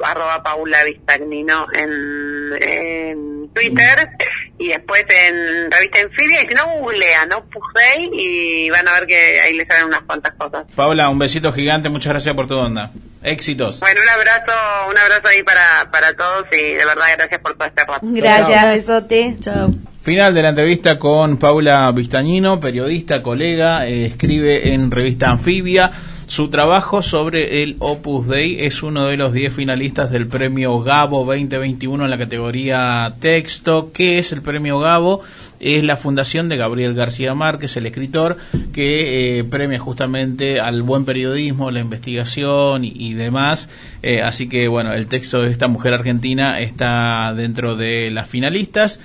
arroba 0.03 0.43
Paula 0.43 0.85
Vistagnino 0.85 1.67
en, 1.75 2.63
en 2.63 3.51
Twitter 3.53 4.09
y 4.59 4.69
después 4.69 5.05
en 5.09 5.71
revista 5.71 6.01
Enfibia, 6.01 6.43
y 6.43 6.49
si 6.49 6.55
no, 6.55 6.67
googlean 6.79 7.33
Opus 7.33 7.63
Dei 7.75 8.11
y 8.13 8.71
van 8.71 8.89
a 8.89 8.93
ver 8.93 9.07
que 9.07 9.41
ahí 9.41 9.55
les 9.55 9.67
salen 9.69 9.87
unas 9.87 10.03
cuantas 10.03 10.35
cosas. 10.35 10.67
Paula, 10.75 11.09
un 11.09 11.19
besito 11.19 11.53
gigante, 11.53 11.89
muchas 11.89 12.13
gracias 12.13 12.35
por 12.35 12.47
tu 12.47 12.57
onda. 12.57 12.91
Éxitos. 13.23 13.81
Bueno, 13.81 14.01
un 14.03 14.09
abrazo, 14.09 14.53
un 14.91 14.99
abrazo 14.99 15.29
ahí 15.29 15.43
para, 15.43 15.91
para 15.91 16.15
todos 16.15 16.47
y 16.53 16.75
de 16.75 16.85
verdad 16.85 17.07
gracias 17.17 17.41
por 17.41 17.57
todo 17.57 17.69
este 17.69 17.85
rato. 17.85 18.01
Gracias, 18.03 18.65
besote. 18.67 19.37
Chao. 19.41 19.71
Final 20.07 20.35
de 20.35 20.43
la 20.43 20.51
entrevista 20.51 21.01
con 21.01 21.37
Paula 21.37 21.91
Vistañino, 21.91 22.61
periodista, 22.61 23.25
colega, 23.25 23.89
eh, 23.89 24.07
escribe 24.07 24.73
en 24.73 24.93
revista 24.93 25.31
Anfibia. 25.33 25.91
Su 26.29 26.49
trabajo 26.49 27.03
sobre 27.03 27.65
el 27.65 27.75
Opus 27.81 28.29
Dei 28.29 28.65
es 28.65 28.85
uno 28.85 29.07
de 29.07 29.17
los 29.17 29.33
10 29.33 29.53
finalistas 29.53 30.13
del 30.13 30.29
premio 30.29 30.79
Gabo 30.81 31.25
2021 31.25 32.05
en 32.05 32.11
la 32.11 32.19
categoría 32.19 33.17
texto. 33.19 33.91
¿Qué 33.93 34.21
es 34.21 34.31
el 34.31 34.43
premio 34.43 34.79
Gabo? 34.79 35.23
Es 35.59 35.83
la 35.83 35.97
fundación 35.97 36.49
de 36.49 36.57
Gabriel 36.57 36.95
García 36.95 37.35
Márquez, 37.35 37.77
el 37.77 37.87
escritor, 37.87 38.37
que 38.73 39.41
eh, 39.41 39.45
premia 39.45 39.81
justamente 39.81 40.61
al 40.61 40.85
buen 40.85 41.05
periodismo, 41.05 41.73
la 41.73 41.81
investigación 41.81 42.85
y, 42.85 43.15
demás. 43.15 43.69
Eh, 44.05 44.23
así 44.23 44.49
que, 44.49 44.69
bueno, 44.69 44.93
el 44.93 45.09
texto 45.09 45.43
de 45.43 45.51
esta 45.51 45.67
mujer 45.67 45.95
argentina 45.95 46.61
está 46.61 47.35
dentro 47.35 47.75
de 47.75 48.13
las 48.13 48.29
finalistas. 48.29 49.01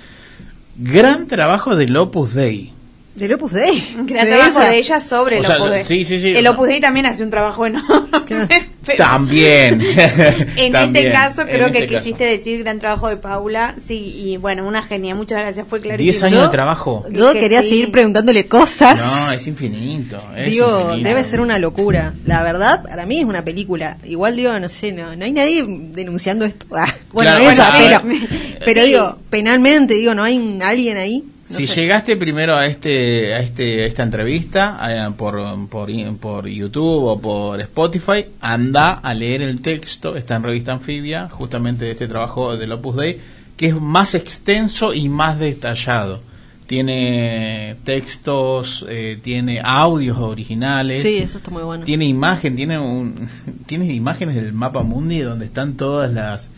Gran 0.76 1.26
trabajo 1.26 1.76
del 1.76 1.96
Opus 1.96 2.32
Dei. 2.32 2.72
Del 3.14 3.34
Opus 3.34 3.52
Dei. 3.52 3.94
Gran 4.06 4.24
De 4.24 4.30
trabajo 4.32 4.60
esa. 4.60 4.70
de 4.70 4.78
ella 4.78 4.98
sobre 5.00 5.36
O 5.36 5.40
el 5.40 5.46
sea, 5.46 5.56
Opus 5.58 5.70
Dei. 5.70 5.84
sí, 5.84 6.04
sí, 6.04 6.18
sí, 6.20 6.28
El 6.30 6.46
o 6.46 6.52
Opus 6.52 6.68
Dei 6.68 6.80
también 6.80 7.04
hace 7.06 7.22
un 7.22 7.30
trabajo 7.30 7.66
enorme. 7.66 8.08
pero 8.86 8.96
También. 8.98 9.80
en 10.56 10.72
También, 10.72 10.96
este 11.06 11.12
caso 11.12 11.42
creo 11.44 11.70
que 11.70 11.80
este 11.80 11.88
caso. 11.92 12.02
quisiste 12.04 12.24
decir 12.24 12.62
gran 12.64 12.78
trabajo 12.78 13.08
de 13.10 13.18
Paula. 13.18 13.74
Sí, 13.86 13.98
y 13.98 14.36
bueno, 14.38 14.66
una 14.66 14.82
genia. 14.82 15.14
Muchas 15.14 15.40
gracias. 15.40 15.66
Fue 15.68 15.78
10 15.78 15.88
clarísimo. 15.94 16.26
años 16.26 16.38
Yo- 16.38 16.44
de 16.46 16.48
trabajo. 16.52 17.04
Yo 17.10 17.32
Que 17.34 17.40
quería 17.40 17.62
sí. 17.62 17.68
seguir 17.68 17.92
preguntándole 17.92 18.48
cosas. 18.48 18.96
No, 18.96 19.32
es 19.32 19.46
infinito. 19.46 20.18
es 20.34 20.50
digo, 20.50 20.80
infinito. 20.86 21.08
debe 21.10 21.24
ser 21.24 21.40
una 21.40 21.58
locura. 21.58 22.14
La 22.24 22.42
verdad, 22.42 22.82
para 22.82 23.04
mí 23.04 23.18
es 23.20 23.26
una 23.26 23.44
película. 23.44 23.98
Igual 24.04 24.36
digo, 24.36 24.58
no 24.58 24.70
sé, 24.70 24.90
no, 24.92 25.14
no 25.16 25.24
hay 25.26 25.32
nadie 25.32 25.64
denunciando 25.68 26.46
esto. 26.46 26.64
Ah, 26.74 26.86
bueno, 27.12 27.30
Claro, 27.32 27.50
esa, 27.50 27.70
bueno, 27.78 27.96
a 27.96 28.00
pero, 28.02 28.08
ver. 28.08 28.58
pero 28.64 28.80
Sí. 28.80 28.86
digo, 28.88 29.18
penalmente, 29.28 29.94
digo, 29.94 30.14
no 30.14 30.22
hay 30.24 30.58
alguien 30.64 30.96
ahí. 30.96 31.24
No 31.52 31.58
si 31.58 31.66
sé. 31.66 31.82
llegaste 31.82 32.16
primero 32.16 32.56
a 32.56 32.66
este 32.66 33.34
a 33.34 33.40
este 33.40 33.82
a 33.82 33.86
esta 33.86 34.02
entrevista 34.02 34.78
eh, 34.88 35.10
por, 35.16 35.40
por 35.68 35.90
por 36.18 36.48
YouTube 36.48 37.04
o 37.04 37.20
por 37.20 37.60
Spotify, 37.60 38.24
anda 38.40 38.92
a 38.94 39.12
leer 39.12 39.42
el 39.42 39.60
texto, 39.60 40.16
está 40.16 40.36
en 40.36 40.44
revista 40.44 40.72
Anfibia, 40.72 41.28
justamente 41.28 41.84
de 41.84 41.90
este 41.90 42.08
trabajo 42.08 42.56
del 42.56 42.72
Opus 42.72 42.96
Dei, 42.96 43.20
que 43.56 43.66
es 43.66 43.80
más 43.80 44.14
extenso 44.14 44.94
y 44.94 45.08
más 45.08 45.38
detallado. 45.38 46.20
Tiene 46.66 47.76
textos, 47.84 48.86
eh, 48.88 49.18
tiene 49.22 49.60
audios 49.62 50.16
originales. 50.16 51.02
Sí, 51.02 51.18
eso 51.18 51.36
está 51.38 51.50
muy 51.50 51.62
bueno. 51.64 51.84
Tiene 51.84 52.06
imagen, 52.06 52.56
tiene 52.56 52.78
un, 52.78 53.28
tiene 53.66 53.92
imágenes 53.92 54.36
del 54.36 54.54
mapa 54.54 54.82
mundi 54.82 55.20
donde 55.20 55.44
están 55.44 55.74
todas 55.74 56.10
las 56.10 56.48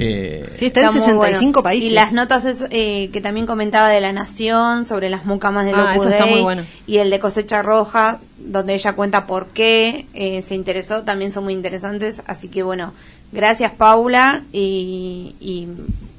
eh, 0.00 0.48
Sí, 0.52 0.66
está 0.66 0.80
en 0.80 0.86
muy 0.86 0.94
65 1.00 1.42
bueno. 1.44 1.62
países. 1.62 1.90
Y 1.90 1.92
las 1.92 2.12
notas 2.12 2.44
es, 2.44 2.64
eh, 2.70 3.10
que 3.12 3.20
también 3.20 3.46
comentaba 3.46 3.88
de 3.88 4.00
La 4.00 4.12
Nación, 4.12 4.84
sobre 4.84 5.10
las 5.10 5.24
mucamas 5.26 5.64
del 5.66 5.74
Ah, 5.74 5.90
Opus 5.90 5.96
eso 6.06 6.08
está 6.10 6.24
Dei, 6.24 6.34
muy 6.34 6.42
bueno. 6.42 6.62
y 6.86 6.98
el 6.98 7.10
de 7.10 7.18
Cosecha 7.18 7.62
Roja, 7.62 8.20
donde 8.38 8.74
ella 8.74 8.92
cuenta 8.94 9.26
por 9.26 9.48
qué 9.48 10.06
eh, 10.14 10.40
se 10.42 10.54
interesó, 10.54 11.02
también 11.02 11.32
son 11.32 11.44
muy 11.44 11.52
interesantes. 11.52 12.22
Así 12.26 12.48
que 12.48 12.62
bueno, 12.62 12.94
gracias 13.32 13.72
Paula 13.72 14.42
y, 14.52 15.34
y 15.40 15.66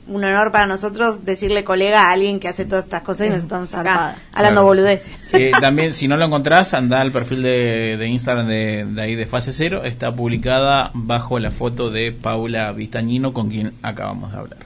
un 0.10 0.24
honor 0.24 0.52
para 0.52 0.66
nosotros 0.66 1.24
decirle 1.26 1.64
colega 1.64 2.10
a 2.10 2.12
alguien 2.12 2.40
que 2.40 2.48
hace 2.48 2.66
todas 2.66 2.86
estas 2.86 3.04
cosas 3.04 3.28
y 3.28 3.30
nos 3.30 3.40
estamos 3.40 3.74
acá 3.76 4.18
hablando 4.34 4.62
Claro. 4.62 4.66
boludeces. 4.66 5.34
Eh, 5.34 5.52
también, 5.60 5.94
si 5.94 6.08
no 6.08 6.18
lo 6.18 6.26
encontrás, 6.26 6.74
anda 6.74 7.00
al 7.02 7.12
perfil 7.12 7.42
de, 7.42 7.96
de 7.98 8.08
Instagram 8.08 8.48
de, 8.48 8.86
de 8.86 9.02
ahí 9.02 9.16
de 9.16 9.26
Fase 9.26 9.54
Cero. 9.54 9.84
Está 9.84 10.12
publicada 10.14 10.92
bajo 10.94 11.40
la 11.40 11.52
foto 11.52 11.90
de 11.92 12.12
Paula 12.12 12.72
Vistañino, 12.72 13.34
con 13.34 13.50
quien 13.50 13.74
acabamos 13.82 14.32
de 14.32 14.38
hablar. 14.40 14.60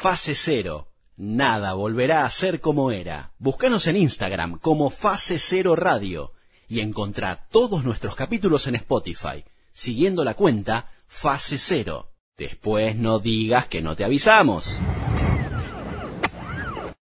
Fase 0.00 0.34
Cero. 0.34 0.88
Nada 1.16 1.74
volverá 1.74 2.24
a 2.24 2.30
ser 2.30 2.60
como 2.60 2.90
era. 2.90 3.30
Búscanos 3.38 3.86
en 3.86 3.96
Instagram 3.96 4.58
como 4.58 4.90
Fase 4.90 5.38
Cero 5.38 5.76
Radio 5.76 6.32
y 6.68 6.80
encontrá 6.80 7.46
todos 7.50 7.84
nuestros 7.84 8.16
capítulos 8.16 8.66
en 8.66 8.74
Spotify, 8.76 9.44
siguiendo 9.72 10.24
la 10.24 10.34
cuenta 10.34 10.88
Fase 11.06 11.58
Cero. 11.58 12.08
Después 12.36 12.96
no 12.96 13.20
digas 13.20 13.68
que 13.68 13.80
no 13.80 13.94
te 13.94 14.02
avisamos. 14.02 14.80